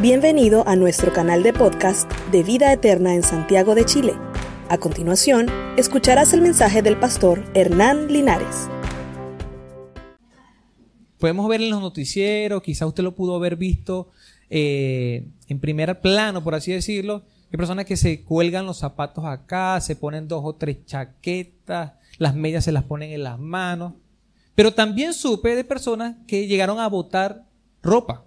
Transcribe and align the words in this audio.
Bienvenido 0.00 0.66
a 0.66 0.74
nuestro 0.74 1.12
canal 1.12 1.42
de 1.42 1.52
podcast 1.52 2.10
de 2.32 2.42
Vida 2.42 2.72
Eterna 2.72 3.14
en 3.14 3.22
Santiago 3.22 3.74
de 3.74 3.84
Chile. 3.84 4.14
A 4.70 4.78
continuación, 4.78 5.46
escucharás 5.76 6.32
el 6.32 6.40
mensaje 6.40 6.80
del 6.80 6.98
pastor 6.98 7.44
Hernán 7.54 8.08
Linares. 8.08 8.68
Podemos 11.18 11.46
ver 11.46 11.60
en 11.60 11.70
los 11.70 11.82
noticieros, 11.82 12.62
quizás 12.62 12.88
usted 12.88 13.04
lo 13.04 13.14
pudo 13.14 13.36
haber 13.36 13.56
visto 13.56 14.08
eh, 14.48 15.28
en 15.46 15.60
primer 15.60 16.00
plano, 16.00 16.42
por 16.42 16.54
así 16.54 16.72
decirlo. 16.72 17.22
Hay 17.52 17.58
personas 17.58 17.84
que 17.84 17.98
se 17.98 18.24
cuelgan 18.24 18.64
los 18.64 18.78
zapatos 18.78 19.26
acá, 19.26 19.78
se 19.82 19.94
ponen 19.94 20.26
dos 20.26 20.40
o 20.42 20.54
tres 20.54 20.86
chaquetas, 20.86 21.92
las 22.16 22.34
medias 22.34 22.64
se 22.64 22.72
las 22.72 22.84
ponen 22.84 23.10
en 23.12 23.22
las 23.24 23.38
manos. 23.38 23.92
Pero 24.54 24.72
también 24.72 25.12
supe 25.12 25.54
de 25.54 25.64
personas 25.64 26.16
que 26.26 26.46
llegaron 26.46 26.80
a 26.80 26.88
botar 26.88 27.44
ropa. 27.82 28.24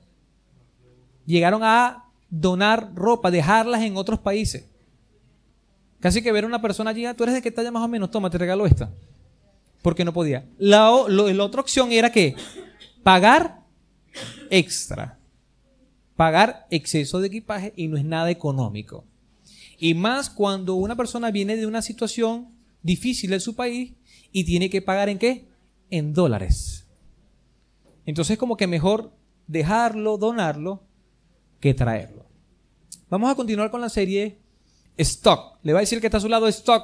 Llegaron 1.25 1.63
a 1.63 2.05
donar 2.29 2.91
ropa, 2.95 3.31
dejarlas 3.31 3.81
en 3.81 3.97
otros 3.97 4.20
países. 4.20 4.66
Casi 5.99 6.21
que 6.21 6.31
ver 6.31 6.43
a 6.43 6.47
una 6.47 6.61
persona 6.61 6.91
allí, 6.91 7.05
ah, 7.05 7.13
tú 7.13 7.23
eres 7.23 7.35
de 7.35 7.41
qué 7.41 7.52
talla 7.52 7.71
más 7.71 7.83
o 7.83 7.88
menos, 7.88 8.11
toma, 8.11 8.29
te 8.29 8.38
regalo 8.38 8.66
esta. 8.66 8.91
Porque 9.81 10.05
no 10.05 10.13
podía. 10.13 10.45
La, 10.57 10.91
la 11.07 11.43
otra 11.43 11.61
opción 11.61 11.91
era 11.91 12.11
que 12.11 12.35
pagar 13.03 13.61
extra. 14.49 15.17
Pagar 16.16 16.67
exceso 16.69 17.19
de 17.19 17.27
equipaje 17.27 17.73
y 17.75 17.88
no 17.88 17.97
es 17.97 18.05
nada 18.05 18.30
económico. 18.30 19.03
Y 19.77 19.94
más 19.94 20.30
cuando 20.30 20.75
una 20.75 20.95
persona 20.95 21.31
viene 21.31 21.55
de 21.57 21.67
una 21.67 21.81
situación 21.81 22.47
difícil 22.81 23.33
en 23.33 23.41
su 23.41 23.55
país 23.55 23.94
y 24.31 24.44
tiene 24.44 24.69
que 24.69 24.81
pagar 24.81 25.09
en 25.09 25.17
qué? 25.17 25.45
En 25.89 26.13
dólares. 26.13 26.85
Entonces 28.05 28.38
como 28.38 28.57
que 28.57 28.67
mejor 28.67 29.11
dejarlo, 29.47 30.17
donarlo, 30.17 30.83
traerlo. 31.73 32.25
Vamos 33.09 33.31
a 33.31 33.35
continuar 33.35 33.71
con 33.71 33.81
la 33.81 33.89
serie 33.89 34.39
Stock. 34.97 35.58
Le 35.63 35.73
va 35.73 35.80
a 35.80 35.81
decir 35.81 35.99
que 35.99 36.07
está 36.07 36.17
a 36.17 36.22
su 36.22 36.30
lado 36.30 36.47
Stock. 36.47 36.83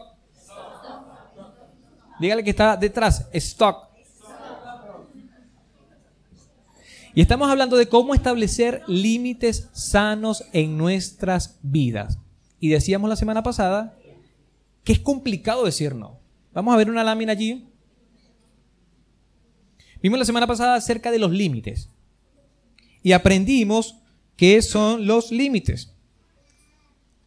Dígale 2.19 2.43
que 2.43 2.51
está 2.51 2.77
detrás 2.77 3.27
Stock. 3.33 3.91
Y 7.13 7.21
estamos 7.21 7.49
hablando 7.49 7.75
de 7.75 7.89
cómo 7.89 8.13
establecer 8.15 8.83
límites 8.87 9.69
sanos 9.73 10.45
en 10.53 10.77
nuestras 10.77 11.57
vidas. 11.61 12.17
Y 12.59 12.69
decíamos 12.69 13.09
la 13.09 13.15
semana 13.15 13.43
pasada 13.43 13.97
que 14.83 14.93
es 14.93 14.99
complicado 14.99 15.65
decir 15.65 15.95
no. 15.95 16.19
Vamos 16.53 16.73
a 16.73 16.77
ver 16.77 16.89
una 16.89 17.03
lámina 17.03 17.33
allí. 17.33 17.67
Vimos 20.01 20.19
la 20.19 20.25
semana 20.25 20.47
pasada 20.47 20.75
acerca 20.75 21.11
de 21.11 21.19
los 21.19 21.31
límites. 21.31 21.89
Y 23.03 23.11
aprendimos 23.11 24.00
qué 24.41 24.63
son 24.63 25.05
los 25.05 25.31
límites. 25.31 25.93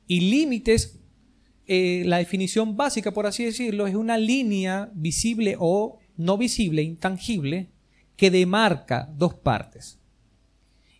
Y 0.08 0.18
límites, 0.18 0.98
eh, 1.68 2.02
la 2.06 2.16
definición 2.16 2.76
básica, 2.76 3.12
por 3.12 3.28
así 3.28 3.44
decirlo, 3.44 3.86
es 3.86 3.94
una 3.94 4.18
línea 4.18 4.90
visible 4.94 5.54
o 5.60 6.00
no 6.16 6.36
visible, 6.36 6.82
intangible, 6.82 7.70
que 8.16 8.32
demarca 8.32 9.08
dos 9.16 9.32
partes. 9.32 10.00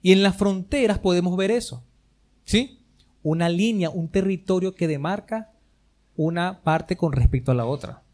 Y 0.03 0.13
en 0.13 0.23
las 0.23 0.37
fronteras 0.37 1.01
podemos 1.01 1.37
ver 1.37 1.51
eso. 1.51 1.83
¿Sí? 2.45 2.79
Una 3.25 3.49
línea, 3.49 3.91
un 3.91 4.09
territorio 4.09 4.77
que 4.77 4.87
demarca 4.87 5.51
una 6.15 6.63
parte 6.63 6.97
con 6.97 7.11
respecto 7.11 7.51
a 7.51 7.57
la 7.57 7.67
otra. 7.67 8.05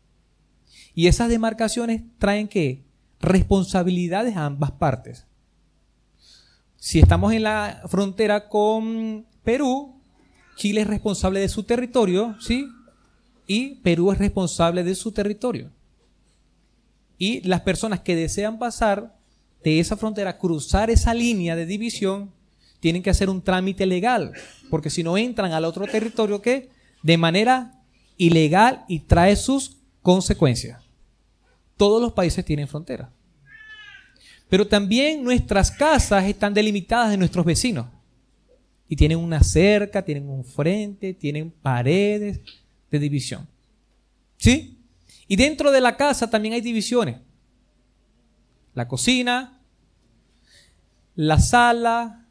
Y 0.94 1.08
esas 1.08 1.28
demarcaciones 1.28 2.00
traen 2.18 2.48
que 2.48 2.82
responsabilidades 3.20 4.38
a 4.38 4.46
ambas 4.46 4.70
partes. 4.70 5.26
Si 6.82 6.98
estamos 6.98 7.34
en 7.34 7.42
la 7.42 7.82
frontera 7.88 8.48
con 8.48 9.26
Perú, 9.44 10.00
Chile 10.56 10.80
es 10.80 10.86
responsable 10.86 11.38
de 11.38 11.50
su 11.50 11.64
territorio, 11.64 12.36
¿sí? 12.40 12.66
Y 13.46 13.74
Perú 13.76 14.10
es 14.12 14.18
responsable 14.18 14.82
de 14.82 14.94
su 14.94 15.12
territorio. 15.12 15.70
Y 17.18 17.46
las 17.46 17.60
personas 17.60 18.00
que 18.00 18.16
desean 18.16 18.58
pasar 18.58 19.14
de 19.62 19.78
esa 19.78 19.98
frontera, 19.98 20.38
cruzar 20.38 20.88
esa 20.88 21.12
línea 21.12 21.54
de 21.54 21.66
división, 21.66 22.32
tienen 22.80 23.02
que 23.02 23.10
hacer 23.10 23.28
un 23.28 23.42
trámite 23.42 23.84
legal, 23.84 24.32
porque 24.70 24.88
si 24.88 25.02
no 25.02 25.18
entran 25.18 25.52
al 25.52 25.66
otro 25.66 25.86
territorio 25.86 26.40
que 26.40 26.70
de 27.02 27.18
manera 27.18 27.82
ilegal 28.16 28.86
y 28.88 29.00
trae 29.00 29.36
sus 29.36 29.76
consecuencias. 30.00 30.82
Todos 31.76 32.00
los 32.00 32.14
países 32.14 32.42
tienen 32.42 32.68
frontera. 32.68 33.12
Pero 34.50 34.66
también 34.66 35.22
nuestras 35.22 35.70
casas 35.70 36.24
están 36.24 36.52
delimitadas 36.52 37.10
de 37.10 37.16
nuestros 37.16 37.46
vecinos. 37.46 37.86
Y 38.88 38.96
tienen 38.96 39.18
una 39.18 39.42
cerca, 39.44 40.04
tienen 40.04 40.28
un 40.28 40.44
frente, 40.44 41.14
tienen 41.14 41.52
paredes 41.52 42.40
de 42.90 42.98
división. 42.98 43.48
¿Sí? 44.36 44.76
Y 45.28 45.36
dentro 45.36 45.70
de 45.70 45.80
la 45.80 45.96
casa 45.96 46.28
también 46.28 46.54
hay 46.54 46.60
divisiones. 46.60 47.18
La 48.74 48.88
cocina, 48.88 49.62
la 51.14 51.38
sala, 51.38 52.26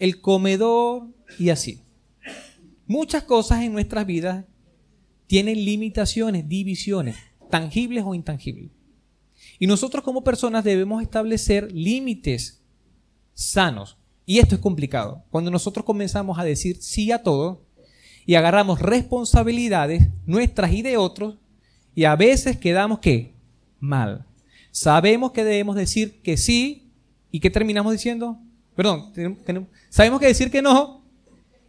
el 0.00 0.20
comedor 0.20 1.06
y 1.38 1.50
así. 1.50 1.80
Muchas 2.88 3.22
cosas 3.22 3.62
en 3.62 3.72
nuestras 3.72 4.04
vidas 4.04 4.44
tienen 5.28 5.64
limitaciones, 5.64 6.48
divisiones, 6.48 7.16
tangibles 7.48 8.02
o 8.04 8.14
intangibles. 8.14 8.73
Y 9.58 9.66
nosotros 9.66 10.04
como 10.04 10.24
personas 10.24 10.64
debemos 10.64 11.02
establecer 11.02 11.70
límites 11.72 12.62
sanos. 13.34 13.96
Y 14.26 14.38
esto 14.38 14.54
es 14.54 14.60
complicado. 14.60 15.24
Cuando 15.30 15.50
nosotros 15.50 15.84
comenzamos 15.84 16.38
a 16.38 16.44
decir 16.44 16.78
sí 16.80 17.12
a 17.12 17.22
todo 17.22 17.62
y 18.26 18.34
agarramos 18.34 18.80
responsabilidades 18.80 20.08
nuestras 20.26 20.72
y 20.72 20.82
de 20.82 20.96
otros, 20.96 21.36
y 21.94 22.04
a 22.04 22.16
veces 22.16 22.56
quedamos 22.56 22.98
¿qué? 22.98 23.34
Mal. 23.78 24.26
Sabemos 24.70 25.32
que 25.32 25.44
debemos 25.44 25.76
decir 25.76 26.20
que 26.22 26.36
sí 26.36 26.90
y 27.30 27.40
¿qué 27.40 27.50
terminamos 27.50 27.92
diciendo? 27.92 28.38
Perdón, 28.74 29.12
sabemos 29.88 30.20
que 30.20 30.26
decir 30.26 30.50
que 30.50 30.62
no 30.62 31.04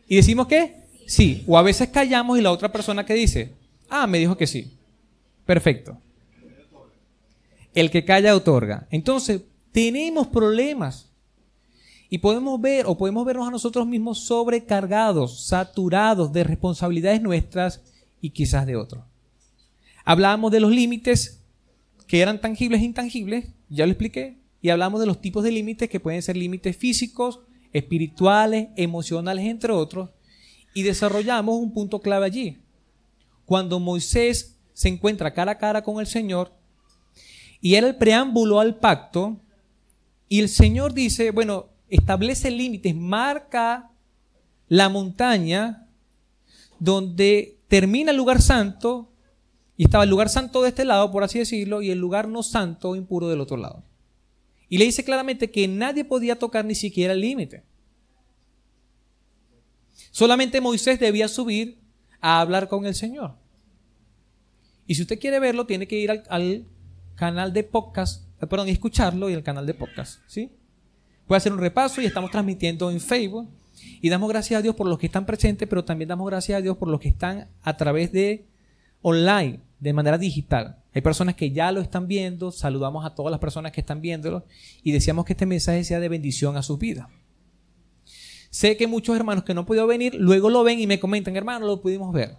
y 0.08 0.16
decimos 0.16 0.48
que 0.48 0.76
sí. 1.06 1.44
O 1.46 1.58
a 1.58 1.62
veces 1.62 1.90
callamos 1.90 2.40
y 2.40 2.42
la 2.42 2.52
otra 2.52 2.72
persona 2.72 3.06
que 3.06 3.14
dice, 3.14 3.54
ah, 3.90 4.08
me 4.08 4.18
dijo 4.18 4.38
que 4.38 4.48
sí. 4.48 4.74
Perfecto. 5.46 6.00
El 7.76 7.92
que 7.92 8.06
calla 8.06 8.36
otorga. 8.36 8.88
Entonces, 8.90 9.44
tenemos 9.72 10.28
problemas. 10.28 11.12
Y 12.10 12.20
podemos 12.20 12.60
ver 12.62 12.86
o 12.88 12.98
podemos 12.98 13.26
vernos 13.26 13.48
a 13.48 13.52
nosotros 13.52 13.86
mismos 13.86 14.20
sobrecargados, 14.20 15.48
saturados 15.48 16.32
de 16.32 16.44
responsabilidades 16.44 17.22
nuestras 17.22 17.82
y 18.22 18.30
quizás 18.30 18.66
de 18.66 18.78
otros. 18.78 19.04
Hablábamos 20.06 20.52
de 20.52 20.60
los 20.60 20.72
límites 20.72 21.44
que 22.08 22.22
eran 22.22 22.40
tangibles 22.40 22.82
e 22.82 22.86
intangibles, 22.86 23.48
ya 23.70 23.86
lo 23.86 23.92
expliqué, 23.92 24.38
y 24.62 24.70
hablamos 24.70 25.00
de 25.00 25.08
los 25.08 25.20
tipos 25.20 25.44
de 25.44 25.52
límites 25.52 25.90
que 25.90 26.00
pueden 26.00 26.22
ser 26.22 26.38
límites 26.38 26.78
físicos, 26.78 27.42
espirituales, 27.74 28.70
emocionales, 28.78 29.46
entre 29.46 29.74
otros, 29.74 30.12
y 30.74 30.84
desarrollamos 30.84 31.56
un 31.58 31.74
punto 31.74 32.00
clave 32.00 32.26
allí. 32.26 32.62
Cuando 33.46 33.80
Moisés 33.80 34.58
se 34.74 34.90
encuentra 34.90 35.34
cara 35.34 35.54
a 35.54 35.58
cara 35.58 35.84
con 35.84 36.00
el 36.00 36.08
Señor, 36.08 36.54
y 37.66 37.74
era 37.74 37.88
el 37.88 37.96
preámbulo 37.96 38.60
al 38.60 38.76
pacto, 38.76 39.42
y 40.30 40.40
el 40.40 40.50
Señor 40.50 40.94
dice, 40.94 41.32
bueno, 41.32 41.70
establece 41.90 42.52
límites, 42.52 42.96
marca 42.96 43.90
la 44.68 44.88
montaña 44.88 45.88
donde 46.78 47.58
termina 47.68 48.12
el 48.12 48.18
lugar 48.18 48.40
santo 48.40 49.10
y 49.78 49.86
estaba 49.86 50.04
el 50.04 50.12
lugar 50.12 50.30
santo 50.30 50.62
de 50.62 50.70
este 50.70 50.86
lado, 50.86 51.12
por 51.12 51.24
así 51.24 51.40
decirlo, 51.40 51.82
y 51.82 51.90
el 51.90 51.98
lugar 51.98 52.28
no 52.28 52.44
santo 52.44 52.96
impuro 52.96 53.30
del 53.30 53.42
otro 53.42 53.58
lado. 53.58 53.84
Y 54.70 54.78
le 54.78 54.86
dice 54.86 55.04
claramente 55.04 55.50
que 55.50 55.68
nadie 55.68 56.06
podía 56.06 56.38
tocar 56.38 56.66
ni 56.66 56.76
siquiera 56.76 57.14
el 57.14 57.22
límite. 57.22 57.64
Solamente 60.12 60.62
Moisés 60.62 61.00
debía 61.00 61.28
subir 61.28 61.80
a 62.22 62.42
hablar 62.42 62.68
con 62.68 62.86
el 62.86 62.94
Señor. 62.94 63.34
Y 64.86 64.94
si 64.94 65.02
usted 65.02 65.20
quiere 65.20 65.40
verlo, 65.40 65.66
tiene 65.66 65.88
que 65.88 65.98
ir 65.98 66.12
al, 66.30 66.68
canal 67.16 67.54
de 67.54 67.64
podcast, 67.64 68.28
eh, 68.42 68.48
perdón, 68.48 68.70
escucharlo 68.70 69.30
y 69.30 69.34
al 69.34 69.44
canal 69.44 69.66
de 69.66 69.74
podcast, 69.74 70.22
¿sí? 70.28 70.52
Puede 71.28 71.38
hacer 71.38 71.54
un 71.54 71.60
repaso 71.60 72.02
y 72.02 72.06
estamos 72.06 72.32
transmitiendo 72.32 72.92
en 72.92 73.00
Facebook. 73.00 73.50
Y 74.02 74.10
damos 74.10 74.30
gracias 74.30 74.60
a 74.60 74.62
Dios 74.62 74.76
por 74.76 74.88
los 74.88 74.98
que 74.98 75.08
están 75.08 75.26
presentes, 75.26 75.68
pero 75.68 75.84
también 75.84 76.08
damos 76.08 76.28
gracias 76.28 76.58
a 76.58 76.62
Dios 76.62 76.78
por 76.78 76.88
los 76.88 77.00
que 77.00 77.10
están 77.10 77.50
a 77.62 77.76
través 77.78 78.12
de 78.12 78.46
online 79.02 79.60
de 79.80 79.94
manera 79.94 80.18
digital. 80.18 80.78
Hay 80.94 81.02
personas 81.02 81.36
que 81.36 81.52
ya 81.52 81.72
lo 81.72 81.82
están 81.82 82.08
viendo, 82.08 82.52
saludamos 82.52 83.06
a 83.06 83.14
todas 83.14 83.32
las 83.32 83.40
personas 83.40 83.72
que 83.72 83.82
están 83.82 84.02
viéndolo 84.02 84.46
y 84.82 84.92
deseamos 84.92 85.26
que 85.26 85.34
este 85.34 85.46
mensaje 85.46 85.84
sea 85.84 86.00
de 86.00 86.10
bendición 86.10 86.56
a 86.56 86.64
sus 86.64 86.80
vidas. 86.80 87.08
Sé 88.50 88.78
que 88.78 88.88
muchos 88.88 89.16
hermanos 89.18 89.44
que 89.44 89.54
no 89.54 89.62
han 89.62 89.66
podido 89.66 89.86
venir, 89.86 90.16
luego 90.16 90.50
lo 90.50 90.64
ven 90.64 90.80
y 90.80 90.88
me 90.88 91.00
comentan, 91.00 91.36
hermano, 91.36 91.68
lo 91.68 91.82
pudimos 91.82 92.14
ver. 92.14 92.38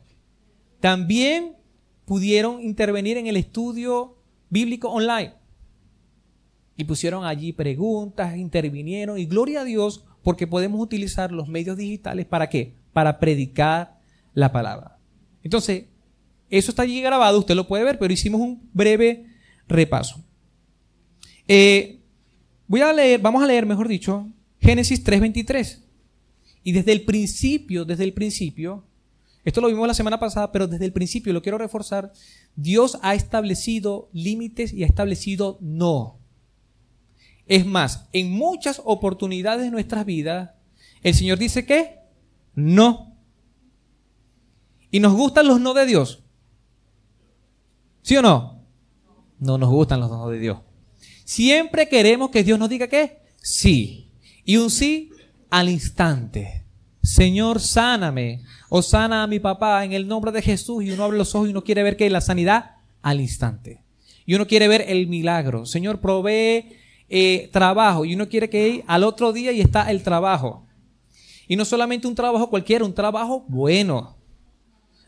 También 0.81 1.57
pudieron 2.07 2.63
intervenir 2.63 3.19
en 3.19 3.27
el 3.27 3.37
estudio 3.37 4.16
bíblico 4.51 4.89
online. 4.89 5.35
Y 6.77 6.85
pusieron 6.85 7.25
allí 7.25 7.53
preguntas, 7.53 8.37
intervinieron 8.37 9.19
y 9.19 9.27
gloria 9.27 9.63
a 9.63 9.65
Dios 9.65 10.05
porque 10.23 10.47
podemos 10.47 10.81
utilizar 10.81 11.33
los 11.33 11.49
medios 11.49 11.77
digitales 11.77 12.27
para 12.27 12.49
qué? 12.49 12.75
Para 12.93 13.19
predicar 13.19 13.99
la 14.35 14.53
palabra. 14.53 14.99
Entonces, 15.43 15.85
eso 16.51 16.71
está 16.71 16.83
allí 16.83 17.01
grabado, 17.01 17.39
usted 17.39 17.55
lo 17.55 17.67
puede 17.67 17.85
ver, 17.85 17.99
pero 17.99 18.13
hicimos 18.13 18.41
un 18.41 18.69
breve 18.73 19.27
repaso. 19.69 20.23
Eh, 21.49 22.01
voy 22.67 22.81
a 22.81 22.93
leer, 22.93 23.21
vamos 23.21 23.43
a 23.43 23.47
leer, 23.47 23.67
mejor 23.67 23.89
dicho, 23.89 24.29
Génesis 24.61 25.03
3:23. 25.05 25.83
Y 26.63 26.73
desde 26.73 26.93
el 26.93 27.03
principio, 27.03 27.85
desde 27.85 28.05
el 28.05 28.13
principio, 28.13 28.85
esto 29.47 29.61
lo 29.61 29.69
vimos 29.69 29.87
la 29.87 29.95
semana 29.95 30.19
pasada, 30.19 30.51
pero 30.51 30.67
desde 30.67 30.85
el 30.85 30.93
principio 30.93 31.33
lo 31.33 31.41
quiero 31.41 31.57
reforzar, 31.57 32.13
Dios 32.57 32.99
ha 33.03 33.15
establecido 33.15 34.11
límites 34.13 34.73
y 34.73 34.83
ha 34.83 34.87
establecido 34.87 35.57
no. 35.61 36.19
Es 37.47 37.65
más, 37.65 38.09
en 38.13 38.33
muchas 38.33 38.83
oportunidades 38.85 39.63
de 39.63 39.71
nuestras 39.71 40.05
vidas, 40.05 40.51
el 41.01 41.15
Señor 41.15 41.39
dice 41.39 41.65
que 41.65 42.01
no. 42.57 43.17
¿Y 44.91 44.99
nos 44.99 45.15
gustan 45.15 45.47
los 45.47 45.61
no 45.61 45.75
de 45.75 45.87
Dios? 45.87 46.25
¿Sí 48.03 48.17
o 48.17 48.23
no? 48.23 48.65
No 49.39 49.59
nos 49.59 49.71
gustan 49.71 50.01
los 50.01 50.11
no 50.11 50.29
de 50.29 50.41
Dios. 50.41 50.59
Siempre 51.25 51.89
queremos 51.89 52.31
que 52.31 52.43
Dios 52.43 52.59
nos 52.59 52.69
diga 52.69 52.89
que 52.89 53.21
sí. 53.37 54.11
Y 54.45 54.57
un 54.57 54.71
sí 54.71 55.11
al 55.51 55.69
instante. 55.69 56.66
Señor, 57.07 57.61
sáname. 57.61 58.43
O 58.69 58.83
sana 58.83 59.23
a 59.23 59.27
mi 59.27 59.39
papá 59.39 59.85
en 59.85 59.93
el 59.93 60.09
nombre 60.09 60.33
de 60.33 60.43
Jesús. 60.43 60.85
Y 60.85 60.91
uno 60.91 61.05
abre 61.05 61.17
los 61.17 61.35
ojos 61.35 61.49
y 61.49 61.51
uno 61.53 61.63
quiere 61.63 61.83
ver 61.83 61.97
que 61.97 62.11
la 62.11 62.21
sanidad 62.21 62.77
al 63.01 63.21
instante. 63.21 63.85
Y 64.27 64.35
uno 64.35 64.47
quiere 64.47 64.67
ver 64.67 64.85
el 64.89 65.07
milagro. 65.07 65.67
Señor, 65.67 66.01
provee 66.01 66.77
eh, 67.09 67.49
trabajo. 67.53 68.05
Y 68.05 68.15
uno 68.15 68.29
quiere 68.29 68.51
que 68.51 68.85
al 68.89 69.05
otro 69.05 69.33
día 69.33 69.53
y 69.53 69.61
está 69.61 69.91
el 69.91 70.03
trabajo. 70.03 70.67
Y 71.47 71.55
no 71.55 71.65
solamente 71.65 72.09
un 72.09 72.17
trabajo 72.17 72.51
cualquiera, 72.51 72.85
un 72.85 72.95
trabajo 72.95 73.45
bueno, 73.47 74.17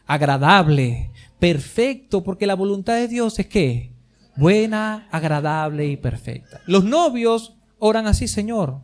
agradable, 0.07 1.11
perfecto, 1.41 2.23
porque 2.23 2.47
la 2.47 2.55
voluntad 2.55 2.95
de 2.95 3.09
Dios 3.09 3.41
es 3.41 3.47
que 3.47 3.93
buena, 4.37 5.09
agradable 5.11 5.89
y 5.89 5.97
perfecta. 5.97 6.61
Los 6.67 6.85
novios 6.85 7.57
oran 7.81 8.07
así, 8.07 8.29
Señor, 8.29 8.83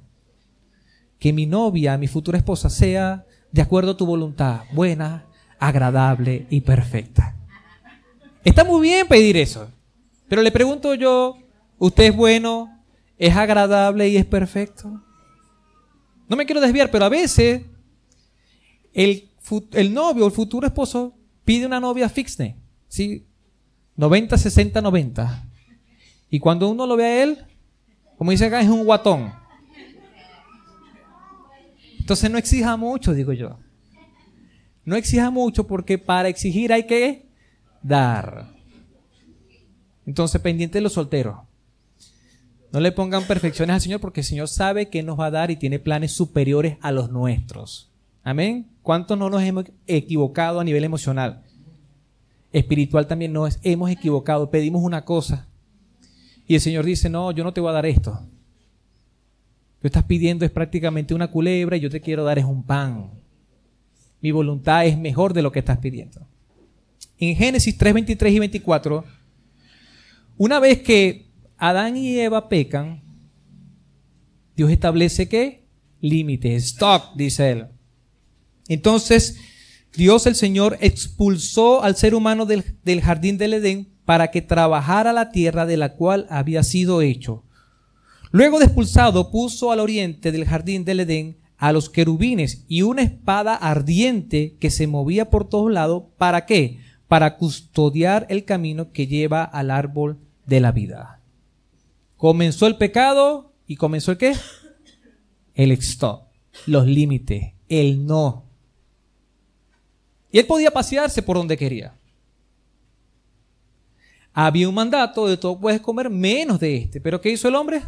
que 1.25 1.32
mi 1.32 1.47
novia, 1.47 1.97
mi 1.97 2.06
futura 2.06 2.37
esposa, 2.37 2.69
sea 2.69 3.25
de 3.50 3.62
acuerdo 3.62 3.93
a 3.93 3.97
tu 3.97 4.05
voluntad, 4.05 4.65
buena, 4.75 5.25
agradable 5.59 6.47
y 6.50 6.61
perfecta. 6.61 7.35
Está 8.44 8.62
muy 8.62 8.82
bien 8.82 9.09
pedir 9.09 9.38
eso, 9.38 9.71
pero 10.29 10.43
le 10.43 10.53
pregunto 10.53 10.93
yo, 10.93 11.38
¿usted 11.79 12.05
es 12.05 12.15
bueno, 12.15 12.79
es 13.17 13.35
agradable 13.35 14.06
y 14.06 14.19
es 14.19 14.26
perfecto? 14.26 15.00
No 16.29 16.37
me 16.37 16.44
quiero 16.44 16.61
desviar, 16.61 16.91
pero 16.91 17.06
a 17.06 17.09
veces 17.09 17.62
el, 18.93 19.31
el 19.73 19.94
novio, 19.94 20.26
el 20.26 20.32
futuro 20.32 20.67
esposo, 20.67 21.15
pide 21.43 21.65
una 21.65 21.81
novia 21.81 22.11
fixne, 22.11 22.59
¿sí? 22.87 23.25
90, 23.97 24.37
60, 24.37 24.82
90. 24.82 25.43
Y 26.29 26.38
cuando 26.38 26.69
uno 26.69 26.87
lo 26.87 26.97
ve 26.97 27.05
a 27.06 27.23
él, 27.23 27.47
como 28.19 28.31
dice 28.31 28.44
acá, 28.44 28.61
es 28.61 28.69
un 28.69 28.85
guatón. 28.85 29.32
Entonces 32.04 32.30
no 32.30 32.36
exija 32.36 32.76
mucho, 32.76 33.14
digo 33.14 33.32
yo. 33.32 33.56
No 34.84 34.94
exija 34.94 35.30
mucho 35.30 35.66
porque 35.66 35.96
para 35.96 36.28
exigir 36.28 36.70
hay 36.70 36.86
que 36.86 37.30
dar. 37.82 38.52
Entonces, 40.04 40.38
pendiente 40.42 40.76
de 40.76 40.82
los 40.82 40.92
solteros. 40.92 41.38
No 42.70 42.80
le 42.80 42.92
pongan 42.92 43.24
perfecciones 43.24 43.72
al 43.72 43.80
Señor 43.80 44.00
porque 44.02 44.20
el 44.20 44.26
Señor 44.26 44.48
sabe 44.48 44.90
que 44.90 45.02
nos 45.02 45.18
va 45.18 45.28
a 45.28 45.30
dar 45.30 45.50
y 45.50 45.56
tiene 45.56 45.78
planes 45.78 46.12
superiores 46.12 46.76
a 46.82 46.92
los 46.92 47.10
nuestros. 47.10 47.90
Amén. 48.22 48.68
¿Cuántos 48.82 49.16
no 49.16 49.30
nos 49.30 49.42
hemos 49.42 49.64
equivocado 49.86 50.60
a 50.60 50.64
nivel 50.64 50.84
emocional? 50.84 51.42
Espiritual 52.52 53.06
también 53.06 53.32
nos 53.32 53.58
hemos 53.62 53.90
equivocado. 53.90 54.50
Pedimos 54.50 54.82
una 54.82 55.06
cosa 55.06 55.48
y 56.46 56.54
el 56.54 56.60
Señor 56.60 56.84
dice, 56.84 57.08
no, 57.08 57.30
yo 57.30 57.44
no 57.44 57.54
te 57.54 57.62
voy 57.62 57.70
a 57.70 57.74
dar 57.74 57.86
esto. 57.86 58.28
Tú 59.84 59.88
estás 59.88 60.04
pidiendo 60.04 60.46
es 60.46 60.50
prácticamente 60.50 61.12
una 61.12 61.31
culebra 61.31 61.76
y 61.76 61.81
yo 61.81 61.90
te 61.90 62.00
quiero 62.00 62.25
dar 62.25 62.38
es 62.38 62.46
un 62.46 62.62
pan. 62.62 63.10
Mi 64.22 64.31
voluntad 64.31 64.86
es 64.86 64.96
mejor 64.96 65.34
de 65.34 65.42
lo 65.42 65.52
que 65.52 65.58
estás 65.58 65.76
pidiendo. 65.76 66.26
En 67.19 67.36
Génesis 67.36 67.76
3, 67.76 67.92
23 67.92 68.32
y 68.32 68.38
24, 68.38 69.04
una 70.38 70.58
vez 70.58 70.81
que 70.81 71.26
Adán 71.58 71.98
y 71.98 72.19
Eva 72.19 72.48
pecan, 72.48 73.02
Dios 74.56 74.70
establece 74.70 75.28
que 75.28 75.66
límites, 76.00 76.64
stop, 76.64 77.14
dice 77.14 77.50
él. 77.50 77.66
Entonces, 78.69 79.38
Dios 79.94 80.26
el 80.26 80.34
Señor 80.34 80.78
expulsó 80.80 81.82
al 81.82 81.94
ser 81.96 82.14
humano 82.14 82.46
del, 82.46 82.64
del 82.84 83.02
jardín 83.02 83.37
del 83.37 83.52
Edén 83.52 83.92
para 84.06 84.30
que 84.30 84.40
trabajara 84.40 85.12
la 85.12 85.30
tierra 85.30 85.66
de 85.66 85.76
la 85.76 85.92
cual 85.92 86.26
había 86.30 86.62
sido 86.62 87.02
hecho. 87.02 87.44
Luego 88.34 88.58
de 88.58 88.64
expulsado, 88.64 89.31
puso 89.31 89.70
al 89.70 89.78
oriente 89.78 90.32
del 90.32 90.44
jardín 90.44 90.84
del 90.84 90.98
Edén 90.98 91.36
a 91.56 91.70
los 91.70 91.88
querubines 91.88 92.64
y 92.66 92.82
una 92.82 93.02
espada 93.02 93.54
ardiente 93.54 94.56
que 94.58 94.70
se 94.70 94.88
movía 94.88 95.31
por 95.31 95.48
todos 95.48 95.70
lados. 95.70 96.02
¿Para 96.19 96.44
qué? 96.44 96.81
Para 97.06 97.36
custodiar 97.36 98.26
el 98.28 98.44
camino 98.44 98.90
que 98.90 99.06
lleva 99.06 99.44
al 99.44 99.70
árbol 99.70 100.19
de 100.46 100.58
la 100.58 100.72
vida. 100.72 101.20
Comenzó 102.16 102.66
el 102.66 102.76
pecado 102.76 103.52
y 103.69 103.76
comenzó 103.76 104.10
el 104.10 104.19
qué? 104.19 104.34
El 105.54 105.70
stop, 105.70 106.25
los 106.66 106.88
límites, 106.88 107.52
el 107.69 108.04
no. 108.04 108.46
Y 110.32 110.40
él 110.40 110.46
podía 110.46 110.72
pasearse 110.72 111.22
por 111.22 111.37
donde 111.37 111.56
quería 111.56 111.94
había 114.37 114.69
un 114.69 114.75
mandato 114.75 115.28
de 115.28 115.37
todo 115.37 115.60
puedes 115.60 115.80
comer 115.80 116.10
menos 116.10 116.58
de 116.58 116.78
este. 116.78 117.00
Pero 117.00 117.20
¿qué 117.20 117.30
hizo 117.30 117.46
el 117.46 117.54
hombre? 117.54 117.80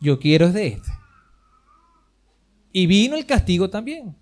Yo 0.00 0.18
quiero 0.18 0.46
es 0.46 0.54
de 0.54 0.66
este. 0.68 0.90
Y 2.72 2.86
vino 2.86 3.16
el 3.16 3.26
castigo 3.26 3.70
también. 3.70 4.14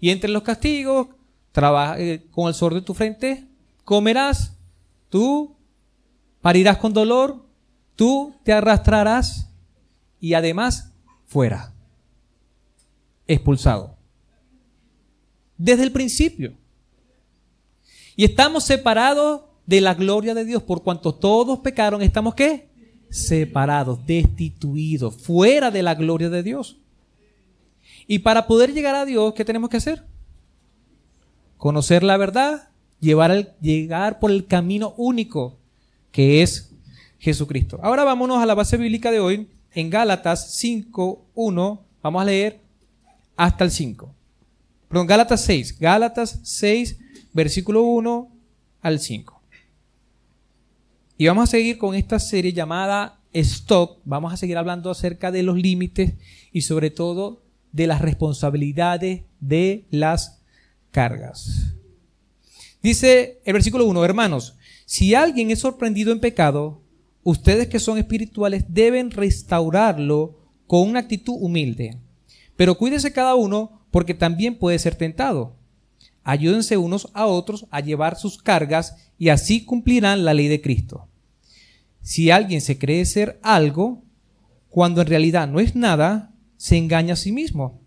Y 0.00 0.10
entre 0.10 0.30
los 0.30 0.42
castigos, 0.42 1.08
trabaja, 1.52 1.98
eh, 1.98 2.26
con 2.30 2.48
el 2.48 2.54
sol 2.54 2.74
de 2.74 2.82
tu 2.82 2.94
frente, 2.94 3.46
comerás, 3.84 4.56
tú 5.08 5.56
parirás 6.40 6.78
con 6.78 6.92
dolor, 6.92 7.44
tú 7.96 8.34
te 8.44 8.52
arrastrarás 8.52 9.50
y 10.20 10.34
además 10.34 10.92
fuera, 11.26 11.72
expulsado. 13.26 13.96
Desde 15.56 15.82
el 15.82 15.92
principio. 15.92 16.54
Y 18.14 18.24
estamos 18.24 18.64
separados 18.64 19.42
de 19.66 19.80
la 19.80 19.94
gloria 19.94 20.34
de 20.34 20.44
Dios, 20.44 20.62
por 20.62 20.82
cuanto 20.82 21.14
todos 21.14 21.60
pecaron, 21.60 22.02
estamos 22.02 22.34
qué? 22.34 22.67
Separados, 23.10 24.04
destituidos, 24.06 25.16
fuera 25.16 25.70
de 25.70 25.82
la 25.82 25.94
gloria 25.94 26.28
de 26.28 26.42
Dios. 26.42 26.78
Y 28.06 28.20
para 28.20 28.46
poder 28.46 28.72
llegar 28.72 28.94
a 28.94 29.04
Dios, 29.04 29.34
¿qué 29.34 29.44
tenemos 29.44 29.70
que 29.70 29.76
hacer? 29.76 30.04
Conocer 31.56 32.02
la 32.02 32.16
verdad, 32.16 32.68
llevar 33.00 33.56
llegar 33.60 34.18
por 34.18 34.30
el 34.30 34.46
camino 34.46 34.94
único 34.96 35.58
que 36.12 36.42
es 36.42 36.70
Jesucristo. 37.18 37.78
Ahora 37.82 38.04
vámonos 38.04 38.42
a 38.42 38.46
la 38.46 38.54
base 38.54 38.76
bíblica 38.76 39.10
de 39.10 39.20
hoy, 39.20 39.48
en 39.72 39.90
Gálatas 39.90 40.54
5, 40.54 41.26
1, 41.34 41.84
vamos 42.02 42.22
a 42.22 42.24
leer 42.24 42.60
hasta 43.36 43.64
el 43.64 43.70
5. 43.70 44.14
Perdón, 44.88 45.06
Gálatas 45.06 45.42
6, 45.42 45.78
Gálatas 45.78 46.40
6, 46.42 46.98
versículo 47.32 47.82
1 47.82 48.28
al 48.80 48.98
5. 48.98 49.37
Y 51.20 51.26
vamos 51.26 51.48
a 51.48 51.50
seguir 51.50 51.78
con 51.78 51.96
esta 51.96 52.20
serie 52.20 52.52
llamada 52.52 53.18
Stop. 53.32 53.98
Vamos 54.04 54.32
a 54.32 54.36
seguir 54.36 54.56
hablando 54.56 54.88
acerca 54.88 55.32
de 55.32 55.42
los 55.42 55.56
límites 55.56 56.14
y 56.52 56.60
sobre 56.60 56.92
todo 56.92 57.42
de 57.72 57.88
las 57.88 58.00
responsabilidades 58.00 59.22
de 59.40 59.84
las 59.90 60.40
cargas. 60.92 61.74
Dice 62.84 63.40
el 63.44 63.54
versículo 63.54 63.84
1, 63.86 64.04
hermanos, 64.04 64.54
si 64.86 65.16
alguien 65.16 65.50
es 65.50 65.58
sorprendido 65.58 66.12
en 66.12 66.20
pecado, 66.20 66.82
ustedes 67.24 67.66
que 67.66 67.80
son 67.80 67.98
espirituales 67.98 68.66
deben 68.68 69.10
restaurarlo 69.10 70.38
con 70.68 70.88
una 70.88 71.00
actitud 71.00 71.34
humilde. 71.36 71.98
Pero 72.54 72.78
cuídese 72.78 73.12
cada 73.12 73.34
uno 73.34 73.82
porque 73.90 74.14
también 74.14 74.56
puede 74.56 74.78
ser 74.78 74.94
tentado. 74.94 75.56
Ayúdense 76.22 76.76
unos 76.76 77.08
a 77.12 77.26
otros 77.26 77.66
a 77.70 77.80
llevar 77.80 78.16
sus 78.16 78.40
cargas 78.40 78.94
y 79.18 79.30
así 79.30 79.64
cumplirán 79.64 80.24
la 80.24 80.34
ley 80.34 80.46
de 80.46 80.60
Cristo. 80.60 81.07
Si 82.08 82.30
alguien 82.30 82.62
se 82.62 82.78
cree 82.78 83.04
ser 83.04 83.38
algo, 83.42 84.02
cuando 84.70 85.02
en 85.02 85.08
realidad 85.08 85.46
no 85.46 85.60
es 85.60 85.76
nada, 85.76 86.32
se 86.56 86.78
engaña 86.78 87.12
a 87.12 87.16
sí 87.16 87.32
mismo. 87.32 87.82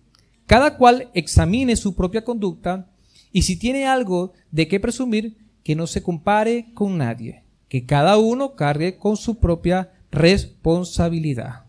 Cada 0.46 0.78
cual 0.78 1.10
examine 1.16 1.76
su 1.76 1.96
propia 1.96 2.24
conducta 2.24 2.88
y 3.32 3.42
si 3.42 3.58
tiene 3.58 3.88
algo 3.88 4.34
de 4.52 4.68
qué 4.68 4.80
presumir, 4.80 5.40
que 5.64 5.76
no 5.76 5.88
se 5.88 6.04
compare 6.04 6.72
con 6.76 7.00
nadie, 7.00 7.46
que 7.68 7.88
cada 7.88 8.20
uno 8.20 8.56
cargue 8.56 8.96
con 8.96 9.18
su 9.18 9.40
propia 9.40 9.92
responsabilidad. 10.12 11.66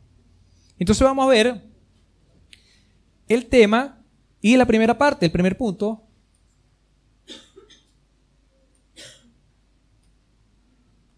Entonces 0.78 1.02
vamos 1.06 1.24
a 1.24 1.30
ver 1.30 1.62
el 3.28 3.46
tema 3.46 4.04
y 4.42 4.58
la 4.58 4.66
primera 4.66 4.98
parte, 4.98 5.24
el 5.24 5.32
primer 5.32 5.56
punto. 5.56 6.02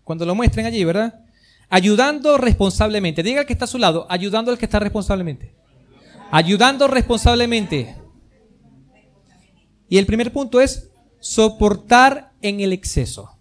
Cuando 0.05 0.25
lo 0.25 0.37
muestren 0.37 0.67
allí, 0.67 0.85
¿verdad? 0.85 1.24
Ayudando 1.69 2.39
responsablemente. 2.39 3.23
Diga 3.23 3.45
que 3.45 3.53
está 3.53 3.65
a 3.65 3.69
su 3.69 3.79
lado, 3.79 4.07
ayudando 4.09 4.51
al 4.51 4.59
que 4.59 4.67
está 4.67 4.79
responsablemente. 4.79 5.55
Ayudando 6.31 6.89
responsablemente. 6.89 7.97
Y 9.89 9.99
el 9.99 10.07
primer 10.07 10.33
punto 10.33 10.61
es 10.61 10.91
soportar 11.21 12.33
en 12.43 12.61
el 12.61 12.73
exceso. 12.73 13.39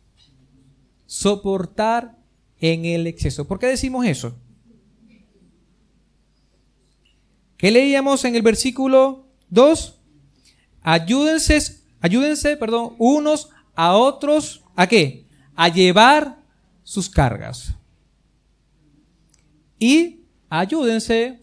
Soportar 1.06 2.18
en 2.60 2.86
el 2.86 3.08
exceso. 3.08 3.48
¿Por 3.48 3.60
qué 3.60 3.68
decimos 3.68 4.06
eso? 4.06 4.38
¿Qué 7.58 7.72
leíamos 7.72 8.26
en 8.26 8.36
el 8.36 8.42
versículo 8.42 9.28
2? 9.50 10.00
Ayúdense, 10.82 11.82
ayúdense, 12.02 12.58
perdón, 12.58 12.96
unos 12.98 13.50
a 13.76 13.96
otros, 13.96 14.64
¿a 14.76 14.88
qué? 14.88 15.28
A 15.56 15.70
llevar 15.70 16.44
sus 16.84 17.10
cargas. 17.10 17.74
Y 19.84 20.22
ayúdense. 20.50 21.42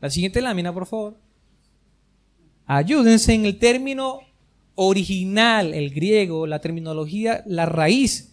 La 0.00 0.08
siguiente 0.10 0.40
lámina, 0.40 0.72
por 0.72 0.86
favor. 0.86 1.18
Ayúdense 2.66 3.34
en 3.34 3.46
el 3.46 3.58
término 3.58 4.20
original, 4.76 5.74
el 5.74 5.90
griego, 5.90 6.46
la 6.46 6.60
terminología, 6.60 7.42
la 7.46 7.66
raíz 7.66 8.32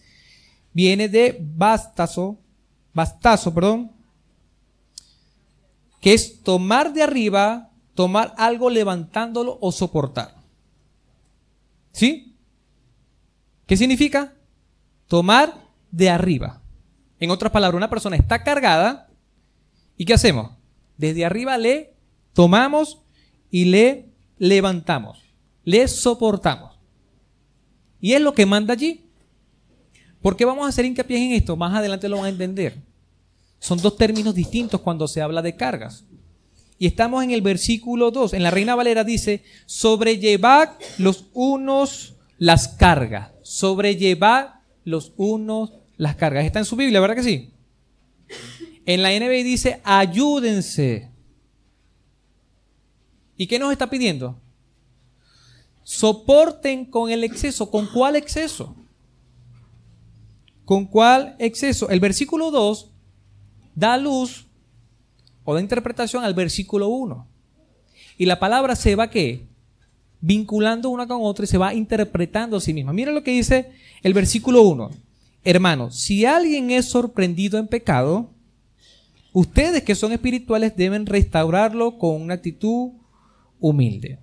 viene 0.72 1.08
de 1.08 1.38
bastazo, 1.40 2.38
bastazo, 2.94 3.52
perdón, 3.52 3.90
que 6.00 6.14
es 6.14 6.44
tomar 6.44 6.92
de 6.92 7.02
arriba, 7.02 7.72
tomar 7.96 8.32
algo 8.38 8.70
levantándolo 8.70 9.58
o 9.60 9.72
soportar. 9.72 10.36
¿Sí? 11.90 12.36
¿Qué 13.66 13.76
significa? 13.76 14.34
Tomar 15.08 15.52
de 15.90 16.10
arriba. 16.10 16.59
En 17.20 17.30
otras 17.30 17.52
palabras, 17.52 17.76
una 17.76 17.90
persona 17.90 18.16
está 18.16 18.42
cargada 18.42 19.10
y 19.96 20.06
¿qué 20.06 20.14
hacemos? 20.14 20.52
Desde 20.96 21.24
arriba 21.24 21.58
le 21.58 21.94
tomamos 22.32 23.02
y 23.50 23.66
le 23.66 24.08
levantamos, 24.38 25.22
le 25.64 25.86
soportamos. 25.86 26.78
Y 28.00 28.14
es 28.14 28.22
lo 28.22 28.32
que 28.32 28.46
manda 28.46 28.72
allí. 28.72 29.04
¿Por 30.22 30.36
qué 30.36 30.46
vamos 30.46 30.64
a 30.64 30.70
hacer 30.70 30.86
hincapié 30.86 31.18
en 31.18 31.32
esto? 31.32 31.56
Más 31.56 31.74
adelante 31.74 32.08
lo 32.08 32.16
van 32.16 32.26
a 32.26 32.30
entender. 32.30 32.76
Son 33.58 33.80
dos 33.80 33.96
términos 33.96 34.34
distintos 34.34 34.80
cuando 34.80 35.06
se 35.06 35.20
habla 35.20 35.42
de 35.42 35.56
cargas. 35.56 36.04
Y 36.78 36.86
estamos 36.86 37.22
en 37.22 37.30
el 37.30 37.42
versículo 37.42 38.10
2. 38.10 38.32
En 38.32 38.42
la 38.42 38.50
Reina 38.50 38.74
Valera 38.74 39.04
dice, 39.04 39.44
sobrellevad 39.66 40.70
los 40.96 41.26
unos 41.34 42.14
las 42.38 42.68
cargas. 42.68 43.32
Sobrellevad 43.42 44.54
los 44.84 45.12
unos 45.18 45.79
las 46.00 46.16
cargas. 46.16 46.46
Está 46.46 46.60
en 46.60 46.64
su 46.64 46.76
Biblia, 46.76 46.98
¿verdad 46.98 47.14
que 47.14 47.22
sí? 47.22 47.52
En 48.86 49.02
la 49.02 49.10
NBI 49.10 49.42
dice, 49.42 49.82
ayúdense. 49.84 51.10
¿Y 53.36 53.46
qué 53.46 53.58
nos 53.58 53.70
está 53.70 53.90
pidiendo? 53.90 54.40
Soporten 55.82 56.86
con 56.86 57.10
el 57.10 57.22
exceso. 57.22 57.70
¿Con 57.70 57.86
cuál 57.86 58.16
exceso? 58.16 58.74
¿Con 60.64 60.86
cuál 60.86 61.36
exceso? 61.38 61.90
El 61.90 62.00
versículo 62.00 62.50
2 62.50 62.90
da 63.74 63.98
luz 63.98 64.46
o 65.44 65.52
da 65.52 65.60
interpretación 65.60 66.24
al 66.24 66.32
versículo 66.32 66.88
1. 66.88 67.28
Y 68.16 68.24
la 68.24 68.40
palabra 68.40 68.74
se 68.74 68.96
va 68.96 69.10
qué? 69.10 69.46
Vinculando 70.22 70.88
una 70.88 71.06
con 71.06 71.18
otra 71.20 71.44
y 71.44 71.48
se 71.48 71.58
va 71.58 71.74
interpretando 71.74 72.56
a 72.56 72.60
sí 72.62 72.72
misma. 72.72 72.94
Mira 72.94 73.12
lo 73.12 73.22
que 73.22 73.32
dice 73.32 73.72
el 74.02 74.14
versículo 74.14 74.62
1. 74.62 75.09
Hermanos, 75.42 75.98
si 75.98 76.26
alguien 76.26 76.70
es 76.70 76.86
sorprendido 76.86 77.58
en 77.58 77.66
pecado, 77.66 78.30
ustedes 79.32 79.82
que 79.82 79.94
son 79.94 80.12
espirituales 80.12 80.76
deben 80.76 81.06
restaurarlo 81.06 81.98
con 81.98 82.20
una 82.20 82.34
actitud 82.34 82.92
humilde. 83.58 84.18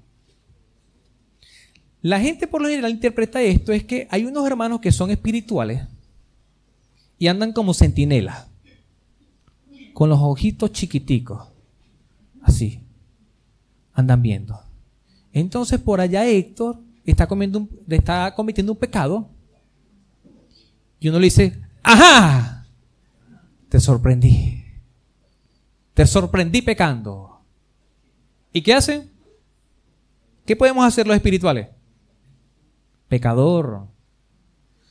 La 2.02 2.20
gente 2.20 2.46
por 2.48 2.62
lo 2.62 2.68
general 2.68 2.92
interpreta 2.92 3.42
esto 3.42 3.72
es 3.72 3.84
que 3.84 4.08
hay 4.12 4.26
unos 4.26 4.46
hermanos 4.46 4.80
que 4.80 4.92
son 4.92 5.10
espirituales 5.10 5.88
y 7.18 7.28
andan 7.28 7.52
como 7.52 7.74
centinelas, 7.74 8.48
con 9.94 10.10
los 10.10 10.20
ojitos 10.22 10.72
chiquiticos, 10.72 11.48
así, 12.42 12.82
andan 13.94 14.22
viendo. 14.22 14.62
Entonces 15.34 15.80
por 15.80 16.00
allá 16.00 16.28
Héctor 16.28 16.80
está 17.04 17.28
cometiendo 17.28 17.68
un 18.72 18.78
pecado 18.78 19.32
y 21.00 21.10
uno 21.10 21.20
le 21.20 21.26
dice, 21.26 21.62
ajá, 21.84 22.68
te 23.70 23.80
sorprendí, 23.80 24.64
te 25.94 26.06
sorprendí 26.06 26.62
pecando. 26.62 27.42
¿Y 28.52 28.62
qué 28.62 28.74
hacen? 28.74 29.12
¿Qué 30.46 30.56
podemos 30.56 30.86
hacer 30.86 31.06
los 31.06 31.16
espirituales? 31.16 31.68
Pecador. 33.08 33.88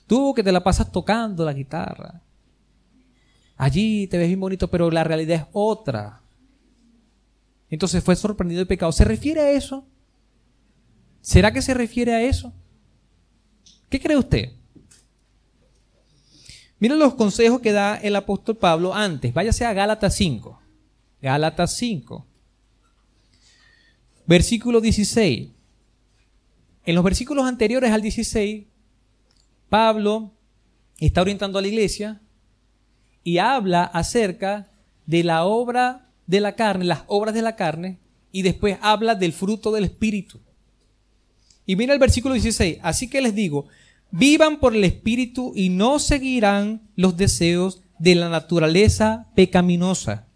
Tú 0.07 0.35
que 0.35 0.43
te 0.43 0.53
la 0.53 0.63
pasas 0.63 0.93
tocando 0.93 1.45
la 1.45 1.53
guitarra. 1.53 2.23
Allí 3.57 4.07
te 4.07 4.19
ves 4.19 4.29
bien 4.29 4.39
bonito, 4.39 4.69
pero 4.69 4.91
la 4.91 5.03
realidad 5.03 5.41
es 5.41 5.47
otra. 5.53 6.21
Entonces 7.71 8.05
fue 8.05 8.15
sorprendido 8.15 8.61
de 8.61 8.67
pecado. 8.67 8.93
¿Se 8.93 9.05
refiere 9.05 9.41
a 9.41 9.51
eso? 9.51 9.87
¿Será 11.21 11.53
que 11.53 11.63
se 11.63 11.75
refiere 11.75 12.15
a 12.15 12.23
eso? 12.23 12.53
¿Qué 13.89 13.99
cree 13.99 14.17
usted? 14.17 14.53
Miren 16.79 16.99
los 16.99 17.15
consejos 17.15 17.61
que 17.61 17.73
da 17.73 17.97
el 17.97 18.17
apóstol 18.17 18.57
Pablo 18.57 18.95
antes. 18.95 19.33
Váyase 19.33 19.65
a 19.65 19.73
Gálatas 19.73 20.15
5. 20.15 20.61
Gálatas 21.23 21.77
5 21.77 22.27
versículo 24.27 24.81
16. 24.81 25.51
En 26.85 26.95
los 26.95 27.05
versículos 27.05 27.47
anteriores 27.47 27.91
al 27.91 28.03
16, 28.03 28.65
Pablo 29.69 30.33
está 30.99 31.23
orientando 31.23 31.59
a 31.59 31.63
la 31.63 31.69
iglesia 31.69 32.21
y 33.25 33.39
habla 33.39 33.85
acerca 33.85 34.71
de 35.07 35.25
la 35.25 35.45
obra 35.45 36.11
de 36.27 36.41
la 36.41 36.55
carne, 36.55 36.85
las 36.85 37.03
obras 37.07 37.35
de 37.35 37.43
la 37.43 37.57
carne, 37.57 37.99
y 38.33 38.43
después 38.43 38.79
habla 38.83 39.15
del 39.15 39.33
fruto 39.33 39.73
del 39.73 39.85
Espíritu. 39.85 40.41
Y 41.65 41.75
mira 41.75 41.93
el 41.93 41.99
versículo 41.99 42.35
16, 42.35 42.79
así 42.83 43.09
que 43.09 43.21
les 43.21 43.35
digo, 43.35 43.67
vivan 44.11 44.59
por 44.59 44.75
el 44.75 44.85
Espíritu 44.85 45.53
y 45.55 45.69
no 45.69 45.99
seguirán 45.99 46.83
los 46.97 47.17
deseos 47.17 47.83
de 47.99 48.15
la 48.15 48.29
naturaleza 48.29 49.27
pecaminosa 49.35 50.27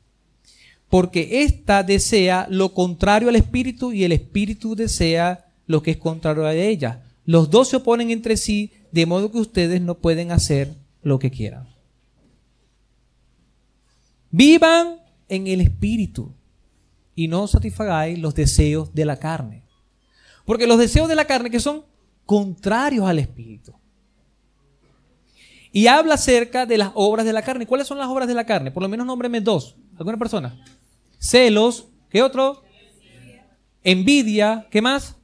porque 0.90 1.44
ésta 1.44 1.84
desea 1.84 2.48
lo 2.50 2.74
contrario 2.74 3.28
al 3.28 3.36
espíritu 3.36 3.92
y 3.92 4.02
el 4.02 4.10
espíritu 4.10 4.74
desea 4.74 5.46
lo 5.66 5.82
que 5.82 5.92
es 5.92 5.96
contrario 5.96 6.44
a 6.44 6.52
ella. 6.52 7.04
Los 7.24 7.48
dos 7.48 7.68
se 7.68 7.76
oponen 7.76 8.10
entre 8.10 8.36
sí, 8.36 8.72
de 8.90 9.06
modo 9.06 9.30
que 9.30 9.38
ustedes 9.38 9.80
no 9.80 9.98
pueden 9.98 10.32
hacer 10.32 10.74
lo 11.02 11.20
que 11.20 11.30
quieran. 11.30 11.68
Vivan 14.32 14.96
en 15.28 15.46
el 15.46 15.60
espíritu 15.60 16.34
y 17.14 17.28
no 17.28 17.46
satisfagáis 17.46 18.18
los 18.18 18.34
deseos 18.34 18.92
de 18.92 19.04
la 19.04 19.16
carne. 19.20 19.62
Porque 20.44 20.66
los 20.66 20.78
deseos 20.78 21.08
de 21.08 21.14
la 21.14 21.26
carne 21.26 21.50
que 21.50 21.60
son 21.60 21.84
contrarios 22.26 23.06
al 23.06 23.18
espíritu. 23.18 23.74
Y 25.72 25.86
habla 25.86 26.14
acerca 26.14 26.66
de 26.66 26.78
las 26.78 26.90
obras 26.94 27.24
de 27.24 27.32
la 27.32 27.42
carne. 27.42 27.66
¿Cuáles 27.66 27.86
son 27.86 27.98
las 27.98 28.08
obras 28.08 28.26
de 28.26 28.34
la 28.34 28.44
carne? 28.44 28.70
Por 28.70 28.82
lo 28.82 28.88
menos 28.88 29.06
nómbreme 29.06 29.40
dos. 29.40 29.76
¿Alguna 29.96 30.18
persona? 30.18 30.56
celos, 31.20 31.86
¿qué 32.08 32.22
otro? 32.22 32.64
Envidia, 33.84 34.66
¿qué 34.70 34.82
más? 34.82 35.16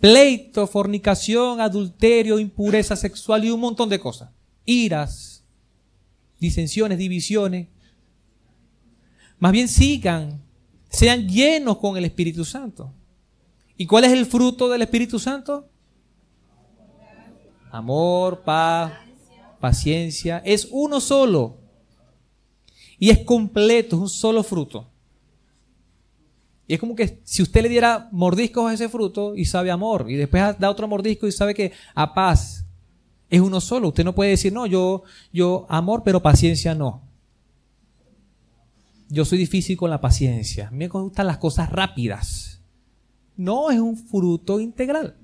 Pleito, 0.00 0.66
fornicación, 0.66 1.60
adulterio, 1.60 2.38
impureza 2.38 2.94
sexual 2.96 3.44
y 3.44 3.50
un 3.50 3.60
montón 3.60 3.88
de 3.88 3.98
cosas. 3.98 4.30
Iras, 4.64 5.44
disensiones, 6.38 6.98
divisiones. 6.98 7.68
Más 9.38 9.52
bien 9.52 9.68
sigan, 9.68 10.42
sean 10.90 11.28
llenos 11.28 11.78
con 11.78 11.96
el 11.96 12.04
Espíritu 12.04 12.44
Santo. 12.44 12.92
¿Y 13.76 13.86
cuál 13.86 14.04
es 14.04 14.12
el 14.12 14.26
fruto 14.26 14.68
del 14.68 14.82
Espíritu 14.82 15.18
Santo? 15.18 15.68
Amor, 17.70 18.42
paz, 18.42 18.92
paciencia. 19.60 20.42
Es 20.44 20.68
uno 20.70 21.00
solo. 21.00 21.58
Y 22.98 23.10
es 23.10 23.18
completo, 23.18 23.96
es 23.96 24.02
un 24.02 24.08
solo 24.08 24.42
fruto. 24.42 24.90
Y 26.66 26.74
es 26.74 26.80
como 26.80 26.96
que 26.96 27.20
si 27.24 27.42
usted 27.42 27.62
le 27.62 27.68
diera 27.68 28.08
mordiscos 28.10 28.70
a 28.70 28.74
ese 28.74 28.88
fruto 28.88 29.36
y 29.36 29.44
sabe 29.44 29.70
amor, 29.70 30.06
y 30.10 30.16
después 30.16 30.58
da 30.58 30.70
otro 30.70 30.88
mordisco 30.88 31.26
y 31.26 31.32
sabe 31.32 31.54
que 31.54 31.72
a 31.94 32.12
paz 32.12 32.66
es 33.28 33.40
uno 33.40 33.60
solo. 33.60 33.88
Usted 33.88 34.04
no 34.04 34.14
puede 34.14 34.30
decir, 34.30 34.52
no, 34.52 34.66
yo, 34.66 35.02
yo 35.32 35.66
amor, 35.68 36.02
pero 36.04 36.22
paciencia 36.22 36.74
no. 36.74 37.02
yo 39.08 39.24
soy 39.24 39.38
difícil 39.38 39.76
con 39.76 39.90
la 39.90 40.00
paciencia. 40.00 40.70
Me 40.72 40.88
gustan 40.88 41.26
las 41.26 41.38
cosas 41.38 41.70
rápidas. 41.70 42.55
No 43.36 43.70
es 43.70 43.78
un 43.78 43.96
fruto 43.96 44.60
integral. 44.60 45.16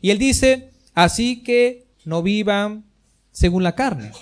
Y 0.00 0.10
él 0.10 0.18
dice, 0.18 0.72
así 0.94 1.42
que 1.42 1.86
no 2.04 2.22
vivan 2.22 2.84
según 3.30 3.62
la 3.62 3.74
carne. 3.74 4.12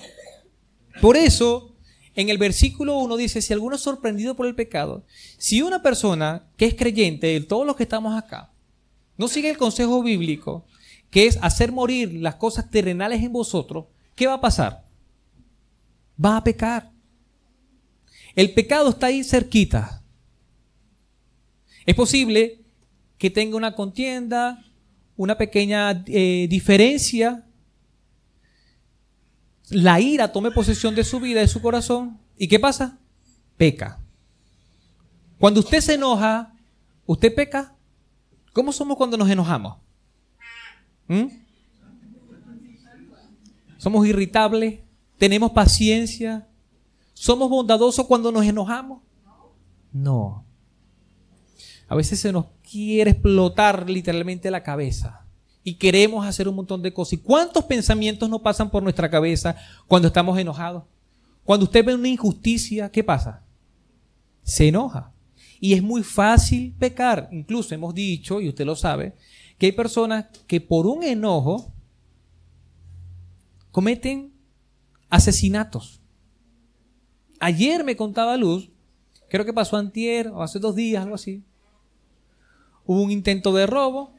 Por 1.00 1.16
eso, 1.16 1.75
en 2.14 2.28
el 2.28 2.38
versículo 2.38 2.99
1 2.99 3.16
dice, 3.16 3.43
si 3.43 3.52
alguno 3.52 3.76
es 3.76 3.83
sorprendido 3.83 4.35
por 4.37 4.47
el 4.47 4.54
pecado, 4.54 5.04
si 5.38 5.62
una 5.62 5.83
persona 5.83 6.47
que 6.57 6.66
es 6.66 6.75
creyente, 6.75 7.26
de 7.28 7.40
todos 7.40 7.66
los 7.66 7.76
que 7.76 7.83
estamos 7.83 8.16
acá, 8.16 8.52
no 9.16 9.28
sigue 9.28 9.50
el 9.50 9.59
consejo 9.59 10.02
bíblico, 10.02 10.66
que 11.11 11.26
es 11.26 11.38
hacer 11.43 11.71
morir 11.71 12.12
las 12.14 12.37
cosas 12.37 12.71
terrenales 12.71 13.23
en 13.23 13.33
vosotros, 13.33 13.87
¿qué 14.16 14.26
va 14.26 14.35
a 14.35 14.40
pasar? 14.40 14.85
Va 16.23 16.37
a 16.37 16.45
pecar. 16.45 16.90
El 18.35 18.52
pecado 18.52 18.90
está 18.90 19.07
ahí 19.07 19.23
cerquita. 19.23 20.02
Es 21.87 21.95
posible 21.95 22.63
que 23.25 23.31
tenga 23.31 23.57
una 23.57 23.75
contienda, 23.75 24.62
una 25.16 25.38
pequeña 25.38 26.04
eh, 26.09 26.47
diferencia. 26.47 27.47
La 29.71 29.99
ira 29.99 30.31
tome 30.31 30.50
posesión 30.50 30.95
de 30.95 31.04
su 31.04 31.21
vida, 31.21 31.40
de 31.40 31.49
su 31.49 31.62
corazón. 31.62 32.21
¿Y 32.37 32.49
qué 32.49 32.61
pasa? 32.61 32.99
Peca. 33.57 33.99
Cuando 35.38 35.61
usted 35.61 35.81
se 35.81 35.95
enoja, 35.95 36.52
¿usted 37.07 37.35
peca? 37.35 37.75
¿Cómo 38.52 38.73
somos 38.73 38.99
cuando 38.99 39.16
nos 39.16 39.31
enojamos? 39.31 39.78
¿Mm? 41.09 41.28
¿Somos 43.78 44.07
irritables? 44.07 44.81
¿Tenemos 45.16 45.50
paciencia? 45.52 46.47
¿Somos 47.14 47.49
bondadosos 47.49 48.07
cuando 48.07 48.31
nos 48.31 48.45
enojamos? 48.45 49.00
No. 49.95 50.45
A 51.88 51.95
veces 51.95 52.21
se 52.21 52.31
nos 52.31 52.54
quiere 52.75 53.12
explotar 53.12 53.88
literalmente 53.88 54.50
la 54.50 54.64
cabeza 54.64 55.25
y 55.62 55.75
queremos 55.75 56.26
hacer 56.26 56.49
un 56.49 56.57
montón 56.57 56.83
de 56.83 56.93
cosas. 56.93 57.12
¿Y 57.12 57.19
cuántos 57.19 57.62
pensamientos 57.66 58.28
nos 58.28 58.40
pasan 58.40 58.69
por 58.69 58.83
nuestra 58.83 59.09
cabeza 59.09 59.54
cuando 59.87 60.09
estamos 60.09 60.37
enojados? 60.40 60.83
Cuando 61.45 61.66
usted 61.66 61.85
ve 61.85 61.95
una 61.95 62.09
injusticia, 62.09 62.90
¿qué 62.90 63.04
pasa? 63.04 63.45
Se 64.43 64.66
enoja. 64.66 65.12
Y 65.61 65.75
es 65.75 65.85
muy 65.85 66.02
fácil 66.02 66.75
pecar. 66.76 67.28
Incluso 67.31 67.76
hemos 67.76 67.95
dicho, 67.95 68.40
y 68.40 68.49
usted 68.49 68.66
lo 68.66 68.75
sabe, 68.75 69.14
que 69.57 69.66
hay 69.66 69.73
personas 69.73 70.26
que 70.49 70.61
por 70.61 70.88
un 70.88 71.04
enojo 71.04 71.73
cometen 73.71 74.33
asesinatos. 75.11 76.00
Ayer 77.38 77.85
me 77.85 77.95
contaba 77.95 78.37
Luz, 78.37 78.69
creo 79.31 79.45
que 79.45 79.52
pasó 79.52 79.76
antier 79.76 80.26
o 80.26 80.43
hace 80.43 80.59
dos 80.59 80.75
días, 80.75 81.04
algo 81.04 81.14
así. 81.14 81.45
Hubo 82.87 83.03
un 83.03 83.11
intento 83.11 83.53
de 83.53 83.67
robo. 83.67 84.12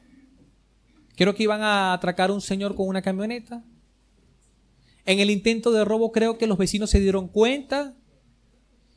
Creo 1.16 1.34
que 1.34 1.42
iban 1.42 1.62
a 1.62 1.92
atracar 1.92 2.30
a 2.30 2.32
un 2.34 2.40
señor 2.40 2.74
con 2.74 2.88
una 2.88 3.02
camioneta. 3.02 3.64
En 5.04 5.20
el 5.20 5.30
intento 5.30 5.70
de 5.70 5.84
robo 5.84 6.12
creo 6.12 6.36
que 6.36 6.46
los 6.46 6.58
vecinos 6.58 6.90
se 6.90 7.00
dieron 7.00 7.28
cuenta 7.28 7.94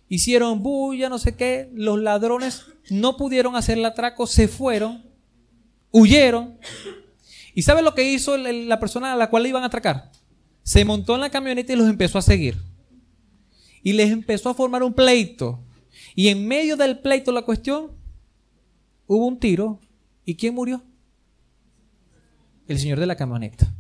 hicieron 0.10 0.62
bulla, 0.62 1.08
no 1.08 1.20
sé 1.20 1.36
qué, 1.36 1.70
los 1.74 2.00
ladrones 2.00 2.66
no 2.90 3.16
pudieron 3.16 3.56
hacer 3.56 3.78
el 3.78 3.86
atraco, 3.86 4.28
se 4.28 4.48
fueron, 4.48 5.06
huyeron. 5.92 6.58
¿Y 7.54 7.62
sabe 7.62 7.84
lo 7.84 7.94
que 7.94 8.12
hizo 8.12 8.36
la 8.38 8.80
persona 8.80 9.14
a 9.14 9.16
la 9.16 9.30
cual 9.30 9.44
le 9.44 9.50
iban 9.50 9.64
a 9.64 9.68
atracar? 9.68 10.12
Se 10.64 10.84
montó 10.84 11.16
en 11.16 11.22
la 11.22 11.30
camioneta 11.30 11.74
y 11.74 11.76
los 11.76 11.88
empezó 11.88 12.18
a 12.18 12.24
seguir. 12.24 12.58
Y 13.84 13.94
les 13.94 14.12
empezó 14.12 14.50
a 14.50 14.54
formar 14.54 14.84
un 14.84 14.94
pleito. 14.94 15.64
Y 16.16 16.28
en 16.30 16.48
medio 16.48 16.76
del 16.76 17.00
pleito, 17.00 17.32
la 17.32 17.44
cuestión, 17.44 17.92
hubo 19.10 19.26
un 19.26 19.40
tiro. 19.40 19.80
¿Y 20.24 20.36
quién 20.36 20.54
murió? 20.54 20.82
El 22.68 22.80
señor 22.80 23.00
de 23.00 23.08
la 23.08 23.16
camioneta. 23.16 23.74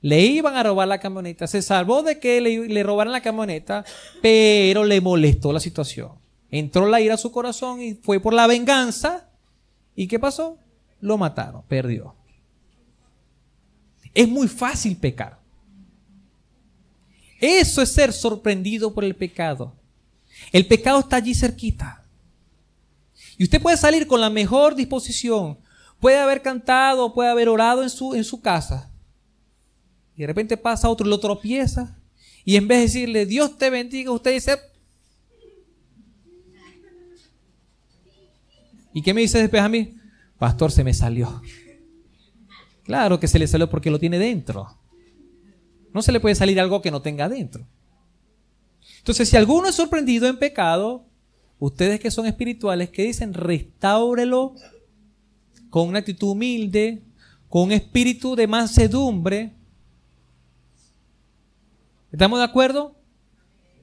Le 0.00 0.20
iban 0.20 0.54
a 0.56 0.62
robar 0.62 0.86
la 0.86 1.00
camioneta. 1.00 1.46
Se 1.46 1.60
salvó 1.60 2.02
de 2.02 2.20
que 2.20 2.40
le, 2.40 2.82
robaran 2.82 3.12
la 3.12 3.22
camioneta, 3.22 3.84
pero 4.22 4.84
le 4.84 5.00
molestó 5.00 5.52
la 5.52 5.58
situación. 5.58 6.12
Entró 6.50 6.86
la 6.86 7.00
ira 7.00 7.14
a 7.14 7.18
su 7.18 7.32
corazón 7.32 7.82
y 7.82 7.94
fue 7.94 8.20
por 8.20 8.32
la 8.32 8.46
venganza. 8.46 9.28
¿Y 9.96 10.06
qué 10.06 10.18
pasó? 10.18 10.58
Lo 11.00 11.18
mataron, 11.18 11.62
perdió. 11.66 12.14
Es 14.14 14.28
muy 14.28 14.46
fácil 14.46 14.96
pecar. 14.96 15.40
Eso 17.40 17.82
es 17.82 17.88
ser 17.90 18.12
sorprendido 18.12 18.94
por 18.94 19.02
el 19.02 19.16
pecado. 19.16 19.72
El 20.52 20.66
pecado 20.66 21.00
está 21.00 21.16
allí 21.16 21.34
cerquita. 21.34 22.03
Y 23.36 23.44
usted 23.44 23.60
puede 23.60 23.76
salir 23.76 24.06
con 24.06 24.20
la 24.20 24.30
mejor 24.30 24.74
disposición. 24.74 25.58
Puede 26.00 26.18
haber 26.18 26.42
cantado, 26.42 27.12
puede 27.12 27.30
haber 27.30 27.48
orado 27.48 27.82
en 27.82 27.90
su, 27.90 28.14
en 28.14 28.24
su 28.24 28.40
casa. 28.40 28.90
Y 30.16 30.20
de 30.20 30.26
repente 30.26 30.56
pasa 30.56 30.88
otro 30.88 31.06
y 31.06 31.10
lo 31.10 31.18
tropieza. 31.18 31.98
Y 32.44 32.56
en 32.56 32.68
vez 32.68 32.78
de 32.78 32.82
decirle, 32.84 33.26
Dios 33.26 33.58
te 33.58 33.70
bendiga, 33.70 34.10
usted 34.10 34.32
dice... 34.32 34.58
¿Y 38.92 39.02
qué 39.02 39.12
me 39.12 39.22
dice 39.22 39.38
después 39.38 39.60
a 39.60 39.68
mí? 39.68 39.96
Pastor, 40.38 40.70
se 40.70 40.84
me 40.84 40.94
salió. 40.94 41.42
Claro 42.84 43.18
que 43.18 43.26
se 43.26 43.38
le 43.40 43.48
salió 43.48 43.68
porque 43.68 43.90
lo 43.90 43.98
tiene 43.98 44.18
dentro. 44.18 44.78
No 45.92 46.02
se 46.02 46.12
le 46.12 46.20
puede 46.20 46.34
salir 46.34 46.60
algo 46.60 46.80
que 46.80 46.92
no 46.92 47.02
tenga 47.02 47.28
dentro. 47.28 47.66
Entonces, 48.98 49.28
si 49.28 49.36
alguno 49.36 49.68
es 49.68 49.74
sorprendido 49.74 50.28
en 50.28 50.38
pecado, 50.38 51.06
ustedes 51.58 52.00
que 52.00 52.10
son 52.10 52.26
espirituales, 52.26 52.90
que 52.90 53.04
dicen, 53.04 53.34
restáurelo 53.34 54.54
con 55.70 55.88
una 55.88 56.00
actitud 56.00 56.30
humilde, 56.30 57.02
con 57.48 57.62
un 57.62 57.72
espíritu 57.72 58.36
de 58.36 58.46
mansedumbre, 58.46 59.52
¿Estamos 62.14 62.38
de 62.38 62.44
acuerdo? 62.44 62.94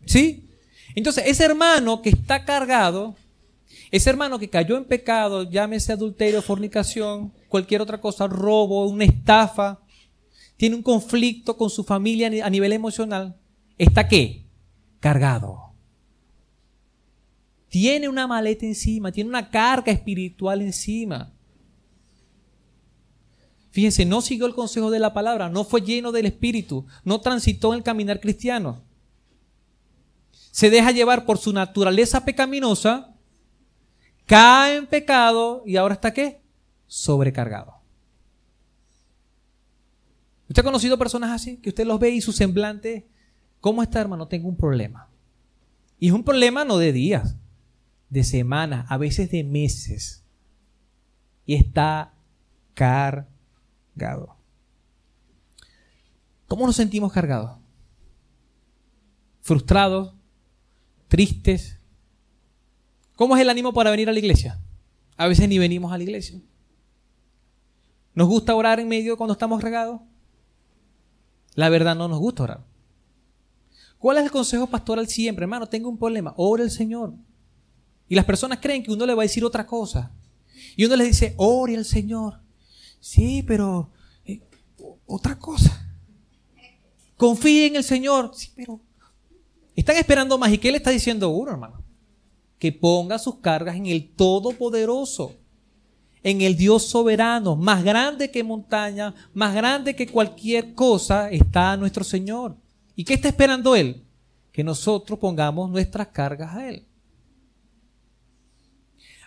¿Sí? 0.05 0.47
Entonces, 0.95 1.25
ese 1.27 1.43
hermano 1.43 2.01
que 2.01 2.11
está 2.11 2.45
cargado, 2.45 3.17
ese 3.91 4.09
hermano 4.09 4.39
que 4.39 4.49
cayó 4.49 4.77
en 4.77 4.85
pecado, 4.85 5.43
llámese 5.43 5.91
adulterio, 5.91 6.41
fornicación, 6.41 7.33
cualquier 7.49 7.81
otra 7.81 7.99
cosa, 7.99 8.27
robo, 8.27 8.87
una 8.87 9.03
estafa, 9.03 9.81
tiene 10.55 10.77
un 10.77 10.81
conflicto 10.81 11.57
con 11.57 11.69
su 11.69 11.83
familia 11.83 12.31
a 12.45 12.49
nivel 12.49 12.71
emocional, 12.71 13.35
¿está 13.77 14.07
qué? 14.07 14.45
Cargado. 15.01 15.70
Tiene 17.71 18.09
una 18.09 18.27
maleta 18.27 18.65
encima, 18.65 19.13
tiene 19.13 19.29
una 19.29 19.49
carga 19.49 19.93
espiritual 19.93 20.61
encima. 20.61 21.31
Fíjense, 23.69 24.03
no 24.03 24.19
siguió 24.19 24.45
el 24.45 24.53
consejo 24.53 24.91
de 24.91 24.99
la 24.99 25.13
palabra, 25.13 25.47
no 25.47 25.63
fue 25.63 25.79
lleno 25.79 26.11
del 26.11 26.25
Espíritu, 26.25 26.85
no 27.05 27.21
transitó 27.21 27.71
en 27.71 27.77
el 27.77 27.83
caminar 27.83 28.19
cristiano. 28.19 28.83
Se 30.51 30.69
deja 30.69 30.91
llevar 30.91 31.25
por 31.25 31.37
su 31.37 31.53
naturaleza 31.53 32.25
pecaminosa, 32.25 33.15
cae 34.25 34.75
en 34.75 34.85
pecado 34.85 35.63
y 35.65 35.77
ahora 35.77 35.93
está 35.93 36.13
qué? 36.13 36.41
Sobrecargado. 36.87 37.75
¿Usted 40.49 40.59
ha 40.59 40.65
conocido 40.65 40.97
personas 40.97 41.31
así? 41.31 41.55
Que 41.55 41.69
usted 41.69 41.85
los 41.85 42.01
ve 42.01 42.09
y 42.09 42.19
su 42.19 42.33
semblante, 42.33 43.07
¿cómo 43.61 43.81
está 43.81 44.01
hermano? 44.01 44.27
Tengo 44.27 44.49
un 44.49 44.57
problema. 44.57 45.07
Y 45.97 46.07
es 46.09 46.13
un 46.13 46.25
problema 46.25 46.65
no 46.65 46.77
de 46.77 46.91
días, 46.91 47.37
de 48.11 48.23
semanas, 48.23 48.85
a 48.89 48.97
veces 48.97 49.31
de 49.31 49.43
meses. 49.43 50.23
Y 51.47 51.55
está 51.55 52.13
cargado 52.75 53.31
¿Cómo 56.47 56.65
nos 56.67 56.75
sentimos 56.75 57.13
cargados? 57.13 57.57
¿Frustrados? 59.39 60.13
¿Tristes? 61.07 61.79
¿Cómo 63.15 63.37
es 63.37 63.41
el 63.41 63.49
ánimo 63.49 63.71
para 63.71 63.89
venir 63.89 64.09
a 64.09 64.11
la 64.11 64.19
iglesia? 64.19 64.59
A 65.15 65.27
veces 65.27 65.47
ni 65.47 65.57
venimos 65.59 65.93
a 65.93 65.97
la 65.97 66.03
iglesia. 66.03 66.41
¿Nos 68.13 68.27
gusta 68.27 68.53
orar 68.53 68.81
en 68.81 68.89
medio 68.89 69.15
cuando 69.15 69.31
estamos 69.31 69.63
regados? 69.63 70.01
La 71.55 71.69
verdad 71.69 71.95
no 71.95 72.09
nos 72.09 72.19
gusta 72.19 72.43
orar. 72.43 72.65
¿Cuál 73.97 74.17
es 74.17 74.25
el 74.25 74.31
consejo 74.31 74.67
pastoral 74.67 75.07
siempre? 75.07 75.43
Hermano, 75.43 75.67
tengo 75.67 75.87
un 75.87 75.97
problema. 75.97 76.33
Ore 76.35 76.63
el 76.63 76.71
Señor. 76.71 77.13
Y 78.11 78.15
las 78.15 78.25
personas 78.25 78.59
creen 78.59 78.83
que 78.83 78.91
uno 78.91 79.05
le 79.05 79.13
va 79.13 79.21
a 79.21 79.23
decir 79.23 79.45
otra 79.45 79.65
cosa. 79.65 80.11
Y 80.75 80.83
uno 80.83 80.97
les 80.97 81.07
dice, 81.07 81.33
ore 81.37 81.77
al 81.77 81.85
Señor. 81.85 82.41
Sí, 82.99 83.41
pero 83.41 83.89
eh, 84.25 84.41
otra 85.07 85.39
cosa. 85.39 85.95
Confíe 87.15 87.67
en 87.67 87.77
el 87.77 87.85
Señor. 87.85 88.33
Sí, 88.35 88.51
pero 88.53 88.81
están 89.73 89.95
esperando 89.95 90.37
más. 90.37 90.51
¿Y 90.51 90.57
qué 90.57 90.71
le 90.71 90.77
está 90.79 90.89
diciendo 90.89 91.29
uno, 91.29 91.51
hermano? 91.51 91.81
Que 92.59 92.73
ponga 92.73 93.17
sus 93.17 93.35
cargas 93.35 93.77
en 93.77 93.85
el 93.85 94.09
Todopoderoso, 94.09 95.33
en 96.21 96.41
el 96.41 96.57
Dios 96.57 96.83
soberano, 96.87 97.55
más 97.55 97.81
grande 97.81 98.29
que 98.29 98.43
montaña, 98.43 99.15
más 99.33 99.55
grande 99.55 99.95
que 99.95 100.07
cualquier 100.07 100.73
cosa, 100.73 101.31
está 101.31 101.77
nuestro 101.77 102.03
Señor. 102.03 102.57
¿Y 102.93 103.05
qué 103.05 103.13
está 103.13 103.29
esperando 103.29 103.73
Él? 103.73 104.03
que 104.51 104.65
nosotros 104.65 105.17
pongamos 105.17 105.69
nuestras 105.69 106.07
cargas 106.07 106.53
a 106.53 106.67
Él. 106.67 106.85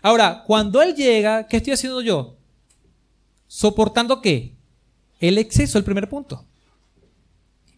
Ahora, 0.05 0.45
cuando 0.47 0.83
Él 0.83 0.95
llega, 0.95 1.49
¿qué 1.49 1.57
estoy 1.57 1.73
haciendo 1.73 2.03
yo? 2.03 2.37
¿Soportando 3.47 4.21
qué? 4.21 4.55
El 5.19 5.39
exceso, 5.39 5.79
el 5.79 5.85
primer 5.85 6.11
punto. 6.11 6.45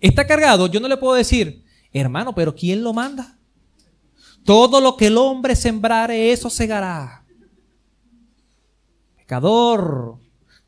Está 0.00 0.26
cargado, 0.26 0.66
yo 0.66 0.80
no 0.80 0.88
le 0.88 0.96
puedo 0.96 1.14
decir, 1.14 1.62
hermano, 1.92 2.34
pero 2.34 2.52
¿quién 2.52 2.82
lo 2.82 2.92
manda? 2.92 3.38
Todo 4.44 4.80
lo 4.80 4.96
que 4.96 5.06
el 5.06 5.18
hombre 5.18 5.54
sembrare, 5.54 6.32
eso 6.32 6.50
segará. 6.50 7.24
Pecador, 9.18 10.18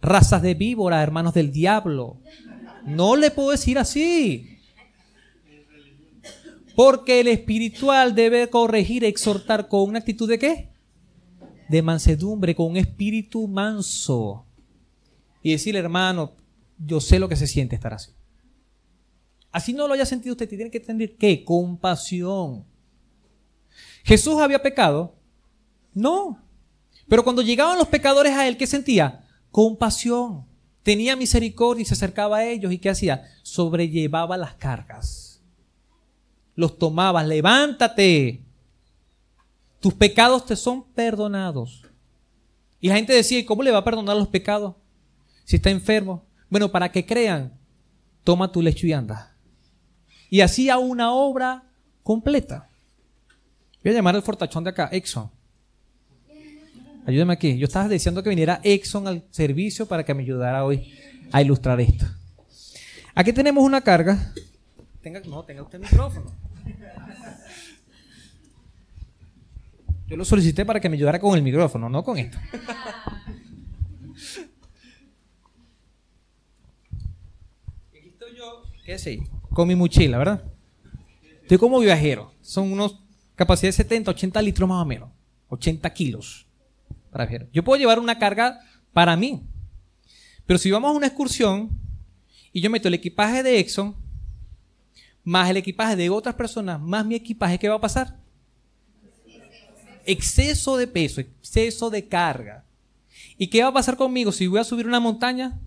razas 0.01 0.41
de 0.43 0.55
víbora, 0.55 1.03
hermanos 1.03 1.35
del 1.35 1.51
diablo. 1.51 2.19
No 2.87 3.17
le 3.17 3.33
puedo 3.33 3.51
decir 3.51 3.81
así. 3.81 4.61
Porque 6.77 7.19
el 7.19 7.27
espiritual 7.27 8.15
debe 8.15 8.49
corregir, 8.49 9.03
exhortar 9.03 9.67
con 9.67 9.89
una 9.89 9.99
actitud 9.99 10.29
de 10.29 10.39
qué? 10.39 10.78
De 11.69 11.83
mansedumbre, 11.83 12.55
con 12.55 12.67
un 12.67 12.77
espíritu 12.77 13.47
manso. 13.47 14.45
Y 15.43 15.53
decirle, 15.53 15.81
hermano, 15.81 16.33
yo 16.79 17.01
sé 17.01 17.19
lo 17.19 17.29
que 17.29 17.37
se 17.37 17.47
siente 17.47 17.75
estar 17.75 17.95
así. 17.95 18.13
Así 19.51 19.73
no 19.73 19.87
lo 19.87 19.95
haya 19.95 20.07
sentido 20.07 20.35
usted, 20.35 20.49
tiene 20.49 20.71
que 20.71 20.81
tener 20.81 21.17
qué? 21.17 21.45
Compasión. 21.45 22.65
¿Jesús 24.05 24.41
había 24.41 24.63
pecado? 24.63 25.15
No. 25.95 26.43
Pero 27.09 27.25
cuando 27.25 27.43
llegaban 27.43 27.79
los 27.79 27.89
pecadores 27.89 28.33
a 28.33 28.47
él, 28.47 28.57
¿qué 28.57 28.67
sentía? 28.67 29.27
Compasión. 29.51 30.47
Tenía 30.83 31.17
misericordia 31.17 31.83
y 31.83 31.87
se 31.87 31.95
acercaba 31.95 32.39
a 32.39 32.47
ellos. 32.47 32.73
¿Y 32.73 32.79
qué 32.79 32.91
hacía? 32.91 33.25
Sobrellevaba 33.43 34.37
las 34.37 34.55
cargas 34.55 35.29
los 36.59 36.77
tomabas, 36.77 37.25
levántate, 37.25 38.43
tus 39.81 39.95
pecados 39.95 40.47
te 40.47 40.57
son 40.57 40.85
perdonados. 40.93 41.85
Y 42.81 42.89
la 42.89 42.97
gente 42.97 43.13
decía, 43.13 43.45
¿cómo 43.45 43.63
le 43.63 43.71
va 43.71 43.79
a 43.79 43.85
perdonar 43.85 44.17
los 44.17 44.29
pecados 44.29 44.75
si 45.45 45.57
está 45.57 45.71
enfermo? 45.71 46.25
Bueno, 46.49 46.71
para 46.71 46.91
que 46.91 47.05
crean, 47.05 47.53
toma 48.25 48.51
tu 48.51 48.63
lecho 48.63 48.87
y 48.87 48.93
anda. 48.93 49.37
Y 50.31 50.41
hacía 50.41 50.79
una 50.79 51.13
obra 51.13 51.65
completa. 52.03 52.69
Voy 53.83 53.93
a 53.93 53.97
llamar 53.97 54.15
al 54.15 54.23
fortachón 54.23 54.65
de 54.65 54.71
acá, 54.71 54.89
Exxon. 54.93 55.31
Ayúdame 57.07 57.33
aquí. 57.33 57.57
Yo 57.57 57.65
estaba 57.65 57.89
deseando 57.89 58.23
que 58.23 58.29
viniera 58.29 58.61
Exxon 58.63 59.07
al 59.07 59.25
servicio 59.31 59.87
para 59.87 60.05
que 60.05 60.13
me 60.13 60.23
ayudara 60.23 60.65
hoy 60.65 60.93
a 61.33 61.41
ilustrar 61.41 61.81
esto. 61.81 62.05
Aquí 63.15 63.33
tenemos 63.33 63.65
una 63.65 63.81
carga. 63.81 64.33
No, 65.27 65.43
tenga 65.43 65.63
usted 65.63 65.77
el 65.77 65.81
micrófono. 65.81 66.33
Yo 70.09 70.17
lo 70.17 70.25
solicité 70.25 70.65
para 70.65 70.81
que 70.81 70.89
me 70.89 70.97
ayudara 70.97 71.21
con 71.21 71.37
el 71.37 71.43
micrófono, 71.43 71.91
no 71.91 72.03
con 72.03 72.17
esto. 72.17 72.39
Aquí 77.95 78.09
estoy 78.09 78.35
yo, 78.35 78.63
¿qué 78.87 78.99
sé? 78.99 79.19
Con 79.51 79.69
mi 79.69 79.75
mochila, 79.75 80.17
¿verdad? 80.17 80.43
Estoy 81.43 81.59
como 81.59 81.79
viajero. 81.79 82.33
Son 82.41 82.73
unos 82.73 83.01
capacidad 83.35 83.69
de 83.69 83.75
70, 83.75 84.11
80 84.13 84.41
litros 84.41 84.67
más 84.67 84.83
o 84.83 84.87
menos. 84.87 85.11
80 85.49 85.93
kilos 85.93 86.47
para 87.11 87.27
viajar. 87.27 87.49
Yo 87.53 87.63
puedo 87.63 87.79
llevar 87.79 87.99
una 87.99 88.19
carga 88.19 88.61
para 88.95 89.15
mí. 89.15 89.43
Pero 90.47 90.59
si 90.59 90.71
vamos 90.71 90.89
a 90.91 90.97
una 90.97 91.09
excursión 91.09 91.69
y 92.51 92.63
yo 92.63 92.71
meto 92.71 92.89
el 92.89 92.95
equipaje 92.95 93.43
de 93.43 93.59
Exxon, 93.59 93.95
más 95.23 95.51
el 95.51 95.59
equipaje 95.59 95.97
de 95.97 96.09
otras 96.09 96.35
personas, 96.35 96.81
más 96.81 97.05
mi 97.05 97.15
equipaje, 97.15 97.59
¿qué 97.59 97.69
va 97.69 97.75
a 97.75 97.81
pasar? 97.81 98.17
Exceso 100.11 100.79
de 100.79 100.87
peso, 100.87 101.21
exceso 101.21 101.91
de 101.91 102.09
carga. 102.09 102.65
¿Y 103.37 103.49
qué 103.49 103.63
va 103.63 103.69
a 103.69 103.75
pasar 103.75 103.99
conmigo 103.99 104.33
si 104.33 104.47
voy 104.47 104.59
a 104.59 104.65
subir 104.65 104.87
una 104.87 105.01
montaña? 105.01 105.59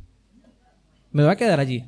Me 1.12 1.22
voy 1.22 1.32
a 1.32 1.36
quedar 1.36 1.60
allí. 1.60 1.86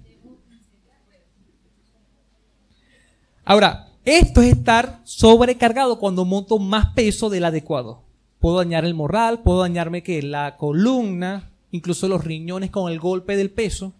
Ahora, 3.44 3.88
esto 4.06 4.44
es 4.44 4.52
estar 4.56 5.02
sobrecargado 5.04 5.98
cuando 5.98 6.26
monto 6.26 6.60
más 6.60 6.94
peso 6.94 7.28
del 7.32 7.46
adecuado. 7.46 8.04
Puedo 8.38 8.58
dañar 8.58 8.86
el 8.86 8.94
morral, 8.94 9.42
puedo 9.42 9.62
dañarme 9.62 10.04
que 10.04 10.22
la 10.22 10.56
columna, 10.56 11.50
incluso 11.72 12.08
los 12.08 12.24
riñones 12.24 12.70
con 12.70 12.92
el 12.92 13.00
golpe 13.00 13.36
del 13.36 13.50
peso. 13.50 13.94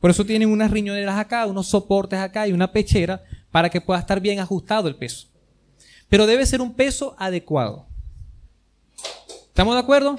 Por 0.00 0.10
eso 0.10 0.26
tienen 0.26 0.50
unas 0.50 0.72
riñoneras 0.72 1.18
acá, 1.20 1.46
unos 1.46 1.68
soportes 1.68 2.18
acá 2.18 2.48
y 2.48 2.52
una 2.52 2.72
pechera 2.72 3.22
para 3.52 3.70
que 3.70 3.80
pueda 3.80 4.00
estar 4.00 4.20
bien 4.20 4.40
ajustado 4.40 4.88
el 4.88 4.96
peso. 4.96 5.29
Pero 6.10 6.26
debe 6.26 6.44
ser 6.44 6.60
un 6.60 6.74
peso 6.74 7.16
adecuado. 7.18 7.86
¿Estamos 9.46 9.74
de 9.74 9.80
acuerdo? 9.80 10.18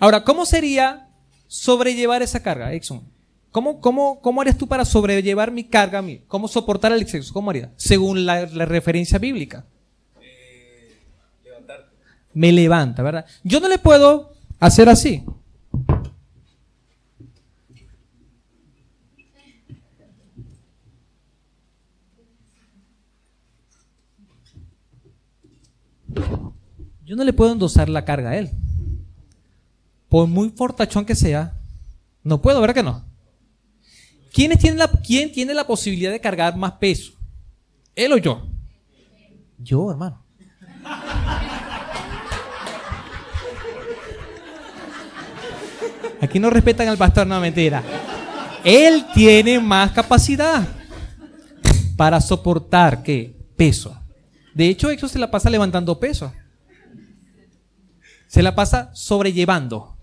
Ahora, 0.00 0.24
¿cómo 0.24 0.44
sería 0.46 1.08
sobrellevar 1.46 2.22
esa 2.22 2.42
carga, 2.42 2.72
Exxon? 2.72 3.02
¿Cómo, 3.52 3.80
cómo, 3.80 4.20
cómo 4.20 4.40
harías 4.40 4.58
tú 4.58 4.66
para 4.66 4.84
sobrellevar 4.84 5.52
mi 5.52 5.62
carga 5.62 6.00
a 6.00 6.02
mí? 6.02 6.22
¿Cómo 6.26 6.48
soportar 6.48 6.90
el 6.90 7.02
exceso? 7.02 7.32
¿Cómo 7.32 7.50
harías? 7.50 7.70
Según 7.76 8.26
la, 8.26 8.46
la 8.46 8.64
referencia 8.64 9.18
bíblica. 9.18 9.64
Eh, 10.20 10.98
Me 12.32 12.50
levanta, 12.50 13.02
¿verdad? 13.04 13.26
Yo 13.44 13.60
no 13.60 13.68
le 13.68 13.78
puedo 13.78 14.32
hacer 14.58 14.88
así. 14.88 15.24
Yo 27.04 27.16
no 27.16 27.24
le 27.24 27.32
puedo 27.32 27.52
endosar 27.52 27.88
la 27.88 28.04
carga 28.04 28.30
a 28.30 28.38
él. 28.38 28.50
Por 30.08 30.26
muy 30.28 30.50
fortachón 30.50 31.04
que 31.04 31.14
sea, 31.14 31.60
no 32.22 32.40
puedo, 32.40 32.60
¿verdad 32.60 32.74
que 32.74 32.82
no? 32.82 33.04
¿Quién 34.32 34.56
tiene 34.58 34.78
la, 34.78 34.88
¿Quién 34.88 35.30
tiene 35.32 35.54
la 35.54 35.66
posibilidad 35.66 36.10
de 36.10 36.20
cargar 36.20 36.56
más 36.56 36.72
peso? 36.72 37.12
¿Él 37.94 38.12
o 38.12 38.18
yo? 38.18 38.46
Yo, 39.58 39.90
hermano. 39.90 40.22
Aquí 46.20 46.38
no 46.38 46.50
respetan 46.50 46.88
al 46.88 46.96
pastor, 46.96 47.26
no 47.26 47.38
mentira. 47.38 47.82
Él 48.64 49.04
tiene 49.14 49.60
más 49.60 49.92
capacidad 49.92 50.66
para 51.96 52.20
soportar 52.20 53.02
qué 53.02 53.36
peso. 53.56 54.03
De 54.54 54.68
hecho, 54.68 54.90
eso 54.90 55.08
se 55.08 55.18
la 55.18 55.30
pasa 55.30 55.50
levantando 55.50 55.98
peso. 55.98 56.32
Se 58.28 58.42
la 58.42 58.54
pasa 58.54 58.90
sobrellevando. 58.94 59.96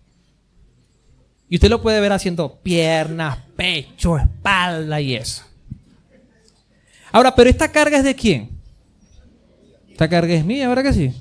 Y 1.50 1.56
usted 1.56 1.70
lo 1.70 1.82
puede 1.82 2.00
ver 2.00 2.12
haciendo 2.12 2.60
piernas, 2.62 3.38
pecho, 3.56 4.18
espalda 4.18 5.02
y 5.02 5.16
eso. 5.16 5.44
Ahora, 7.12 7.36
pero 7.36 7.50
esta 7.50 7.72
carga 7.72 7.98
es 7.98 8.04
de 8.04 8.16
quién? 8.16 8.62
Esta 9.90 10.08
carga 10.08 10.34
es 10.34 10.46
mía, 10.46 10.70
¿verdad 10.70 10.84
que 10.84 10.94
sí? 10.94 11.14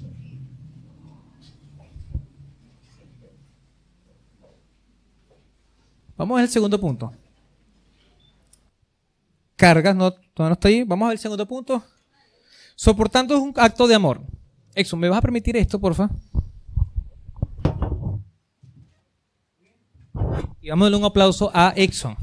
Vamos 6.16 6.34
a 6.34 6.36
ver 6.36 6.44
el 6.44 6.50
segundo 6.50 6.78
punto. 6.78 7.12
Cargas, 9.56 9.96
no, 9.96 10.12
todavía 10.12 10.50
no 10.50 10.52
está 10.52 10.68
ahí. 10.68 10.84
Vamos 10.84 11.06
a 11.06 11.08
ver 11.08 11.14
el 11.14 11.18
segundo 11.18 11.46
punto. 11.48 11.82
Soportando 12.82 13.34
es 13.34 13.42
un 13.42 13.52
acto 13.56 13.86
de 13.86 13.94
amor. 13.94 14.22
Exxon, 14.74 14.98
¿me 14.98 15.10
vas 15.10 15.18
a 15.18 15.20
permitir 15.20 15.54
esto, 15.54 15.78
porfa? 15.78 16.08
Y 20.62 20.70
vamos 20.70 20.84
a 20.84 20.86
darle 20.86 20.96
un 20.96 21.04
aplauso 21.04 21.50
a 21.52 21.74
Exxon. 21.76 22.16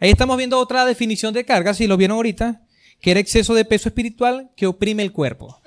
Ahí 0.00 0.10
estamos 0.10 0.36
viendo 0.36 0.58
otra 0.58 0.84
definición 0.84 1.32
de 1.32 1.44
carga, 1.44 1.72
si 1.72 1.86
lo 1.86 1.96
vieron 1.96 2.16
ahorita, 2.16 2.66
que 3.00 3.12
era 3.12 3.20
exceso 3.20 3.54
de 3.54 3.64
peso 3.64 3.88
espiritual 3.88 4.50
que 4.56 4.66
oprime 4.66 5.04
el 5.04 5.12
cuerpo. 5.12 5.62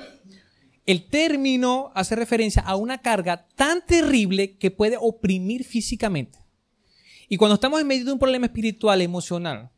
El 0.92 1.08
término 1.08 1.90
hace 1.96 2.18
referencia 2.18 2.62
a 2.64 2.76
una 2.76 2.98
carga 2.98 3.48
tan 3.56 3.86
terrible 3.86 4.58
que 4.58 4.72
puede 4.72 4.98
oprimir 5.00 5.64
físicamente. 5.64 6.38
Y 7.30 7.38
cuando 7.38 7.54
estamos 7.56 7.80
en 7.80 7.88
medio 7.88 8.04
de 8.04 8.12
un 8.12 8.20
problema 8.20 8.48
espiritual, 8.48 9.02
emocional, 9.02 9.72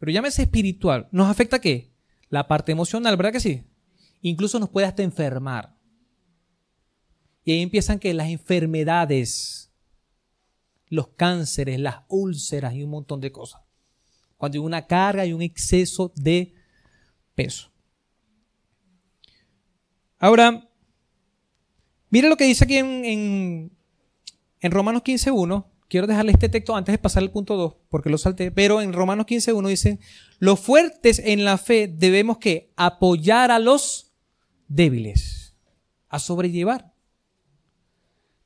pero 0.00 0.10
llámese 0.10 0.42
espiritual, 0.42 1.08
¿nos 1.12 1.30
afecta 1.30 1.60
qué? 1.60 1.92
la 2.28 2.48
parte 2.48 2.72
emocional, 2.72 3.16
¿verdad 3.16 3.30
que 3.30 3.38
sí? 3.38 3.62
Incluso 4.20 4.58
nos 4.58 4.68
puede 4.68 4.88
hasta 4.88 5.04
enfermar. 5.04 5.76
Y 7.44 7.52
ahí 7.52 7.62
empiezan 7.62 8.00
que 8.00 8.12
las 8.12 8.28
enfermedades, 8.28 9.70
los 10.88 11.06
cánceres, 11.10 11.78
las 11.78 11.98
úlceras 12.08 12.74
y 12.74 12.82
un 12.82 12.90
montón 12.90 13.20
de 13.20 13.30
cosas. 13.30 13.60
Cuando 14.36 14.56
hay 14.56 14.64
una 14.64 14.88
carga 14.88 15.24
y 15.24 15.32
un 15.32 15.42
exceso 15.42 16.12
de 16.16 16.52
peso. 17.36 17.71
Ahora, 20.22 20.72
Mire 22.12 22.28
lo 22.28 22.36
que 22.36 22.44
dice 22.44 22.64
aquí 22.64 22.76
en, 22.76 23.72
Romanos 24.60 25.02
15.1. 25.02 25.64
Quiero 25.88 26.06
dejarle 26.06 26.32
este 26.32 26.50
texto 26.50 26.76
antes 26.76 26.92
de 26.92 26.98
pasar 26.98 27.22
al 27.22 27.30
punto 27.30 27.56
2, 27.56 27.76
porque 27.88 28.10
lo 28.10 28.18
salté. 28.18 28.50
Pero 28.50 28.82
en 28.82 28.92
Romanos 28.92 29.24
15.1 29.24 29.68
dicen, 29.68 30.00
los 30.38 30.60
fuertes 30.60 31.22
en 31.24 31.46
la 31.46 31.56
fe 31.56 31.88
debemos 31.88 32.36
que 32.36 32.70
apoyar 32.76 33.50
a 33.50 33.58
los 33.58 34.12
débiles, 34.68 35.54
a 36.10 36.18
sobrellevar. 36.18 36.92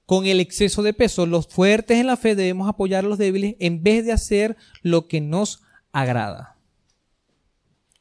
Con 0.05 0.27
el 0.27 0.39
exceso 0.39 0.85
de 0.85 0.95
peso, 0.95 1.27
los 1.27 1.49
fuertes 1.49 1.99
en 1.99 2.07
la 2.07 2.17
fe 2.17 2.37
debemos 2.37 2.69
apoyar 2.69 3.05
a 3.05 3.09
los 3.09 3.19
débiles 3.19 3.57
en 3.59 3.83
vez 3.83 4.07
de 4.07 4.12
hacer 4.12 4.57
lo 4.83 5.09
que 5.09 5.21
nos 5.21 5.65
agrada. 5.91 6.57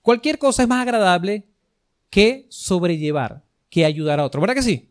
Cualquier 0.03 0.38
cosa 0.38 0.61
es 0.61 0.69
más 0.69 0.83
agradable 0.83 1.47
que 2.11 2.45
sobrellevar, 2.49 3.44
que 3.75 3.83
ayudar 3.83 4.21
a 4.21 4.23
otro. 4.23 4.39
¿Verdad 4.39 4.53
que 4.55 4.63
sí? 4.63 4.89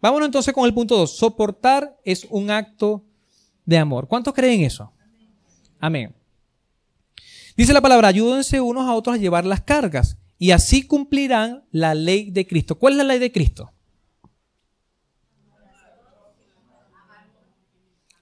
Vámonos 0.00 0.26
entonces 0.26 0.54
con 0.54 0.64
el 0.64 0.72
punto 0.72 0.96
2. 0.96 1.16
Soportar 1.16 1.98
es 2.04 2.24
un 2.30 2.48
acto 2.48 3.04
de 3.64 3.78
amor. 3.78 4.06
¿Cuántos 4.06 4.32
creen 4.32 4.60
eso? 4.60 4.92
Amén. 5.80 6.14
Dice 7.56 7.72
la 7.72 7.80
palabra, 7.80 8.06
ayúdense 8.06 8.60
unos 8.60 8.88
a 8.88 8.94
otros 8.94 9.16
a 9.16 9.18
llevar 9.18 9.44
las 9.44 9.62
cargas 9.62 10.18
y 10.38 10.52
así 10.52 10.86
cumplirán 10.86 11.64
la 11.72 11.96
ley 11.96 12.30
de 12.30 12.46
Cristo. 12.46 12.78
¿Cuál 12.78 12.92
es 12.92 12.98
la 12.98 13.04
ley 13.04 13.18
de 13.18 13.32
Cristo? 13.32 13.72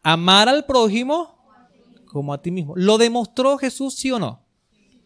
Amar 0.03 0.49
al 0.49 0.65
prójimo 0.65 1.37
como 2.07 2.33
a 2.33 2.41
ti 2.41 2.51
mismo. 2.51 2.73
¿Lo 2.75 2.97
demostró 2.97 3.59
Jesús, 3.59 3.97
sí 3.97 4.11
o 4.11 4.19
no? 4.19 4.47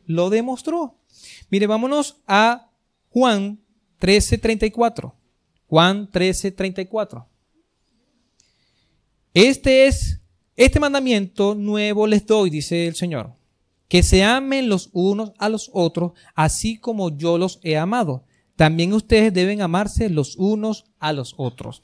Lo 0.04 0.30
demostró. 0.30 1.00
Mire, 1.50 1.66
vámonos 1.66 2.22
a 2.28 2.70
Juan 3.08 3.65
13:34. 3.98 5.14
Juan 5.68 6.10
13:34. 6.10 7.26
Este 9.34 9.86
es 9.86 10.20
este 10.56 10.80
mandamiento 10.80 11.54
nuevo 11.54 12.06
les 12.06 12.24
doy, 12.24 12.48
dice 12.48 12.86
el 12.86 12.94
Señor, 12.94 13.34
que 13.88 14.02
se 14.02 14.24
amen 14.24 14.70
los 14.70 14.88
unos 14.94 15.32
a 15.36 15.50
los 15.50 15.70
otros, 15.74 16.12
así 16.34 16.78
como 16.78 17.14
yo 17.14 17.36
los 17.36 17.60
he 17.62 17.76
amado. 17.76 18.24
También 18.56 18.94
ustedes 18.94 19.34
deben 19.34 19.60
amarse 19.60 20.08
los 20.08 20.36
unos 20.36 20.86
a 20.98 21.12
los 21.12 21.34
otros. 21.36 21.82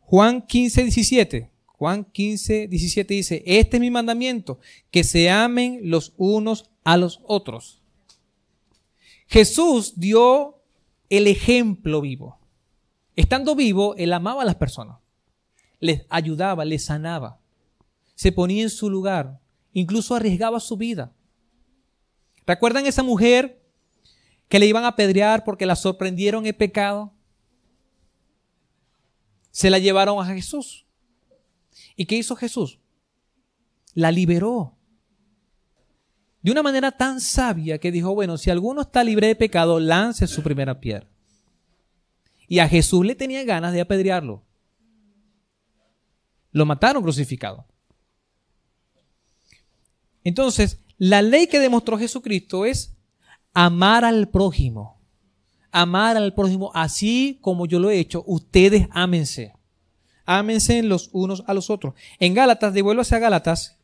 Juan 0.00 0.42
15, 0.46 0.82
17. 0.84 1.50
Juan 1.64 2.04
15, 2.04 2.68
17 2.68 3.14
dice, 3.14 3.42
este 3.46 3.76
es 3.76 3.80
mi 3.80 3.90
mandamiento, 3.90 4.58
que 4.90 5.04
se 5.04 5.30
amen 5.30 5.80
los 5.84 6.12
unos 6.16 6.70
a 6.84 6.96
los 6.96 7.20
otros. 7.24 7.77
Jesús 9.28 9.94
dio 9.98 10.60
el 11.08 11.26
ejemplo 11.26 12.00
vivo. 12.00 12.38
Estando 13.14 13.54
vivo, 13.54 13.94
él 13.96 14.12
amaba 14.12 14.42
a 14.42 14.44
las 14.44 14.56
personas 14.56 14.98
les 15.80 16.04
ayudaba, 16.08 16.64
les 16.64 16.84
sanaba, 16.84 17.40
se 18.14 18.32
ponía 18.32 18.62
en 18.62 18.70
su 18.70 18.90
lugar, 18.90 19.40
incluso 19.72 20.14
arriesgaba 20.14 20.60
su 20.60 20.76
vida. 20.76 21.12
¿Recuerdan 22.46 22.86
esa 22.86 23.02
mujer 23.02 23.62
que 24.48 24.58
le 24.58 24.66
iban 24.66 24.84
a 24.84 24.88
apedrear 24.88 25.44
porque 25.44 25.66
la 25.66 25.76
sorprendieron 25.76 26.46
en 26.46 26.56
pecado? 26.56 27.12
Se 29.50 29.70
la 29.70 29.78
llevaron 29.78 30.18
a 30.20 30.26
Jesús. 30.26 30.86
¿Y 31.96 32.06
qué 32.06 32.16
hizo 32.16 32.34
Jesús? 32.36 32.78
La 33.94 34.10
liberó. 34.10 34.76
De 36.42 36.52
una 36.52 36.62
manera 36.62 36.92
tan 36.92 37.20
sabia 37.20 37.78
que 37.78 37.90
dijo, 37.90 38.14
bueno, 38.14 38.38
si 38.38 38.50
alguno 38.50 38.82
está 38.82 39.02
libre 39.02 39.26
de 39.26 39.36
pecado, 39.36 39.80
lance 39.80 40.26
su 40.26 40.42
primera 40.42 40.80
piedra. 40.80 41.06
Y 42.46 42.60
a 42.60 42.68
Jesús 42.68 43.04
le 43.04 43.14
tenía 43.14 43.44
ganas 43.44 43.72
de 43.72 43.80
apedrearlo. 43.80 44.42
Lo 46.52 46.64
mataron 46.64 47.02
crucificado. 47.02 47.66
Entonces, 50.24 50.80
la 50.96 51.22
ley 51.22 51.46
que 51.46 51.60
demostró 51.60 51.98
Jesucristo 51.98 52.64
es 52.64 52.94
amar 53.52 54.04
al 54.04 54.28
prójimo. 54.28 54.98
Amar 55.70 56.16
al 56.16 56.34
prójimo 56.34 56.70
así 56.74 57.38
como 57.42 57.66
yo 57.66 57.78
lo 57.78 57.90
he 57.90 57.98
hecho. 57.98 58.24
Ustedes 58.26 58.88
ámense. 58.90 59.54
Ámense 60.24 60.82
los 60.82 61.10
unos 61.12 61.42
a 61.46 61.54
los 61.54 61.70
otros. 61.70 61.94
En 62.18 62.34
Gálatas, 62.34 62.72
devuélvase 62.72 63.16
a 63.16 63.18
Gálatas 63.18 63.78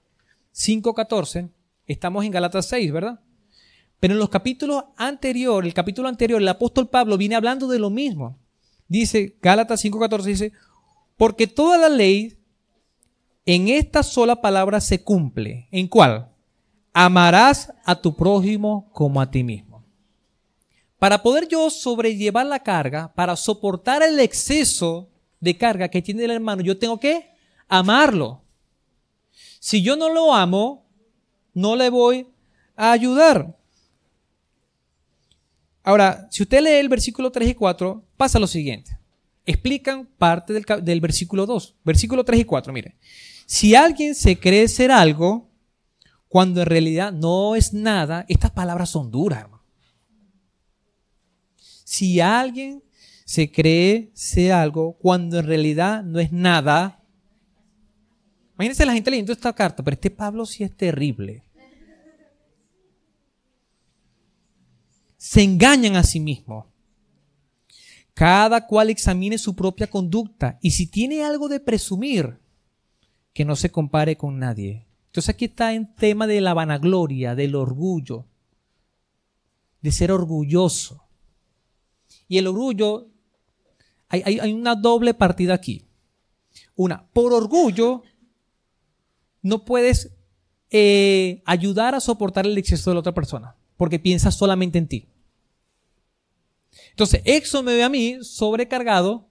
5.14. 0.55 1.51
Estamos 1.87 2.25
en 2.25 2.31
Gálatas 2.31 2.67
6, 2.67 2.93
¿verdad? 2.93 3.21
Pero 4.01 4.15
en 4.15 4.21
los 4.21 4.29
capítulos 4.29 4.85
anteriores, 4.97 5.69
el 5.69 5.75
capítulo 5.75 6.09
anterior, 6.09 6.41
el 6.41 6.49
apóstol 6.49 6.89
Pablo 6.89 7.17
viene 7.17 7.37
hablando 7.37 7.69
de 7.69 7.79
lo 7.79 7.91
mismo. 7.91 8.39
Dice, 8.89 9.37
Gálatas 9.41 9.85
5.14 9.85 10.23
dice, 10.25 10.53
porque 11.17 11.47
toda 11.47 11.79
la 11.79 11.89
ley 11.89 12.39
en 13.47 13.69
esta 13.69 14.03
sola 14.03 14.41
palabra 14.41 14.81
se 14.81 15.03
cumple. 15.03 15.69
¿En 15.71 15.89
cuál? 15.89 16.31
Amarás 16.93 17.73
a 17.85 18.01
tu 18.01 18.15
prójimo 18.15 18.91
como 18.93 19.21
a 19.21 19.31
ti 19.31 19.43
mismo. 19.43 19.85
Para 20.99 21.23
poder 21.23 21.49
yo 21.49 21.69
sobrellevar 21.71 22.47
la 22.47 22.61
carga, 22.61 23.13
para 23.15 23.37
soportar 23.37 24.03
el 24.03 24.19
exceso 24.21 25.11
de 25.41 25.57
carga 25.57 25.89
que 25.89 26.01
tiene 26.01 26.25
el 26.25 26.31
hermano, 26.31 26.63
yo 26.63 26.79
tengo 26.79 26.99
que 26.99 27.31
amarlo. 27.69 28.43
Si 29.59 29.83
yo 29.83 29.97
no 29.97 30.09
lo 30.09 30.35
amo, 30.35 30.84
no 31.55 31.77
le 31.77 31.89
voy 31.89 32.29
a 32.77 32.93
ayudar. 32.93 33.57
Ahora, 35.83 36.29
si 36.31 36.43
usted 36.43 36.63
lee 36.63 36.81
el 36.81 36.89
versículo 36.89 37.31
3 37.31 37.51
y 37.51 37.55
4, 37.55 38.05
pasa 38.17 38.39
lo 38.39 38.47
siguiente. 38.47 38.99
Explican 39.47 40.07
parte 40.19 40.53
del, 40.53 40.65
del 40.83 41.01
versículo 41.01 41.47
2. 41.47 41.77
Versículo 41.85 42.25
3 42.25 42.41
y 42.41 42.45
4, 42.45 42.73
mire. 42.73 42.97
Si 43.47 43.75
alguien 43.75 44.15
se 44.15 44.39
cree 44.39 44.67
ser 44.69 44.91
algo, 44.91 45.51
cuando 46.29 46.63
en 46.63 46.67
realidad 46.67 47.13
no 47.13 47.55
es 47.55 47.73
nada, 47.73 48.25
estas 48.29 48.51
palabras 48.51 48.91
son 48.91 49.11
duras, 49.11 49.43
hermano. 49.43 49.63
Si 51.85 52.21
alguien 52.21 52.83
se 53.25 53.53
cree 53.53 54.11
ser 54.15 54.53
algo, 54.53 54.95
cuando 54.95 55.39
en 55.39 55.47
realidad 55.47 56.03
no 56.03 56.19
es 56.19 56.33
nada, 56.33 57.01
imagínense 58.55 58.85
la 58.85 58.95
gente 58.95 59.11
leyendo 59.11 59.33
esta 59.33 59.53
carta, 59.53 59.83
pero 59.85 59.95
este 59.95 60.11
Pablo 60.11 60.45
sí 60.45 60.65
es 60.65 60.77
terrible. 60.77 61.44
Se 65.25 65.43
engañan 65.43 65.97
a 65.97 66.03
sí 66.03 66.21
mismos. 66.21 66.67
Cada 68.13 68.67
cual 68.67 68.91
examine 68.91 69.39
su 69.39 69.57
propia 69.57 69.87
conducta 69.87 70.59
y 70.61 70.73
si 70.73 70.87
tiene 70.87 71.25
algo 71.25 71.49
de 71.49 71.61
presumir, 71.61 72.39
que 73.33 73.47
no 73.47 73.57
se 73.57 73.71
compare 73.71 74.19
con 74.19 74.39
nadie. 74.39 74.87
Entonces 75.07 75.31
aquí 75.31 75.47
está 75.47 75.73
en 75.73 75.95
tema 75.95 76.27
de 76.27 76.43
la 76.43 76.53
vanagloria, 76.53 77.35
del 77.35 77.55
orgullo, 77.55 78.27
de 79.81 79.93
ser 79.93 80.13
orgulloso. 80.13 81.05
Y 82.29 82.37
el 82.37 82.47
orgullo, 82.47 83.09
hay, 84.11 84.53
una 84.53 84.75
doble 84.75 85.15
partida 85.15 85.55
aquí. 85.55 85.87
Una, 86.77 87.09
por 87.15 87.33
orgullo, 87.33 88.03
no 89.41 89.65
puedes 89.65 90.13
eh, 90.69 91.43
ayudar 91.47 91.95
a 91.95 92.01
soportar 92.01 92.47
el 92.47 92.59
exceso 92.59 92.91
de 92.91 92.95
la 92.97 93.01
otra 93.01 93.15
persona, 93.15 93.57
porque 93.79 93.99
piensas 93.99 94.35
solamente 94.35 94.77
en 94.77 94.87
ti. 94.87 95.09
Entonces, 96.91 97.23
Exxon 97.25 97.65
me 97.65 97.75
ve 97.75 97.83
a 97.83 97.89
mí 97.89 98.19
sobrecargado, 98.23 99.29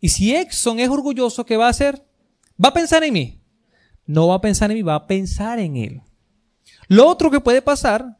y 0.00 0.08
si 0.10 0.34
Exxon 0.34 0.78
es 0.78 0.88
orgulloso, 0.88 1.44
¿qué 1.46 1.56
va 1.56 1.66
a 1.66 1.70
hacer? 1.70 2.04
¿Va 2.62 2.68
a 2.68 2.74
pensar 2.74 3.02
en 3.04 3.12
mí? 3.12 3.40
No 4.04 4.28
va 4.28 4.36
a 4.36 4.40
pensar 4.40 4.70
en 4.70 4.76
mí, 4.76 4.82
va 4.82 4.94
a 4.94 5.06
pensar 5.06 5.58
en 5.58 5.76
él. 5.76 6.02
Lo 6.88 7.06
otro 7.08 7.30
que 7.30 7.40
puede 7.40 7.62
pasar 7.62 8.18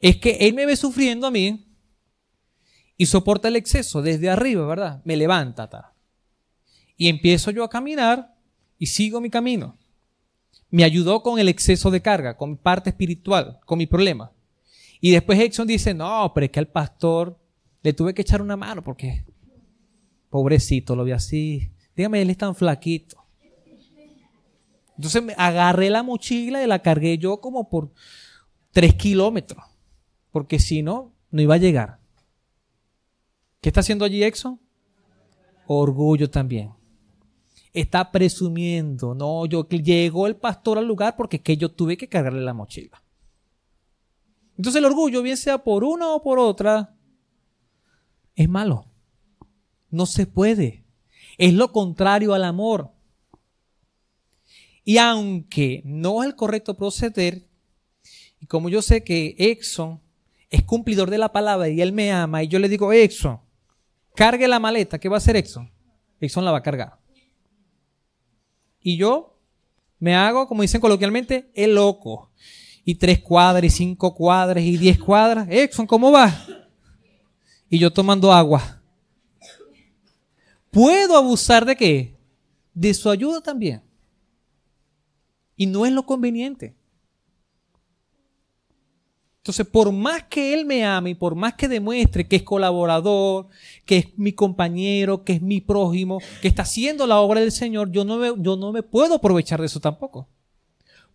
es 0.00 0.16
que 0.16 0.38
él 0.40 0.54
me 0.54 0.66
ve 0.66 0.76
sufriendo 0.76 1.26
a 1.26 1.30
mí 1.30 1.66
y 2.96 3.06
soporta 3.06 3.48
el 3.48 3.56
exceso 3.56 4.02
desde 4.02 4.28
arriba, 4.28 4.66
¿verdad? 4.66 5.02
Me 5.04 5.16
levanta. 5.16 5.94
Y 6.96 7.08
empiezo 7.08 7.50
yo 7.50 7.62
a 7.62 7.70
caminar 7.70 8.34
y 8.78 8.86
sigo 8.86 9.20
mi 9.20 9.30
camino. 9.30 9.78
Me 10.70 10.84
ayudó 10.84 11.22
con 11.22 11.38
el 11.38 11.48
exceso 11.48 11.90
de 11.90 12.02
carga, 12.02 12.36
con 12.36 12.50
mi 12.50 12.56
parte 12.56 12.90
espiritual, 12.90 13.60
con 13.64 13.78
mi 13.78 13.86
problema. 13.86 14.32
Y 15.00 15.12
después 15.12 15.38
Exxon 15.38 15.66
dice, 15.66 15.94
no, 15.94 16.32
pero 16.34 16.46
es 16.46 16.50
que 16.50 16.58
al 16.58 16.68
pastor 16.68 17.38
le 17.82 17.92
tuve 17.92 18.14
que 18.14 18.22
echar 18.22 18.42
una 18.42 18.56
mano 18.56 18.82
porque 18.82 19.24
pobrecito, 20.30 20.96
lo 20.96 21.04
vi 21.04 21.12
así. 21.12 21.70
Dígame, 21.96 22.22
él 22.22 22.30
es 22.30 22.38
tan 22.38 22.54
flaquito. 22.54 23.24
Entonces 24.96 25.22
me 25.22 25.34
agarré 25.36 25.90
la 25.90 26.02
mochila 26.02 26.62
y 26.62 26.66
la 26.66 26.80
cargué 26.80 27.18
yo 27.18 27.40
como 27.40 27.68
por 27.68 27.92
tres 28.72 28.94
kilómetros. 28.94 29.62
Porque 30.32 30.58
si 30.58 30.82
no, 30.82 31.14
no 31.30 31.40
iba 31.40 31.54
a 31.54 31.58
llegar. 31.58 32.00
¿Qué 33.60 33.68
está 33.68 33.80
haciendo 33.80 34.04
allí 34.04 34.22
Exxon? 34.24 34.60
Orgullo 35.66 36.28
también. 36.28 36.72
Está 37.72 38.10
presumiendo. 38.10 39.14
No, 39.14 39.46
yo 39.46 39.68
llegó 39.68 40.26
el 40.26 40.36
pastor 40.36 40.78
al 40.78 40.86
lugar 40.86 41.14
porque 41.16 41.40
que 41.40 41.56
yo 41.56 41.70
tuve 41.70 41.96
que 41.96 42.08
cargarle 42.08 42.40
la 42.40 42.54
mochila. 42.54 43.02
Entonces 44.58 44.80
el 44.80 44.86
orgullo, 44.86 45.22
bien 45.22 45.36
sea 45.36 45.58
por 45.58 45.84
una 45.84 46.12
o 46.12 46.20
por 46.20 46.40
otra, 46.40 46.94
es 48.34 48.48
malo. 48.48 48.86
No 49.88 50.04
se 50.04 50.26
puede. 50.26 50.84
Es 51.38 51.54
lo 51.54 51.70
contrario 51.70 52.34
al 52.34 52.42
amor. 52.42 52.90
Y 54.84 54.98
aunque 54.98 55.82
no 55.84 56.22
es 56.22 56.28
el 56.28 56.34
correcto 56.34 56.76
proceder, 56.76 57.46
y 58.40 58.46
como 58.46 58.68
yo 58.68 58.82
sé 58.82 59.04
que 59.04 59.36
Exxon 59.38 60.00
es 60.50 60.64
cumplidor 60.64 61.08
de 61.08 61.18
la 61.18 61.30
palabra 61.30 61.68
y 61.68 61.80
él 61.80 61.92
me 61.92 62.10
ama, 62.10 62.42
y 62.42 62.48
yo 62.48 62.58
le 62.58 62.68
digo, 62.68 62.92
Exxon, 62.92 63.38
cargue 64.16 64.48
la 64.48 64.58
maleta, 64.58 64.98
¿qué 64.98 65.08
va 65.08 65.16
a 65.16 65.18
hacer 65.18 65.36
Exxon? 65.36 65.70
Exxon 66.20 66.44
la 66.44 66.50
va 66.50 66.58
a 66.58 66.62
cargar. 66.62 66.98
Y 68.80 68.96
yo 68.96 69.38
me 70.00 70.16
hago, 70.16 70.48
como 70.48 70.62
dicen 70.62 70.80
coloquialmente, 70.80 71.50
el 71.54 71.76
loco. 71.76 72.32
Y 72.88 72.94
tres 72.94 73.18
cuadras, 73.18 73.64
y 73.64 73.68
cinco 73.68 74.14
cuadras, 74.14 74.64
y 74.64 74.78
diez 74.78 74.98
cuadras. 74.98 75.46
Exxon, 75.50 75.86
¿cómo 75.86 76.10
va? 76.10 76.34
Y 77.68 77.78
yo 77.78 77.92
tomando 77.92 78.32
agua. 78.32 78.80
¿Puedo 80.70 81.14
abusar 81.14 81.66
de 81.66 81.76
qué? 81.76 82.16
De 82.72 82.94
su 82.94 83.10
ayuda 83.10 83.42
también. 83.42 83.82
Y 85.54 85.66
no 85.66 85.84
es 85.84 85.92
lo 85.92 86.06
conveniente. 86.06 86.74
Entonces, 89.42 89.66
por 89.66 89.92
más 89.92 90.22
que 90.22 90.54
Él 90.54 90.64
me 90.64 90.82
ame 90.82 91.10
y 91.10 91.14
por 91.14 91.34
más 91.34 91.52
que 91.56 91.68
demuestre 91.68 92.26
que 92.26 92.36
es 92.36 92.42
colaborador, 92.42 93.48
que 93.84 93.98
es 93.98 94.18
mi 94.18 94.32
compañero, 94.32 95.24
que 95.24 95.34
es 95.34 95.42
mi 95.42 95.60
prójimo, 95.60 96.20
que 96.40 96.48
está 96.48 96.62
haciendo 96.62 97.06
la 97.06 97.20
obra 97.20 97.42
del 97.42 97.52
Señor, 97.52 97.92
yo 97.92 98.06
no 98.06 98.16
me, 98.16 98.32
yo 98.38 98.56
no 98.56 98.72
me 98.72 98.82
puedo 98.82 99.16
aprovechar 99.16 99.60
de 99.60 99.66
eso 99.66 99.78
tampoco. 99.78 100.26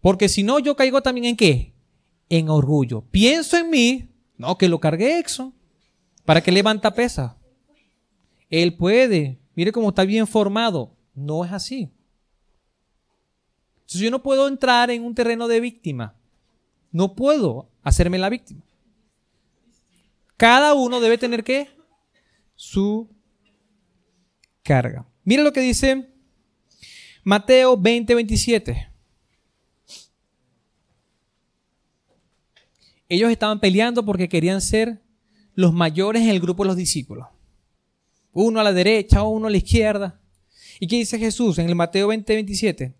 Porque 0.03 0.27
si 0.27 0.43
no, 0.43 0.59
yo 0.59 0.75
caigo 0.75 1.01
también 1.01 1.27
en 1.27 1.37
qué? 1.37 1.73
En 2.27 2.49
orgullo. 2.49 3.05
Pienso 3.09 3.55
en 3.55 3.69
mí, 3.69 4.09
no, 4.37 4.57
que 4.57 4.67
lo 4.67 4.81
cargue 4.81 5.17
Exxon. 5.17 5.53
¿Para 6.25 6.41
que 6.41 6.51
levanta 6.51 6.93
pesa? 6.93 7.37
Él 8.49 8.75
puede. 8.75 9.39
Mire 9.55 9.71
cómo 9.71 9.87
está 9.87 10.03
bien 10.03 10.27
formado. 10.27 10.93
No 11.15 11.45
es 11.45 11.53
así. 11.53 11.89
Entonces 13.75 14.01
yo 14.01 14.11
no 14.11 14.21
puedo 14.21 14.49
entrar 14.49 14.91
en 14.91 15.05
un 15.05 15.15
terreno 15.15 15.47
de 15.47 15.61
víctima. 15.61 16.17
No 16.91 17.15
puedo 17.15 17.69
hacerme 17.81 18.17
la 18.17 18.27
víctima. 18.27 18.61
Cada 20.35 20.73
uno 20.73 20.99
debe 20.99 21.17
tener 21.17 21.45
que 21.45 21.69
su 22.55 23.09
carga. 24.63 25.05
Mira 25.23 25.43
lo 25.43 25.53
que 25.53 25.61
dice 25.61 26.09
Mateo 27.23 27.77
20, 27.77 28.15
27. 28.15 28.92
Ellos 33.13 33.29
estaban 33.29 33.59
peleando 33.59 34.03
porque 34.03 34.27
querían 34.27 34.59
ser 34.59 35.03
los 35.53 35.71
mayores 35.71 36.23
en 36.23 36.29
el 36.29 36.39
grupo 36.39 36.63
de 36.63 36.69
los 36.69 36.75
discípulos. 36.75 37.27
Uno 38.31 38.59
a 38.59 38.63
la 38.63 38.73
derecha, 38.73 39.21
uno 39.21 39.45
a 39.45 39.51
la 39.51 39.57
izquierda. 39.57 40.19
¿Y 40.79 40.87
qué 40.87 40.95
dice 40.95 41.19
Jesús 41.19 41.59
en 41.59 41.69
el 41.69 41.75
Mateo 41.75 42.07
20, 42.07 42.33
27? 42.33 42.95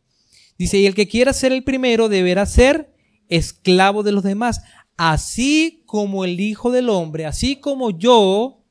Dice, 0.55 0.77
y 0.77 0.85
el 0.85 0.93
que 0.93 1.07
quiera 1.07 1.33
ser 1.33 1.51
el 1.51 1.63
primero 1.63 2.09
deberá 2.09 2.45
ser 2.45 2.93
esclavo 3.27 4.03
de 4.03 4.11
los 4.11 4.21
demás, 4.21 4.61
así 4.97 5.81
como 5.87 6.25
el 6.25 6.39
Hijo 6.39 6.69
del 6.69 6.89
Hombre, 6.89 7.25
así 7.25 7.55
como 7.55 7.89
yo 7.89 8.63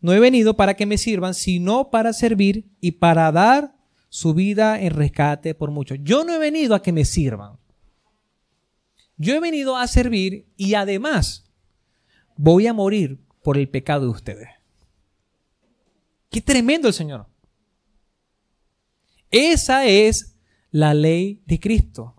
no 0.00 0.12
he 0.12 0.18
venido 0.18 0.56
para 0.56 0.74
que 0.74 0.86
me 0.86 0.98
sirvan, 0.98 1.34
sino 1.34 1.90
para 1.90 2.12
servir 2.12 2.66
y 2.80 2.90
para 2.90 3.30
dar 3.30 3.76
su 4.08 4.34
vida 4.34 4.80
en 4.80 4.90
rescate 4.90 5.54
por 5.54 5.70
muchos. 5.70 5.98
Yo 6.02 6.24
no 6.24 6.34
he 6.34 6.38
venido 6.38 6.74
a 6.74 6.82
que 6.82 6.92
me 6.92 7.04
sirvan. 7.04 7.58
Yo 9.16 9.34
he 9.34 9.40
venido 9.40 9.76
a 9.76 9.86
servir 9.86 10.46
y 10.56 10.74
además 10.74 11.44
voy 12.36 12.66
a 12.66 12.72
morir 12.72 13.20
por 13.42 13.58
el 13.58 13.68
pecado 13.68 14.06
de 14.06 14.10
ustedes. 14.10 14.48
Qué 16.30 16.40
tremendo 16.40 16.88
el 16.88 16.94
Señor. 16.94 17.26
Esa 19.30 19.86
es 19.86 20.36
la 20.70 20.94
ley 20.94 21.42
de 21.46 21.60
Cristo. 21.60 22.14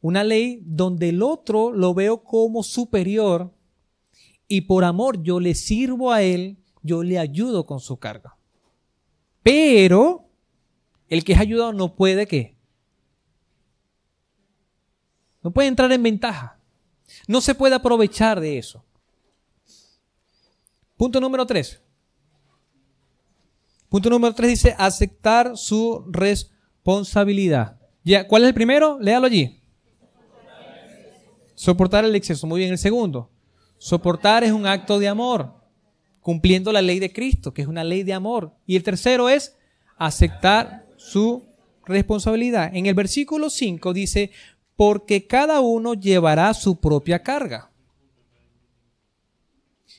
Una 0.00 0.22
ley 0.22 0.60
donde 0.64 1.08
el 1.08 1.22
otro 1.22 1.72
lo 1.72 1.94
veo 1.94 2.22
como 2.22 2.62
superior 2.62 3.52
y 4.46 4.62
por 4.62 4.84
amor 4.84 5.22
yo 5.22 5.40
le 5.40 5.54
sirvo 5.54 6.12
a 6.12 6.22
él, 6.22 6.58
yo 6.82 7.02
le 7.02 7.18
ayudo 7.18 7.66
con 7.66 7.80
su 7.80 7.96
carga. 7.96 8.36
Pero 9.42 10.28
el 11.08 11.24
que 11.24 11.32
es 11.32 11.40
ayudado 11.40 11.72
no 11.72 11.96
puede 11.96 12.26
qué? 12.26 12.53
No 15.44 15.50
puede 15.52 15.68
entrar 15.68 15.92
en 15.92 16.02
ventaja. 16.02 16.58
No 17.28 17.42
se 17.42 17.54
puede 17.54 17.74
aprovechar 17.74 18.40
de 18.40 18.56
eso. 18.58 18.82
Punto 20.96 21.20
número 21.20 21.46
tres. 21.46 21.80
Punto 23.90 24.08
número 24.08 24.34
tres 24.34 24.50
dice 24.50 24.74
aceptar 24.78 25.56
su 25.56 26.04
responsabilidad. 26.08 27.78
Ya, 28.02 28.26
¿Cuál 28.26 28.42
es 28.42 28.48
el 28.48 28.54
primero? 28.54 28.98
Léalo 29.00 29.26
allí. 29.26 29.60
Soportar 31.54 32.04
el 32.06 32.14
exceso. 32.14 32.46
Muy 32.46 32.60
bien. 32.60 32.72
El 32.72 32.78
segundo. 32.78 33.30
Soportar 33.76 34.44
es 34.44 34.52
un 34.52 34.66
acto 34.66 34.98
de 34.98 35.08
amor, 35.08 35.52
cumpliendo 36.20 36.72
la 36.72 36.80
ley 36.80 36.98
de 36.98 37.12
Cristo, 37.12 37.52
que 37.52 37.60
es 37.60 37.68
una 37.68 37.84
ley 37.84 38.02
de 38.02 38.14
amor. 38.14 38.54
Y 38.66 38.76
el 38.76 38.82
tercero 38.82 39.28
es 39.28 39.56
aceptar 39.98 40.86
su 40.96 41.44
responsabilidad. 41.84 42.74
En 42.74 42.86
el 42.86 42.94
versículo 42.94 43.50
5 43.50 43.92
dice, 43.92 44.30
porque 44.76 45.26
cada 45.26 45.60
uno 45.60 45.94
llevará 45.94 46.52
su 46.54 46.80
propia 46.80 47.22
carga. 47.22 47.70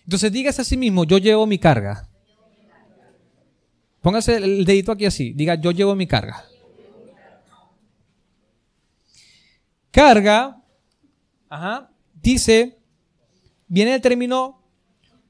Entonces 0.03 0.31
dígase 0.31 0.61
a 0.61 0.65
sí 0.65 0.77
mismo, 0.77 1.03
yo 1.03 1.17
llevo 1.17 1.45
mi 1.45 1.57
carga. 1.57 2.07
Póngase 4.01 4.35
el 4.35 4.65
dedito 4.65 4.91
aquí 4.91 5.05
así, 5.05 5.33
diga, 5.33 5.55
yo 5.55 5.71
llevo 5.71 5.95
mi 5.95 6.05
carga. 6.05 6.45
Carga 9.91 10.61
Ajá. 11.49 11.89
Dice, 12.21 12.79
viene 13.67 13.95
el 13.95 14.01
término 14.01 14.61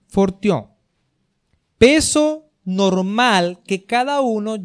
fortión. 0.07 0.71
Peso 1.77 2.49
normal 2.63 3.61
que 3.65 3.85
cada 3.85 4.21
uno 4.21 4.55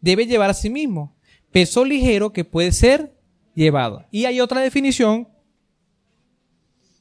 debe 0.00 0.26
llevar 0.26 0.50
a 0.50 0.54
sí 0.54 0.68
mismo. 0.68 1.16
Peso 1.52 1.84
ligero 1.84 2.34
que 2.34 2.44
puede 2.44 2.72
ser 2.72 3.15
llevado. 3.56 4.04
Y 4.12 4.26
hay 4.26 4.40
otra 4.40 4.60
definición 4.60 5.26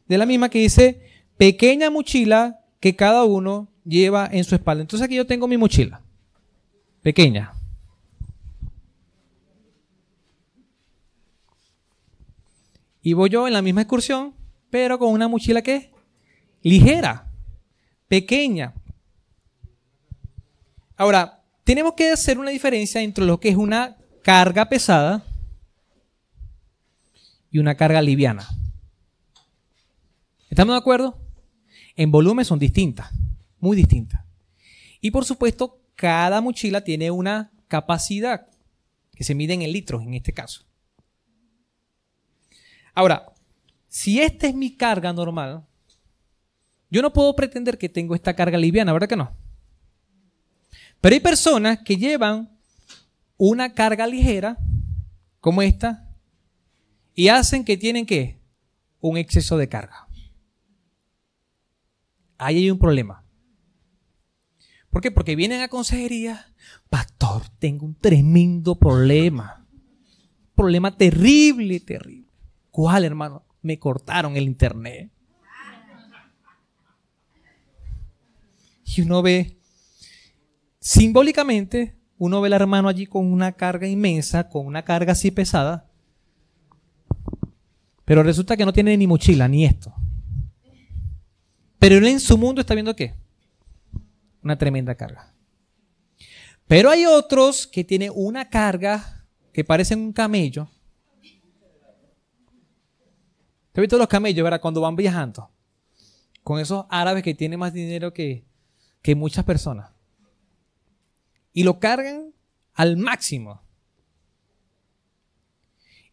de 0.07 0.17
la 0.17 0.25
misma 0.25 0.49
que 0.49 0.59
dice 0.59 1.01
pequeña 1.37 1.91
mochila 1.91 2.61
que 2.79 2.95
cada 2.95 3.25
uno 3.25 3.67
lleva 3.83 4.27
en 4.31 4.43
su 4.43 4.55
espalda. 4.55 4.81
Entonces 4.81 5.05
aquí 5.05 5.15
yo 5.15 5.27
tengo 5.27 5.47
mi 5.47 5.57
mochila. 5.57 6.01
Pequeña. 7.03 7.53
Y 13.03 13.13
voy 13.13 13.29
yo 13.29 13.45
en 13.45 13.53
la 13.53 13.61
misma 13.61 13.81
excursión, 13.81 14.33
pero 14.71 14.97
con 14.97 15.11
una 15.11 15.27
mochila 15.27 15.61
que 15.61 15.75
es 15.75 15.89
ligera, 16.63 17.27
pequeña. 18.07 18.73
Ahora, 20.97 21.43
tenemos 21.63 21.93
que 21.93 22.11
hacer 22.11 22.39
una 22.39 22.49
diferencia 22.49 23.01
entre 23.01 23.25
lo 23.25 23.39
que 23.39 23.49
es 23.49 23.55
una 23.55 23.97
carga 24.23 24.67
pesada 24.67 25.23
y 27.55 27.59
una 27.59 27.75
carga 27.75 28.01
liviana. 28.01 28.45
¿Estamos 30.49 30.73
de 30.73 30.77
acuerdo? 30.77 31.17
En 31.95 32.11
volumen 32.11 32.43
son 32.43 32.59
distintas, 32.59 33.13
muy 33.61 33.77
distintas. 33.77 34.25
Y 34.99 35.11
por 35.11 35.23
supuesto, 35.23 35.79
cada 35.95 36.41
mochila 36.41 36.83
tiene 36.83 37.11
una 37.11 37.53
capacidad 37.69 38.49
que 39.15 39.23
se 39.23 39.33
mide 39.35 39.53
en 39.53 39.71
litros 39.71 40.03
en 40.03 40.15
este 40.15 40.33
caso. 40.33 40.65
Ahora, 42.93 43.31
si 43.87 44.19
esta 44.19 44.47
es 44.47 44.53
mi 44.53 44.75
carga 44.75 45.13
normal, 45.13 45.65
yo 46.89 47.01
no 47.01 47.13
puedo 47.13 47.33
pretender 47.37 47.77
que 47.77 47.87
tengo 47.87 48.15
esta 48.15 48.35
carga 48.35 48.57
liviana, 48.57 48.91
¿verdad 48.91 49.07
que 49.07 49.15
no? 49.15 49.31
Pero 50.99 51.13
hay 51.13 51.21
personas 51.21 51.79
que 51.85 51.95
llevan 51.95 52.49
una 53.37 53.73
carga 53.73 54.05
ligera, 54.07 54.57
como 55.39 55.61
esta, 55.61 56.04
y 57.15 57.29
hacen 57.29 57.63
que 57.63 57.77
tienen 57.77 58.05
que 58.05 58.39
un 58.99 59.17
exceso 59.17 59.57
de 59.57 59.69
carga. 59.69 60.07
Ahí 62.37 62.57
hay 62.57 62.69
un 62.69 62.77
problema. 62.77 63.23
¿Por 64.89 65.01
qué? 65.01 65.11
Porque 65.11 65.35
vienen 65.35 65.61
a 65.61 65.69
consejería, 65.69 66.53
pastor, 66.89 67.43
tengo 67.59 67.85
un 67.85 67.95
tremendo 67.95 68.75
problema. 68.77 69.65
Problema 70.53 70.95
terrible, 70.97 71.79
terrible. 71.79 72.29
¿Cuál, 72.69 73.05
hermano? 73.05 73.45
Me 73.61 73.79
cortaron 73.79 74.35
el 74.35 74.43
internet. 74.43 75.11
Y 78.85 79.01
uno 79.01 79.21
ve, 79.21 79.57
simbólicamente, 80.79 81.97
uno 82.17 82.39
ve 82.39 82.47
al 82.47 82.53
hermano 82.53 82.87
allí 82.87 83.07
con 83.07 83.31
una 83.31 83.53
carga 83.53 83.87
inmensa, 83.87 84.47
con 84.47 84.65
una 84.65 84.85
carga 84.85 85.13
así 85.13 85.31
pesada, 85.31 85.84
pero 88.05 88.21
resulta 88.21 88.55
que 88.55 88.65
no 88.65 88.71
tiene 88.71 88.95
ni 88.95 89.07
mochila, 89.07 89.47
ni 89.47 89.65
esto. 89.65 89.93
Pero 91.79 91.97
él 91.97 92.07
en 92.07 92.19
su 92.19 92.37
mundo 92.37 92.61
está 92.61 92.75
viendo 92.75 92.95
qué? 92.95 93.15
Una 94.43 94.57
tremenda 94.57 94.95
carga. 94.95 95.33
Pero 96.67 96.89
hay 96.89 97.05
otros 97.05 97.67
que 97.67 97.83
tienen 97.83 98.11
una 98.15 98.49
carga 98.49 99.25
que 99.51 99.63
parecen 99.63 99.99
un 99.99 100.13
camello. 100.13 100.69
¿Te 103.71 103.81
has 103.81 103.83
visto 103.83 103.97
los 103.97 104.07
camellos, 104.07 104.43
verdad? 104.43 104.61
Cuando 104.61 104.81
van 104.81 104.95
viajando. 104.95 105.49
Con 106.43 106.59
esos 106.59 106.85
árabes 106.89 107.23
que 107.23 107.33
tienen 107.33 107.59
más 107.59 107.73
dinero 107.73 108.13
que, 108.13 108.45
que 109.01 109.15
muchas 109.15 109.43
personas. 109.43 109.91
Y 111.53 111.63
lo 111.63 111.79
cargan 111.79 112.33
al 112.73 112.97
máximo. 112.97 113.61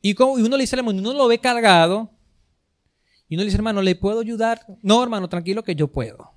Y, 0.03 0.15
como, 0.15 0.33
uno 0.33 0.57
le 0.57 0.65
dice, 0.65 0.77
hermano, 0.77 0.99
uno 0.99 1.13
lo 1.13 1.29
ve 1.29 1.39
cargado. 1.39 2.11
Y 3.29 3.37
uno 3.37 3.43
le 3.43 3.47
dice, 3.47 3.57
hermano, 3.57 3.81
¿le 3.81 3.95
puedo 3.95 4.21
ayudar? 4.21 4.67
No, 4.83 5.03
hermano, 5.03 5.29
tranquilo 5.29 5.63
que 5.63 5.77
yo 5.77 5.89
puedo. 5.89 6.33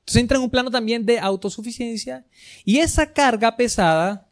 Entonces 0.00 0.20
entra 0.20 0.36
en 0.36 0.44
un 0.44 0.50
plano 0.50 0.70
también 0.70 1.06
de 1.06 1.18
autosuficiencia. 1.18 2.26
Y 2.62 2.76
esa 2.76 3.10
carga 3.12 3.56
pesada, 3.56 4.28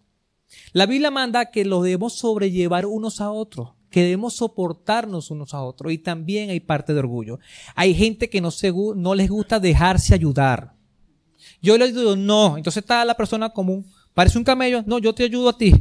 la 0.74 0.84
Biblia 0.84 1.10
manda 1.10 1.46
que 1.46 1.64
lo 1.64 1.82
debemos 1.82 2.12
sobrellevar 2.12 2.84
unos 2.84 3.22
a 3.22 3.30
otros, 3.30 3.70
que 3.90 4.02
debemos 4.02 4.34
soportarnos 4.34 5.30
unos 5.30 5.54
a 5.54 5.62
otros. 5.62 5.90
Y 5.90 5.96
también 5.96 6.50
hay 6.50 6.60
parte 6.60 6.92
de 6.92 6.98
orgullo. 6.98 7.38
Hay 7.74 7.94
gente 7.94 8.28
que 8.28 8.42
no, 8.42 8.50
no 8.94 9.14
les 9.14 9.30
gusta 9.30 9.58
dejarse 9.58 10.14
ayudar. 10.14 10.74
Yo 11.62 11.78
le 11.78 11.90
digo, 11.90 12.16
no. 12.16 12.58
Entonces 12.58 12.82
está 12.82 13.02
la 13.06 13.16
persona 13.16 13.48
común. 13.48 13.86
Parece 14.12 14.36
un 14.36 14.44
camello. 14.44 14.84
No, 14.86 14.98
yo 14.98 15.14
te 15.14 15.24
ayudo 15.24 15.48
a 15.48 15.56
ti. 15.56 15.72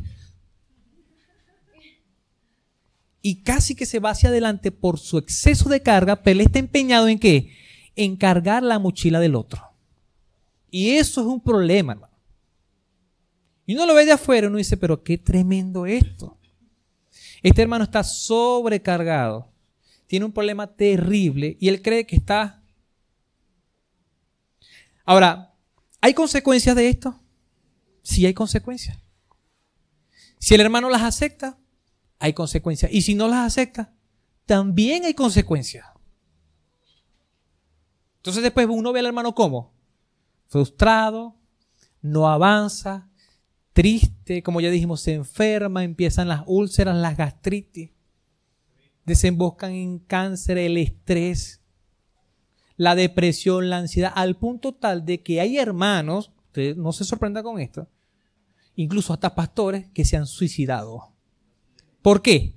Y 3.22 3.44
casi 3.44 3.76
que 3.76 3.86
se 3.86 4.00
va 4.00 4.12
hacia 4.12 4.30
adelante 4.30 4.72
por 4.72 5.00
su 5.00 5.18
exceso 5.18 5.70
de 5.70 5.82
carga, 5.82 6.24
pero 6.24 6.40
él 6.40 6.46
está 6.46 6.60
empeñado 6.60 7.08
en 7.08 7.20
qué? 7.20 7.56
En 7.96 8.16
cargar 8.16 8.64
la 8.64 8.80
mochila 8.80 9.20
del 9.20 9.36
otro. 9.36 9.62
Y 10.70 10.92
eso 10.92 11.22
es 11.22 11.28
un 11.28 11.42
problema, 11.42 11.94
hermano. 11.94 12.12
Y 13.66 13.76
uno 13.76 13.86
lo 13.86 13.94
ve 13.94 14.06
de 14.06 14.14
afuera 14.14 14.46
y 14.46 14.50
uno 14.50 14.58
dice, 14.58 14.78
pero 14.78 15.04
qué 15.04 15.18
tremendo 15.18 15.86
esto. 15.86 16.38
Este 17.44 17.62
hermano 17.62 17.84
está 17.84 18.04
sobrecargado, 18.04 19.52
tiene 20.08 20.26
un 20.26 20.32
problema 20.32 20.68
terrible 20.68 21.58
y 21.60 21.70
él 21.70 21.82
cree 21.82 22.06
que 22.06 22.16
está... 22.16 22.64
Ahora, 25.06 25.54
¿hay 26.00 26.14
consecuencias 26.14 26.76
de 26.76 26.90
esto? 26.90 27.20
Sí 28.04 28.26
hay 28.26 28.34
consecuencias. 28.34 28.98
Si 30.38 30.54
el 30.56 30.62
hermano 30.62 30.90
las 30.90 31.02
acepta, 31.02 31.58
hay 32.22 32.34
consecuencias. 32.34 32.92
Y 32.94 33.02
si 33.02 33.16
no 33.16 33.28
las 33.28 33.48
acepta, 33.48 33.94
también 34.46 35.04
hay 35.04 35.14
consecuencias. 35.14 35.86
Entonces 38.18 38.44
después 38.44 38.68
uno 38.70 38.94
ve 38.94 39.00
al 39.00 39.08
hermano 39.08 39.34
como 39.34 39.74
frustrado, 40.48 41.36
no 42.02 42.30
avanza, 42.30 43.10
triste, 43.74 44.44
como 44.44 44.62
ya 44.62 44.70
dijimos, 44.70 45.02
se 45.02 45.14
enferma, 45.14 45.84
empiezan 45.84 46.28
las 46.28 46.44
úlceras, 46.46 46.96
las 46.96 47.18
gastritis, 47.18 47.92
desemboscan 49.06 49.72
en 49.72 50.00
cáncer, 50.00 50.58
el 50.58 50.78
estrés, 50.78 51.62
la 52.76 52.96
depresión, 52.96 53.70
la 53.70 53.78
ansiedad, 53.78 54.12
al 54.14 54.38
punto 54.38 54.74
tal 54.74 55.06
de 55.06 55.24
que 55.24 55.40
hay 55.40 55.58
hermanos, 55.58 56.32
no 56.76 56.92
se 56.92 57.06
sorprenda 57.06 57.42
con 57.42 57.60
esto, 57.60 57.88
incluso 58.76 59.14
hasta 59.14 59.34
pastores 59.34 59.88
que 59.94 60.06
se 60.06 60.18
han 60.18 60.28
suicidado. 60.28 61.11
¿Por 62.02 62.22
qué? 62.22 62.54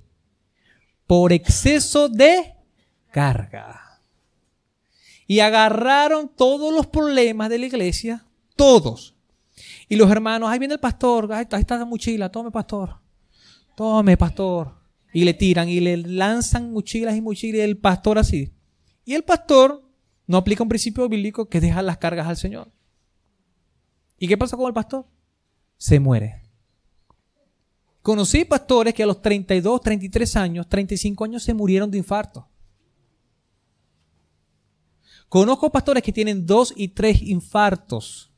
Por 1.07 1.33
exceso 1.33 2.09
de 2.09 2.55
carga 3.11 3.85
y 5.27 5.39
agarraron 5.39 6.29
todos 6.29 6.73
los 6.73 6.87
problemas 6.87 7.49
de 7.49 7.59
la 7.59 7.65
iglesia, 7.65 8.25
todos. 8.55 9.15
Y 9.87 9.95
los 9.95 10.09
hermanos, 10.11 10.49
ahí 10.49 10.59
viene 10.59 10.75
el 10.75 10.79
pastor, 10.79 11.31
ahí 11.31 11.45
está, 11.49 11.77
la 11.77 11.85
mochila, 11.85 12.31
tome 12.31 12.51
pastor, 12.51 12.97
tome 13.75 14.17
pastor. 14.17 14.73
Y 15.13 15.23
le 15.23 15.33
tiran 15.33 15.69
y 15.69 15.79
le 15.79 15.97
lanzan 15.97 16.73
mochilas 16.73 17.15
y 17.15 17.21
mochilas 17.21 17.59
y 17.59 17.61
el 17.61 17.77
pastor 17.77 18.17
así. 18.17 18.51
Y 19.05 19.13
el 19.13 19.23
pastor 19.23 19.81
no 20.27 20.37
aplica 20.37 20.63
un 20.63 20.69
principio 20.69 21.07
bíblico 21.07 21.47
que 21.47 21.61
deja 21.61 21.81
las 21.81 21.97
cargas 21.97 22.27
al 22.27 22.35
Señor. 22.35 22.71
¿Y 24.19 24.27
qué 24.27 24.37
pasa 24.37 24.57
con 24.57 24.67
el 24.67 24.73
pastor? 24.73 25.05
Se 25.77 25.99
muere. 25.99 26.44
Conocí 28.05 28.45
pastores 28.45 28.93
que 28.93 29.01
a 29.01 29.07
los 29.07 29.19
32, 29.19 29.81
33 29.81 30.35
años, 30.35 30.69
35 30.69 31.25
años 31.25 31.41
se 31.41 31.55
murieron 31.55 31.89
de 31.89 31.97
infarto. 31.97 32.47
Conozco 35.27 35.71
pastores 35.71 36.03
que 36.03 36.11
tienen 36.11 36.45
dos 36.45 36.71
y 36.77 36.89
tres 36.89 37.19
infartos. 37.23 38.31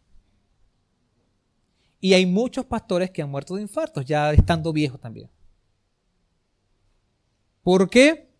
Y 2.00 2.14
hay 2.14 2.26
muchos 2.26 2.64
pastores 2.64 3.12
que 3.12 3.22
han 3.22 3.30
muerto 3.30 3.56
de 3.56 3.64
infartos, 3.64 4.06
ya 4.06 4.32
estando 4.32 4.72
viejos 4.72 5.02
también. 5.02 5.30
¿Por 7.62 7.90
qué? 7.90 8.32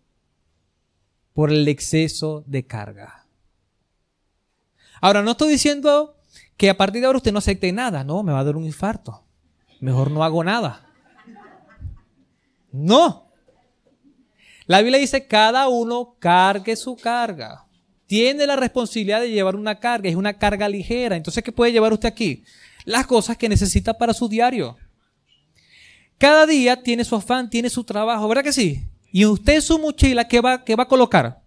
Por 1.34 1.52
el 1.52 1.68
exceso 1.68 2.42
de 2.46 2.66
carga. 2.66 3.26
Ahora, 5.02 5.22
no 5.22 5.32
estoy 5.32 5.50
diciendo 5.50 6.16
que 6.56 6.70
a 6.70 6.76
partir 6.78 7.02
de 7.02 7.06
ahora 7.06 7.18
usted 7.18 7.32
no 7.32 7.38
acepte 7.40 7.70
nada. 7.70 8.02
No, 8.02 8.22
me 8.22 8.32
va 8.32 8.40
a 8.40 8.44
dar 8.44 8.56
un 8.56 8.64
infarto. 8.64 9.26
Mejor 9.78 10.10
no 10.10 10.24
hago 10.24 10.42
nada. 10.42 10.87
No. 12.72 13.30
La 14.66 14.80
Biblia 14.82 14.98
dice, 14.98 15.26
cada 15.26 15.68
uno 15.68 16.16
cargue 16.18 16.76
su 16.76 16.96
carga 16.96 17.68
tiene 18.08 18.46
la 18.46 18.56
responsabilidad 18.56 19.20
de 19.20 19.30
llevar 19.30 19.54
una 19.54 19.78
carga, 19.78 20.08
es 20.08 20.16
una 20.16 20.32
carga 20.32 20.66
ligera. 20.66 21.14
Entonces, 21.14 21.44
¿qué 21.44 21.52
puede 21.52 21.72
llevar 21.72 21.92
usted 21.92 22.08
aquí? 22.08 22.42
Las 22.86 23.06
cosas 23.06 23.36
que 23.36 23.50
necesita 23.50 23.98
para 23.98 24.14
su 24.14 24.30
diario. 24.30 24.76
Cada 26.16 26.46
día 26.46 26.82
tiene 26.82 27.04
su 27.04 27.14
afán, 27.14 27.50
tiene 27.50 27.68
su 27.68 27.84
trabajo, 27.84 28.26
¿verdad 28.26 28.42
que 28.42 28.52
sí? 28.52 28.88
Y 29.12 29.26
usted 29.26 29.60
su 29.60 29.78
mochila, 29.78 30.26
¿qué 30.26 30.40
va, 30.40 30.64
qué 30.64 30.74
va 30.74 30.84
a 30.84 30.88
colocar? 30.88 31.42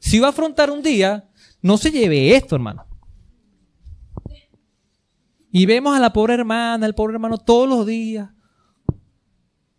Si 0.00 0.18
va 0.18 0.26
a 0.26 0.30
afrontar 0.30 0.68
un 0.68 0.82
día, 0.82 1.28
no 1.62 1.78
se 1.78 1.92
lleve 1.92 2.34
esto, 2.34 2.56
hermano. 2.56 2.84
Y 5.52 5.64
vemos 5.64 5.96
a 5.96 6.00
la 6.00 6.12
pobre 6.12 6.34
hermana, 6.34 6.86
el 6.86 6.94
pobre 6.94 7.14
hermano 7.14 7.38
todos 7.38 7.68
los 7.68 7.86
días. 7.86 8.30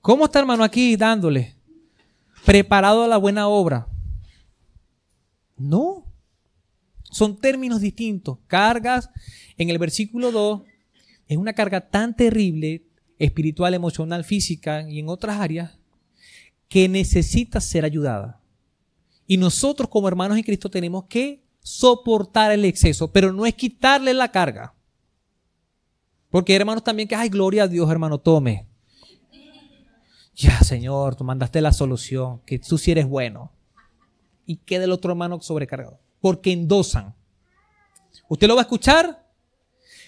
¿Cómo 0.04 0.26
está 0.26 0.39
hermano 0.39 0.66
aquí 0.66 0.97
dándole? 0.97 1.56
Preparado 2.45 3.06
a 3.06 3.08
la 3.08 3.16
buena 3.16 3.47
obra. 3.47 3.88
No. 5.56 6.04
Son 7.10 7.39
términos 7.39 7.80
distintos. 7.80 8.38
Cargas 8.47 9.10
en 9.58 9.70
el 9.70 9.78
versículo 9.78 10.34
2 10.34 10.64
es 11.30 11.38
una 11.38 11.54
carga 11.54 11.89
tan 11.89 12.14
terrible, 12.18 12.84
espiritual, 13.18 13.76
emocional, 13.76 14.26
física 14.26 14.86
y 14.89 14.99
en 14.99 15.08
otras 15.08 15.39
áreas, 15.39 15.80
que 16.68 16.89
necesita 16.89 17.62
ser 17.62 17.86
ayudada. 17.86 18.41
Y 19.26 19.38
nosotros 19.38 19.88
como 19.88 20.10
hermanos 20.10 20.36
en 20.36 20.43
Cristo 20.43 20.70
tenemos 20.70 21.06
que 21.06 21.45
soportar 21.62 22.51
el 22.51 22.66
exceso, 22.66 23.10
pero 23.10 23.32
no 23.32 23.45
es 23.45 23.54
quitarle 23.54 24.14
la 24.14 24.30
carga. 24.30 24.74
Porque 26.30 26.54
hermanos 26.54 26.84
también 26.84 27.08
que, 27.08 27.16
ay, 27.16 27.30
gloria 27.30 27.64
a 27.64 27.68
Dios, 27.70 27.89
hermano, 27.89 28.18
tome. 28.18 28.72
Ya, 30.36 30.59
Señor, 30.61 31.15
tú 31.15 31.23
mandaste 31.23 31.61
la 31.61 31.71
solución, 31.71 32.41
que 32.45 32.59
tú 32.59 32.77
sí 32.77 32.91
eres 32.91 33.07
bueno 33.07 33.51
y 34.45 34.57
queda 34.57 34.86
el 34.86 34.91
otro 34.91 35.11
hermano 35.11 35.41
sobrecargado. 35.41 35.99
Porque 36.19 36.51
endosan. 36.51 37.13
¿Usted 38.27 38.47
lo 38.47 38.55
va 38.55 38.61
a 38.61 38.63
escuchar? 38.63 39.23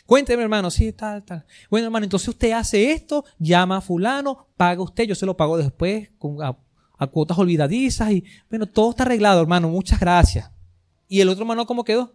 Cuénteme, 0.06 0.44
hermano, 0.44 0.70
sí, 0.70 0.92
tal, 0.92 1.24
tal. 1.24 1.46
Bueno, 1.70 1.88
hermano, 1.88 2.04
entonces 2.04 2.30
usted 2.30 2.52
hace 2.52 2.92
esto, 2.92 3.26
llama 3.40 3.78
a 3.78 3.82
fulano, 3.82 4.48
paga 4.56 4.82
usted, 4.82 5.06
yo 5.06 5.16
se 5.16 5.26
lo 5.26 5.36
pago 5.36 5.58
después 5.58 6.12
con, 6.20 6.38
a, 6.44 7.08
cuotas 7.08 7.38
olvidadizas 7.38 8.12
y, 8.12 8.24
bueno, 8.50 8.68
todo 8.68 8.92
está 8.92 9.04
arreglado, 9.04 9.42
hermano, 9.42 9.68
muchas 9.68 10.00
gracias. 10.00 10.52
¿Y 11.08 11.22
el 11.22 11.30
otro 11.30 11.44
hermano 11.44 11.66
cómo 11.66 11.84
quedó? 11.84 12.14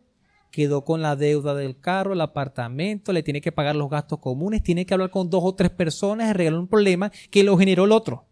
Quedó 0.50 0.84
con 0.84 1.02
la 1.02 1.16
deuda 1.16 1.54
del 1.54 1.78
carro, 1.78 2.12
el 2.12 2.20
apartamento, 2.20 3.12
le 3.12 3.22
tiene 3.22 3.40
que 3.40 3.52
pagar 3.52 3.76
los 3.76 3.88
gastos 3.88 4.18
comunes, 4.18 4.62
tiene 4.62 4.84
que 4.84 4.94
hablar 4.94 5.10
con 5.10 5.30
dos 5.30 5.42
o 5.44 5.54
tres 5.54 5.70
personas, 5.70 6.28
arreglar 6.28 6.58
un 6.58 6.68
problema 6.68 7.10
que 7.30 7.44
lo 7.44 7.56
generó 7.56 7.84
el 7.84 7.92
otro. 7.92 8.26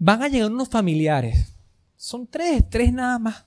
van 0.00 0.22
a 0.22 0.28
llegar 0.28 0.50
unos 0.50 0.68
familiares. 0.68 1.54
Son 1.94 2.26
tres, 2.26 2.68
tres 2.68 2.92
nada 2.92 3.18
más. 3.20 3.44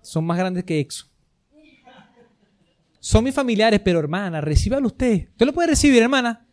Son 0.00 0.24
más 0.24 0.36
grandes 0.36 0.64
que 0.64 0.80
Exo. 0.80 1.06
Son 2.98 3.22
mis 3.22 3.34
familiares, 3.34 3.80
pero 3.84 3.98
hermana, 3.98 4.40
recíbalo 4.40 4.86
usted. 4.86 5.28
¿Usted 5.28 5.46
lo 5.46 5.52
puede 5.52 5.68
recibir, 5.68 6.02
hermana? 6.02 6.46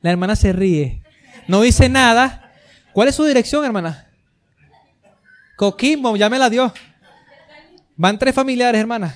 La 0.00 0.10
hermana 0.10 0.36
se 0.36 0.52
ríe. 0.52 1.02
No 1.48 1.60
dice 1.60 1.88
nada. 1.88 2.52
¿Cuál 2.92 3.08
es 3.08 3.14
su 3.14 3.24
dirección, 3.24 3.64
hermana? 3.64 4.11
Coquimbo, 5.62 6.16
ya 6.16 6.28
me 6.28 6.40
la 6.40 6.50
dio. 6.50 6.72
Van 7.94 8.18
tres 8.18 8.34
familiares, 8.34 8.80
hermana. 8.80 9.14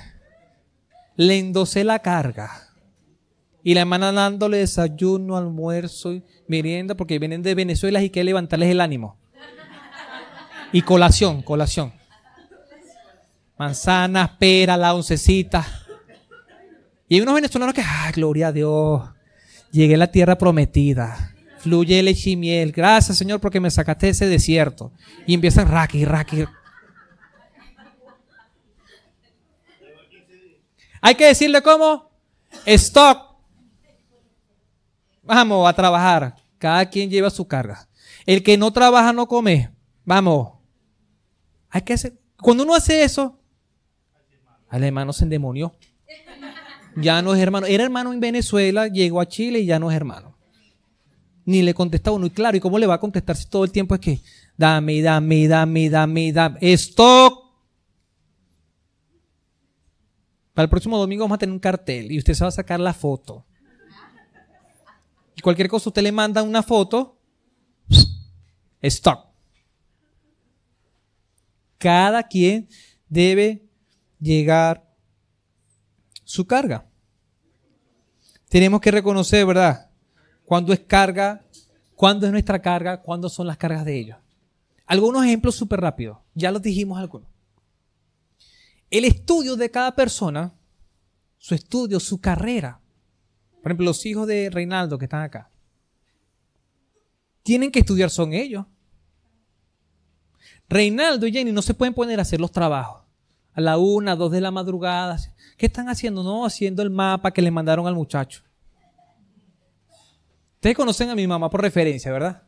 Le 1.16 1.40
endosé 1.40 1.82
la 1.82 1.98
carga. 1.98 2.68
Y 3.64 3.74
la 3.74 3.80
hermana 3.80 4.12
dándole 4.12 4.58
desayuno, 4.58 5.36
almuerzo, 5.36 6.22
merienda, 6.46 6.94
porque 6.94 7.18
vienen 7.18 7.42
de 7.42 7.56
Venezuela 7.56 8.00
y 8.00 8.10
que 8.10 8.22
levantarles 8.22 8.70
el 8.70 8.80
ánimo. 8.80 9.18
Y 10.70 10.82
colación, 10.82 11.42
colación. 11.42 11.92
Manzanas, 13.58 14.30
pera, 14.38 14.76
la 14.76 14.94
oncecita. 14.94 15.66
Y 17.08 17.16
hay 17.16 17.22
unos 17.22 17.34
venezolanos 17.34 17.74
que, 17.74 17.82
ah, 17.82 18.12
gloria 18.14 18.46
a 18.46 18.52
Dios, 18.52 19.02
llegué 19.72 19.96
a 19.96 19.98
la 19.98 20.12
tierra 20.12 20.38
prometida. 20.38 21.34
Fluye 21.66 22.00
leche 22.00 22.30
y 22.30 22.36
miel. 22.36 22.70
Gracias, 22.70 23.18
Señor, 23.18 23.40
porque 23.40 23.58
me 23.58 23.72
sacaste 23.72 24.08
ese 24.08 24.28
desierto. 24.28 24.92
Y 25.26 25.34
empiezan 25.34 25.66
raki, 25.66 26.04
raki. 26.04 26.44
Hay 31.00 31.16
que 31.16 31.26
decirle 31.26 31.60
cómo. 31.62 32.08
Stock. 32.66 33.34
Vamos 35.24 35.68
a 35.68 35.72
trabajar. 35.72 36.36
Cada 36.56 36.88
quien 36.88 37.10
lleva 37.10 37.30
su 37.30 37.48
carga. 37.48 37.88
El 38.26 38.44
que 38.44 38.56
no 38.56 38.72
trabaja 38.72 39.12
no 39.12 39.26
come. 39.26 39.74
Vamos. 40.04 40.52
Hay 41.68 41.82
que 41.82 41.94
hacer. 41.94 42.16
Cuando 42.40 42.62
uno 42.62 42.76
hace 42.76 43.02
eso, 43.02 43.40
al 44.68 44.84
hermano 44.84 45.12
se 45.12 45.24
endemonió. 45.24 45.74
Ya 46.94 47.20
no 47.22 47.34
es 47.34 47.40
hermano. 47.42 47.66
Era 47.66 47.82
hermano 47.82 48.12
en 48.12 48.20
Venezuela, 48.20 48.86
llegó 48.86 49.20
a 49.20 49.26
Chile 49.26 49.58
y 49.58 49.66
ya 49.66 49.80
no 49.80 49.90
es 49.90 49.96
hermano. 49.96 50.35
Ni 51.46 51.62
le 51.62 51.72
contestaba 51.72 52.16
uno. 52.16 52.26
Y 52.26 52.30
claro, 52.30 52.56
¿y 52.56 52.60
cómo 52.60 52.78
le 52.78 52.86
va 52.86 52.94
a 52.94 53.00
contestar 53.00 53.36
si 53.36 53.46
todo 53.46 53.64
el 53.64 53.72
tiempo 53.72 53.94
es 53.94 54.00
que 54.00 54.20
dame, 54.56 55.00
dame, 55.00 55.48
dame, 55.48 55.88
dame, 55.88 56.32
dame? 56.32 56.58
Stock. 56.60 57.46
Para 60.52 60.64
el 60.64 60.70
próximo 60.70 60.98
domingo 60.98 61.24
vamos 61.24 61.36
a 61.36 61.38
tener 61.38 61.52
un 61.52 61.58
cartel 61.58 62.10
y 62.10 62.18
usted 62.18 62.34
se 62.34 62.44
va 62.44 62.48
a 62.48 62.52
sacar 62.52 62.80
la 62.80 62.92
foto. 62.92 63.46
Y 65.36 65.40
cualquier 65.40 65.68
cosa 65.68 65.88
usted 65.90 66.02
le 66.02 66.12
manda 66.12 66.42
una 66.42 66.62
foto. 66.62 67.18
Stock. 68.82 69.26
Cada 71.78 72.22
quien 72.22 72.68
debe 73.08 73.68
llegar 74.18 74.86
su 76.24 76.46
carga. 76.46 76.86
Tenemos 78.48 78.80
que 78.80 78.90
reconocer, 78.90 79.44
¿verdad? 79.46 79.85
Cuándo 80.46 80.72
es 80.72 80.80
carga, 80.80 81.44
cuándo 81.96 82.24
es 82.24 82.32
nuestra 82.32 82.62
carga, 82.62 83.02
cuándo 83.02 83.28
son 83.28 83.48
las 83.48 83.56
cargas 83.56 83.84
de 83.84 83.98
ellos. 83.98 84.16
Algunos 84.86 85.24
ejemplos 85.24 85.56
súper 85.56 85.80
rápidos. 85.80 86.18
Ya 86.34 86.52
los 86.52 86.62
dijimos 86.62 86.98
algunos. 86.98 87.28
El 88.88 89.04
estudio 89.04 89.56
de 89.56 89.70
cada 89.70 89.96
persona, 89.96 90.54
su 91.38 91.56
estudio, 91.56 91.98
su 91.98 92.20
carrera. 92.20 92.80
Por 93.60 93.72
ejemplo, 93.72 93.86
los 93.86 94.06
hijos 94.06 94.28
de 94.28 94.48
Reinaldo 94.48 94.96
que 94.96 95.06
están 95.06 95.22
acá. 95.22 95.50
Tienen 97.42 97.72
que 97.72 97.80
estudiar 97.80 98.10
son 98.10 98.32
ellos. 98.32 98.64
Reinaldo 100.68 101.26
y 101.26 101.32
Jenny 101.32 101.50
no 101.50 101.62
se 101.62 101.74
pueden 101.74 101.94
poner 101.94 102.20
a 102.20 102.22
hacer 102.22 102.40
los 102.40 102.52
trabajos. 102.52 103.02
A 103.52 103.60
la 103.60 103.78
una, 103.78 104.14
dos 104.14 104.30
de 104.30 104.40
la 104.40 104.52
madrugada. 104.52 105.18
¿Qué 105.56 105.66
están 105.66 105.88
haciendo? 105.88 106.22
No, 106.22 106.46
haciendo 106.46 106.82
el 106.82 106.90
mapa 106.90 107.32
que 107.32 107.42
le 107.42 107.50
mandaron 107.50 107.88
al 107.88 107.94
muchacho. 107.96 108.45
Ustedes 110.66 110.78
conocen 110.78 111.10
a 111.10 111.14
mi 111.14 111.28
mamá 111.28 111.48
por 111.48 111.62
referencia, 111.62 112.10
¿verdad? 112.10 112.42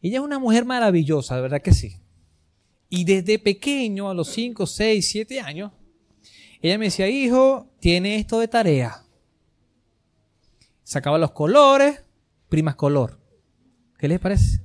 Ella 0.00 0.18
es 0.18 0.24
una 0.24 0.38
mujer 0.38 0.64
maravillosa, 0.64 1.34
de 1.34 1.42
verdad 1.42 1.60
que 1.60 1.72
sí. 1.72 1.96
Y 2.88 3.02
desde 3.02 3.40
pequeño, 3.40 4.08
a 4.08 4.14
los 4.14 4.28
5, 4.28 4.64
6, 4.64 5.08
7 5.10 5.40
años, 5.40 5.72
ella 6.60 6.78
me 6.78 6.84
decía, 6.84 7.08
hijo, 7.08 7.72
tiene 7.80 8.18
esto 8.18 8.38
de 8.38 8.46
tarea. 8.46 9.02
Sacaba 10.84 11.18
los 11.18 11.32
colores, 11.32 12.04
primas 12.48 12.76
color. 12.76 13.18
¿Qué 13.98 14.06
les 14.06 14.20
parece? 14.20 14.60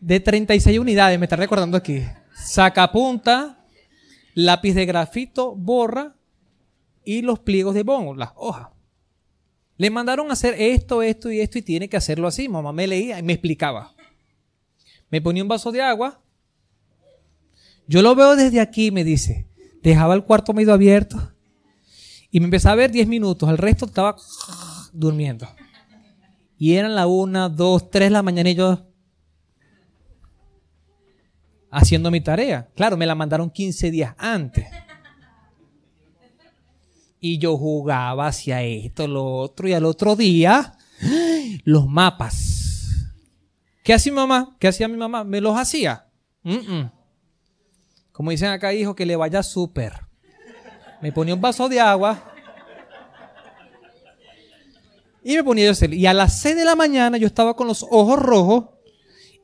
De 0.00 0.18
36 0.18 0.76
unidades, 0.76 1.20
me 1.20 1.26
está 1.26 1.36
recordando 1.36 1.76
aquí. 1.76 2.02
Saca 2.34 2.90
punta, 2.90 3.64
lápiz 4.34 4.74
de 4.74 4.86
grafito, 4.86 5.54
borra 5.54 6.16
y 7.04 7.22
los 7.22 7.40
pliegos 7.40 7.74
de 7.74 7.82
bon, 7.82 8.18
las 8.18 8.30
hojas. 8.36 8.68
Le 9.76 9.90
mandaron 9.90 10.30
a 10.30 10.34
hacer 10.34 10.54
esto, 10.56 11.02
esto 11.02 11.30
y 11.30 11.40
esto 11.40 11.58
y 11.58 11.62
tiene 11.62 11.88
que 11.88 11.96
hacerlo 11.96 12.28
así. 12.28 12.48
Mamá 12.48 12.72
me 12.72 12.86
leía 12.86 13.18
y 13.18 13.22
me 13.22 13.32
explicaba. 13.32 13.94
Me 15.10 15.20
ponía 15.20 15.42
un 15.42 15.48
vaso 15.48 15.72
de 15.72 15.82
agua. 15.82 16.20
Yo 17.86 18.00
lo 18.02 18.14
veo 18.14 18.36
desde 18.36 18.60
aquí, 18.60 18.90
me 18.90 19.04
dice. 19.04 19.46
Dejaba 19.82 20.14
el 20.14 20.24
cuarto 20.24 20.52
medio 20.52 20.72
abierto 20.72 21.32
y 22.30 22.40
me 22.40 22.46
empezaba 22.46 22.72
a 22.72 22.76
ver 22.76 22.90
10 22.90 23.06
minutos. 23.06 23.48
El 23.48 23.58
resto 23.58 23.86
estaba 23.86 24.16
durmiendo. 24.92 25.48
Y 26.56 26.74
eran 26.74 26.94
la 26.94 27.06
una, 27.06 27.48
dos, 27.48 27.90
tres 27.90 28.06
de 28.06 28.10
la 28.10 28.22
mañana 28.22 28.50
y 28.50 28.54
yo 28.54 28.86
haciendo 31.70 32.10
mi 32.10 32.20
tarea. 32.20 32.68
Claro, 32.74 32.96
me 32.96 33.06
la 33.06 33.14
mandaron 33.14 33.50
15 33.50 33.90
días 33.90 34.14
antes. 34.18 34.66
Y 37.26 37.38
yo 37.38 37.56
jugaba 37.56 38.26
hacia 38.26 38.62
esto, 38.64 39.08
lo 39.08 39.24
otro, 39.24 39.66
y 39.66 39.72
al 39.72 39.86
otro 39.86 40.14
día, 40.14 40.76
los 41.64 41.88
mapas. 41.88 43.06
¿Qué 43.82 43.94
hacía 43.94 44.12
mi 44.12 44.16
mamá? 44.16 44.54
¿Qué 44.58 44.68
hacía 44.68 44.88
mi 44.88 44.98
mamá? 44.98 45.24
Me 45.24 45.40
los 45.40 45.56
hacía. 45.56 46.06
Como 48.12 48.30
dicen 48.30 48.50
acá, 48.50 48.74
hijo, 48.74 48.94
que 48.94 49.06
le 49.06 49.16
vaya 49.16 49.42
súper. 49.42 49.94
Me 51.00 51.12
ponía 51.12 51.34
un 51.34 51.40
vaso 51.40 51.66
de 51.66 51.80
agua. 51.80 52.30
Y 55.22 55.36
me 55.36 55.44
ponía 55.44 55.64
yo 55.64 55.70
a 55.70 55.72
hacer. 55.72 55.94
Y 55.94 56.04
a 56.04 56.12
las 56.12 56.38
6 56.42 56.56
de 56.56 56.64
la 56.66 56.76
mañana 56.76 57.16
yo 57.16 57.26
estaba 57.26 57.56
con 57.56 57.66
los 57.66 57.84
ojos 57.84 58.18
rojos 58.18 58.66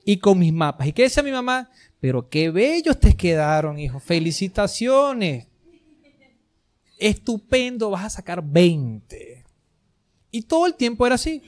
y 0.05 0.19
con 0.19 0.39
mis 0.39 0.53
mapas. 0.53 0.87
¿Y 0.87 0.93
qué 0.93 1.05
decía 1.05 1.23
mi 1.23 1.33
mamá? 1.33 1.71
Pero 1.99 2.29
qué 2.29 2.51
bellos 2.51 3.01
te 3.01 3.17
quedaron, 3.17 3.79
hijo. 3.79 4.01
Felicitaciones 4.01 5.47
estupendo, 7.01 7.91
vas 7.91 8.05
a 8.05 8.11
sacar 8.11 8.43
20. 8.45 9.45
Y 10.31 10.43
todo 10.43 10.67
el 10.67 10.75
tiempo 10.75 11.07
era 11.07 11.17
así. 11.17 11.43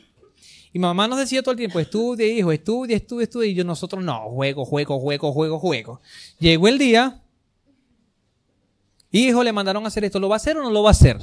Y 0.73 0.79
mamá 0.79 1.07
nos 1.07 1.19
decía 1.19 1.43
todo 1.43 1.53
el 1.53 1.59
tiempo, 1.59 1.79
estudia, 1.79 2.27
hijo, 2.27 2.51
estudia, 2.51 2.97
estudia, 2.97 3.25
estudia. 3.25 3.51
Y 3.51 3.55
yo 3.55 3.65
nosotros, 3.65 4.03
no, 4.03 4.31
juego, 4.31 4.65
juego, 4.65 4.99
juego, 4.99 5.33
juego, 5.33 5.59
juego. 5.59 6.01
Llegó 6.39 6.67
el 6.69 6.79
día, 6.79 7.23
hijo, 9.11 9.45
le 9.45 9.53
mandaron 9.53 9.85
a 9.85 9.89
hacer 9.89 10.05
esto, 10.05 10.19
¿lo 10.19 10.29
va 10.29 10.37
a 10.37 10.39
hacer 10.39 10.57
o 10.57 10.63
no 10.63 10.71
lo 10.71 10.83
va 10.83 10.91
a 10.91 10.93
hacer? 10.93 11.19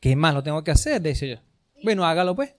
¿Qué 0.00 0.14
más 0.14 0.34
lo 0.34 0.42
tengo 0.42 0.62
que 0.62 0.70
hacer? 0.70 1.00
Decía 1.00 1.36
yo. 1.36 1.40
Bueno, 1.82 2.04
hágalo 2.04 2.36
pues. 2.36 2.54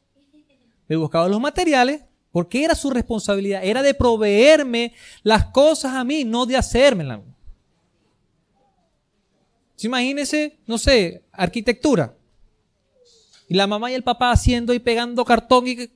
Me 0.87 0.95
buscaba 0.95 1.29
los 1.29 1.39
materiales, 1.39 2.01
porque 2.31 2.63
era 2.63 2.73
su 2.73 2.89
responsabilidad, 2.89 3.63
era 3.63 3.83
de 3.83 3.93
proveerme 3.93 4.93
las 5.21 5.45
cosas 5.45 5.93
a 5.93 6.03
mí, 6.03 6.23
no 6.23 6.47
de 6.47 6.57
hacérmelas. 6.57 7.19
Imagínese, 9.85 10.59
no 10.67 10.77
sé, 10.77 11.23
arquitectura. 11.31 12.15
Y 13.47 13.55
la 13.55 13.67
mamá 13.67 13.91
y 13.91 13.95
el 13.95 14.03
papá 14.03 14.31
haciendo 14.31 14.73
y 14.73 14.79
pegando 14.79 15.25
cartón 15.25 15.67
y... 15.67 15.89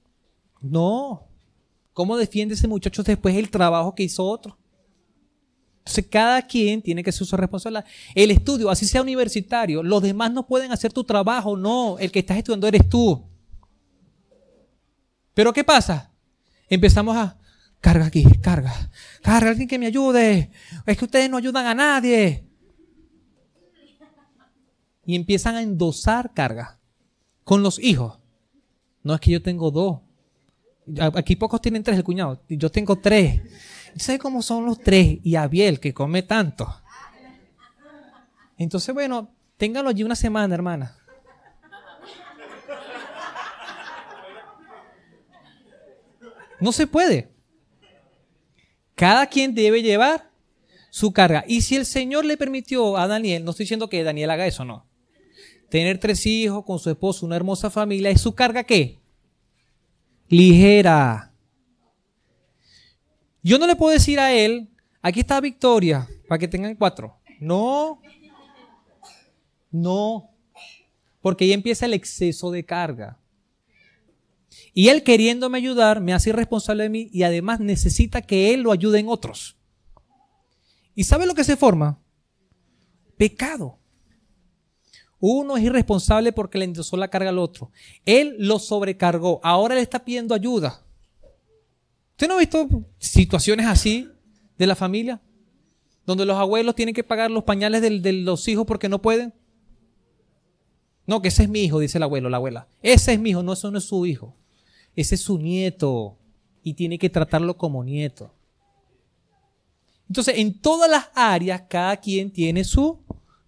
No. 0.62 1.28
¿Cómo 1.92 2.18
defiende 2.18 2.56
ese 2.56 2.68
muchacho 2.68 3.04
después 3.04 3.36
el 3.36 3.52
trabajo 3.52 3.94
que 3.94 4.04
hizo 4.04 4.26
otro? 4.26 4.58
Entonces 5.80 6.08
cada 6.10 6.42
quien 6.42 6.82
tiene 6.82 7.04
que 7.04 7.12
ser 7.12 7.28
su 7.28 7.36
responsabilidad. 7.36 7.86
El 8.16 8.32
estudio, 8.32 8.70
así 8.70 8.88
sea 8.88 9.02
universitario, 9.02 9.84
los 9.84 10.02
demás 10.02 10.32
no 10.32 10.48
pueden 10.48 10.72
hacer 10.72 10.94
tu 10.94 11.04
trabajo, 11.04 11.58
no, 11.58 12.00
el 12.00 12.10
que 12.12 12.20
estás 12.20 12.38
estudiando 12.38 12.68
eres 12.68 12.88
tú. 12.88 13.24
Pero 15.34 15.52
¿qué 15.52 15.64
pasa? 15.64 16.12
Empezamos 16.70 17.18
a, 17.18 17.38
carga 17.82 18.06
aquí, 18.06 18.24
carga, 18.42 18.74
carga, 19.22 19.50
alguien 19.50 19.68
que 19.68 19.78
me 19.78 19.88
ayude. 19.88 20.52
Es 20.86 20.98
que 20.98 21.06
ustedes 21.06 21.30
no 21.30 21.38
ayudan 21.38 21.66
a 21.66 21.76
nadie 21.76 22.48
y 25.06 25.16
empiezan 25.16 25.56
a 25.56 25.62
endosar 25.62 26.34
carga 26.34 26.80
con 27.43 27.62
los 27.64 27.80
hijos. 27.80 28.20
No 29.04 29.14
es 29.14 29.20
que 29.20 29.32
yo 29.32 29.41
tengo 29.41 29.70
dos. 29.70 29.99
Aquí 31.16 31.36
pocos 31.36 31.62
tienen 31.62 31.84
tres, 31.84 31.97
el 31.97 32.04
cuñado. 32.04 32.41
Yo 32.47 32.72
tengo 32.72 32.97
tres. 32.97 33.41
¿Sabes 33.97 34.20
cómo 34.20 34.41
son 34.41 34.66
los 34.66 34.80
tres? 34.80 35.20
Y 35.24 35.36
Abiel, 35.36 35.80
que 35.80 35.93
come 35.93 36.24
tanto. 36.24 36.74
Entonces, 38.58 38.93
bueno, 38.93 39.30
téngalo 39.58 39.89
allí 39.89 40.04
una 40.04 40.16
semana, 40.16 40.56
hermana. 40.56 40.97
No 46.60 46.72
se 46.72 46.88
puede. 46.88 47.30
Cada 48.95 49.28
quien 49.28 49.54
debe 49.54 49.82
llevar 49.82 50.30
su 50.89 51.12
carga. 51.12 51.43
Y 51.45 51.62
si 51.62 51.76
el 51.76 51.86
Señor 51.86 52.24
le 52.24 52.38
permitió 52.38 52.95
a 52.95 53.08
Daniel, 53.08 53.43
no 53.43 53.51
estoy 53.51 53.66
diciendo 53.66 53.89
que 53.89 54.04
Daniel 54.04 54.30
haga 54.30 54.47
eso, 54.47 54.64
no 54.64 54.86
tener 55.74 55.98
tres 55.98 56.24
hijos 56.28 56.64
con 56.66 56.78
su 56.78 56.92
esposo, 56.92 57.26
una 57.26 57.36
hermosa 57.36 57.68
familia, 57.72 58.12
¿es 58.12 58.22
su 58.22 58.36
carga 58.36 58.64
qué? 58.64 59.00
Ligera. 60.30 61.34
Yo 63.42 63.58
no 63.58 63.66
le 63.66 63.76
puedo 63.76 63.92
decir 63.92 64.20
a 64.20 64.32
él, 64.32 64.70
aquí 65.02 65.22
está 65.22 65.42
Victoria, 65.42 66.08
para 66.28 66.38
que 66.38 66.48
tengan 66.48 66.76
cuatro. 66.76 67.18
No. 67.40 68.00
No. 69.72 70.30
Porque 71.24 71.46
ahí 71.46 71.54
empieza 71.54 71.88
el 71.88 71.96
exceso 71.96 72.52
de 72.52 72.64
carga. 72.64 73.20
Y 74.76 74.90
él 74.90 75.02
queriéndome 75.02 75.58
ayudar 75.58 76.02
me 76.02 76.14
hace 76.14 76.30
irresponsable 76.30 76.84
de 76.84 76.90
mí 76.90 77.10
y 77.12 77.24
además 77.24 77.60
necesita 77.60 78.22
que 78.22 78.54
él 78.54 78.62
lo 78.62 78.74
ayude 78.74 79.00
en 79.00 79.10
otros. 79.10 79.58
¿Y 80.94 81.06
sabe 81.06 81.26
lo 81.26 81.34
que 81.34 81.44
se 81.44 81.58
forma? 81.58 82.00
Pecado. 83.18 83.80
Uno 85.26 85.56
es 85.56 85.64
irresponsable 85.64 86.34
porque 86.34 86.58
le 86.58 86.66
endosó 86.66 86.98
la 86.98 87.08
carga 87.08 87.30
al 87.30 87.40
otro. 87.40 87.72
Él 88.06 88.36
lo 88.40 88.60
sobrecargó. 88.60 89.40
Ahora 89.42 89.74
le 89.74 89.80
está 89.80 90.04
pidiendo 90.04 90.36
ayuda. 90.36 90.84
¿Usted 92.12 92.28
no 92.28 92.34
ha 92.34 92.40
visto 92.40 92.68
situaciones 92.98 93.68
así 93.68 94.10
de 94.58 94.68
la 94.68 94.76
familia? 94.76 95.22
Donde 96.06 96.26
los 96.26 96.36
abuelos 96.36 96.76
tienen 96.76 96.94
que 96.94 97.06
pagar 97.06 97.32
los 97.32 97.46
pañales 97.46 97.82
de, 97.82 98.12
los 98.12 98.46
hijos 98.50 98.66
porque 98.66 98.90
no 98.90 99.02
pueden. 99.02 99.34
No, 101.08 101.22
que 101.22 101.30
ese 101.30 101.44
es 101.44 101.50
mi 101.50 101.62
hijo, 101.62 101.80
dice 101.80 102.00
el 102.00 102.04
abuelo, 102.04 102.30
la 102.30 102.36
abuela. 102.36 102.68
Ese 102.82 103.14
es 103.14 103.20
mi 103.22 103.30
hijo, 103.30 103.44
no, 103.44 103.54
eso 103.54 103.72
no 103.72 103.78
es 103.78 103.86
su 103.86 104.06
hijo. 104.06 104.36
Ese 104.94 105.16
es 105.16 105.22
su 105.22 105.38
nieto 105.38 106.18
y 106.64 106.74
tiene 106.74 107.00
que 107.00 107.10
tratarlo 107.10 107.56
como 107.56 107.82
nieto. 107.82 108.34
Entonces, 110.10 110.38
en 110.38 110.60
todas 110.60 110.92
las 110.92 111.06
áreas, 111.16 111.64
cada 111.70 111.96
quien 111.96 112.30
tiene 112.30 112.66
su 112.66 113.00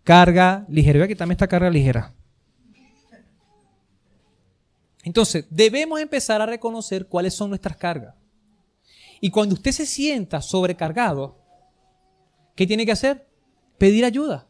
carga 0.05 0.65
ligera. 0.69 0.99
Vea 0.99 1.07
que 1.09 1.15
también 1.15 1.35
está 1.35 1.47
carga 1.47 1.69
ligera. 1.69 2.13
Entonces, 5.03 5.45
debemos 5.49 5.99
empezar 5.99 6.41
a 6.41 6.45
reconocer 6.45 7.07
cuáles 7.07 7.33
son 7.33 7.49
nuestras 7.49 7.75
cargas. 7.75 8.15
Y 9.19 9.29
cuando 9.29 9.55
usted 9.55 9.71
se 9.71 9.85
sienta 9.85 10.41
sobrecargado, 10.41 11.37
¿qué 12.55 12.65
tiene 12.65 12.85
que 12.85 12.91
hacer? 12.91 13.27
Pedir 13.77 14.05
ayuda. 14.05 14.47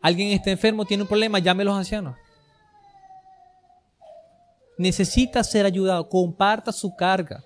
Alguien 0.00 0.30
está 0.30 0.50
enfermo, 0.50 0.84
tiene 0.84 1.02
un 1.02 1.08
problema, 1.08 1.38
llame 1.38 1.62
a 1.62 1.66
los 1.66 1.76
ancianos. 1.76 2.16
Necesita 4.76 5.42
ser 5.42 5.64
ayudado, 5.66 6.08
comparta 6.08 6.72
su 6.72 6.94
carga. 6.94 7.42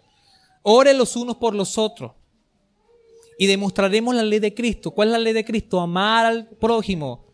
Ore 0.62 0.92
los 0.94 1.14
unos 1.14 1.36
por 1.36 1.54
los 1.54 1.78
otros 1.78 2.17
y 3.38 3.46
demostraremos 3.46 4.14
la 4.16 4.24
ley 4.24 4.40
de 4.40 4.52
Cristo. 4.52 4.90
¿Cuál 4.90 5.08
es 5.08 5.12
la 5.12 5.18
ley 5.20 5.32
de 5.32 5.44
Cristo? 5.44 5.80
Amar 5.80 6.26
al 6.26 6.48
prójimo. 6.48 7.24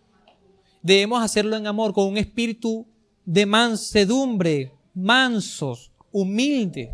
Debemos 0.83 1.23
hacerlo 1.23 1.57
en 1.57 1.67
amor, 1.67 1.95
con 1.95 2.07
un 2.07 2.19
espíritu 2.19 2.87
de 3.25 3.47
mansedumbre, 3.47 4.75
mansos, 4.93 5.91
humildes, 6.13 6.91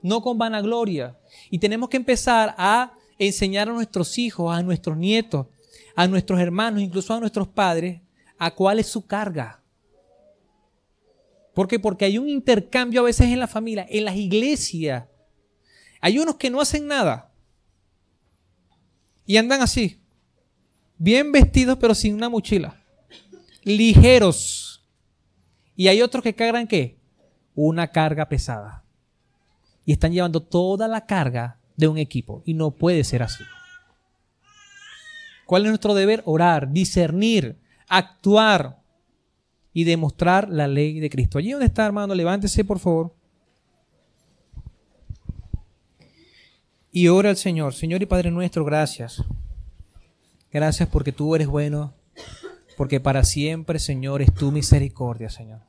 no 0.00 0.22
con 0.22 0.38
vanagloria. 0.38 1.18
Y 1.50 1.58
tenemos 1.58 1.88
que 1.88 1.96
empezar 1.96 2.54
a 2.56 2.94
enseñar 3.18 3.68
a 3.68 3.72
nuestros 3.72 4.16
hijos, 4.16 4.56
a 4.56 4.62
nuestros 4.62 4.96
nietos, 4.96 5.48
a 5.96 6.06
nuestros 6.06 6.38
hermanos, 6.38 6.80
incluso 6.80 7.14
a 7.14 7.20
nuestros 7.20 7.48
padres, 7.48 8.00
a 8.38 8.54
cuál 8.54 8.78
es 8.78 8.86
su 8.86 9.04
carga. 9.04 9.60
¿Por 11.52 11.66
qué? 11.66 11.80
Porque 11.80 12.04
hay 12.04 12.18
un 12.18 12.28
intercambio 12.28 13.00
a 13.00 13.04
veces 13.04 13.26
en 13.26 13.40
la 13.40 13.48
familia, 13.48 13.86
en 13.90 14.04
las 14.04 14.14
iglesias. 14.14 15.06
Hay 16.00 16.20
unos 16.20 16.36
que 16.36 16.50
no 16.50 16.60
hacen 16.60 16.86
nada, 16.86 17.25
y 19.26 19.36
andan 19.36 19.60
así, 19.60 20.00
bien 20.98 21.32
vestidos 21.32 21.78
pero 21.80 21.94
sin 21.94 22.14
una 22.14 22.28
mochila, 22.28 22.82
ligeros. 23.64 24.84
Y 25.74 25.88
hay 25.88 26.00
otros 26.00 26.22
que 26.22 26.34
cargan 26.34 26.66
qué? 26.66 26.98
Una 27.54 27.88
carga 27.88 28.28
pesada. 28.28 28.84
Y 29.84 29.92
están 29.92 30.12
llevando 30.12 30.40
toda 30.40 30.88
la 30.88 31.04
carga 31.04 31.58
de 31.76 31.88
un 31.88 31.98
equipo. 31.98 32.42
Y 32.46 32.54
no 32.54 32.70
puede 32.70 33.04
ser 33.04 33.22
así. 33.22 33.44
¿Cuál 35.44 35.64
es 35.64 35.68
nuestro 35.68 35.94
deber? 35.94 36.22
Orar, 36.24 36.72
discernir, 36.72 37.58
actuar 37.88 38.82
y 39.72 39.84
demostrar 39.84 40.48
la 40.48 40.66
ley 40.66 40.98
de 40.98 41.10
Cristo. 41.10 41.38
Allí 41.38 41.50
donde 41.50 41.66
está, 41.66 41.84
hermano, 41.84 42.14
levántese 42.14 42.64
por 42.64 42.78
favor. 42.78 43.15
Y 46.96 47.08
ora 47.08 47.28
al 47.28 47.36
Señor. 47.36 47.74
Señor 47.74 48.00
y 48.00 48.06
Padre 48.06 48.30
nuestro, 48.30 48.64
gracias. 48.64 49.22
Gracias 50.50 50.88
porque 50.88 51.12
tú 51.12 51.34
eres 51.34 51.46
bueno, 51.46 51.92
porque 52.78 53.00
para 53.00 53.22
siempre, 53.22 53.78
Señor, 53.78 54.22
es 54.22 54.32
tu 54.32 54.50
misericordia, 54.50 55.28
Señor. 55.28 55.60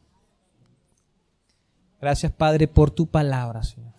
Gracias, 2.00 2.32
Padre, 2.32 2.70
por 2.70 2.92
tu 2.92 3.08
palabra, 3.08 3.62
Señor. 3.64 3.92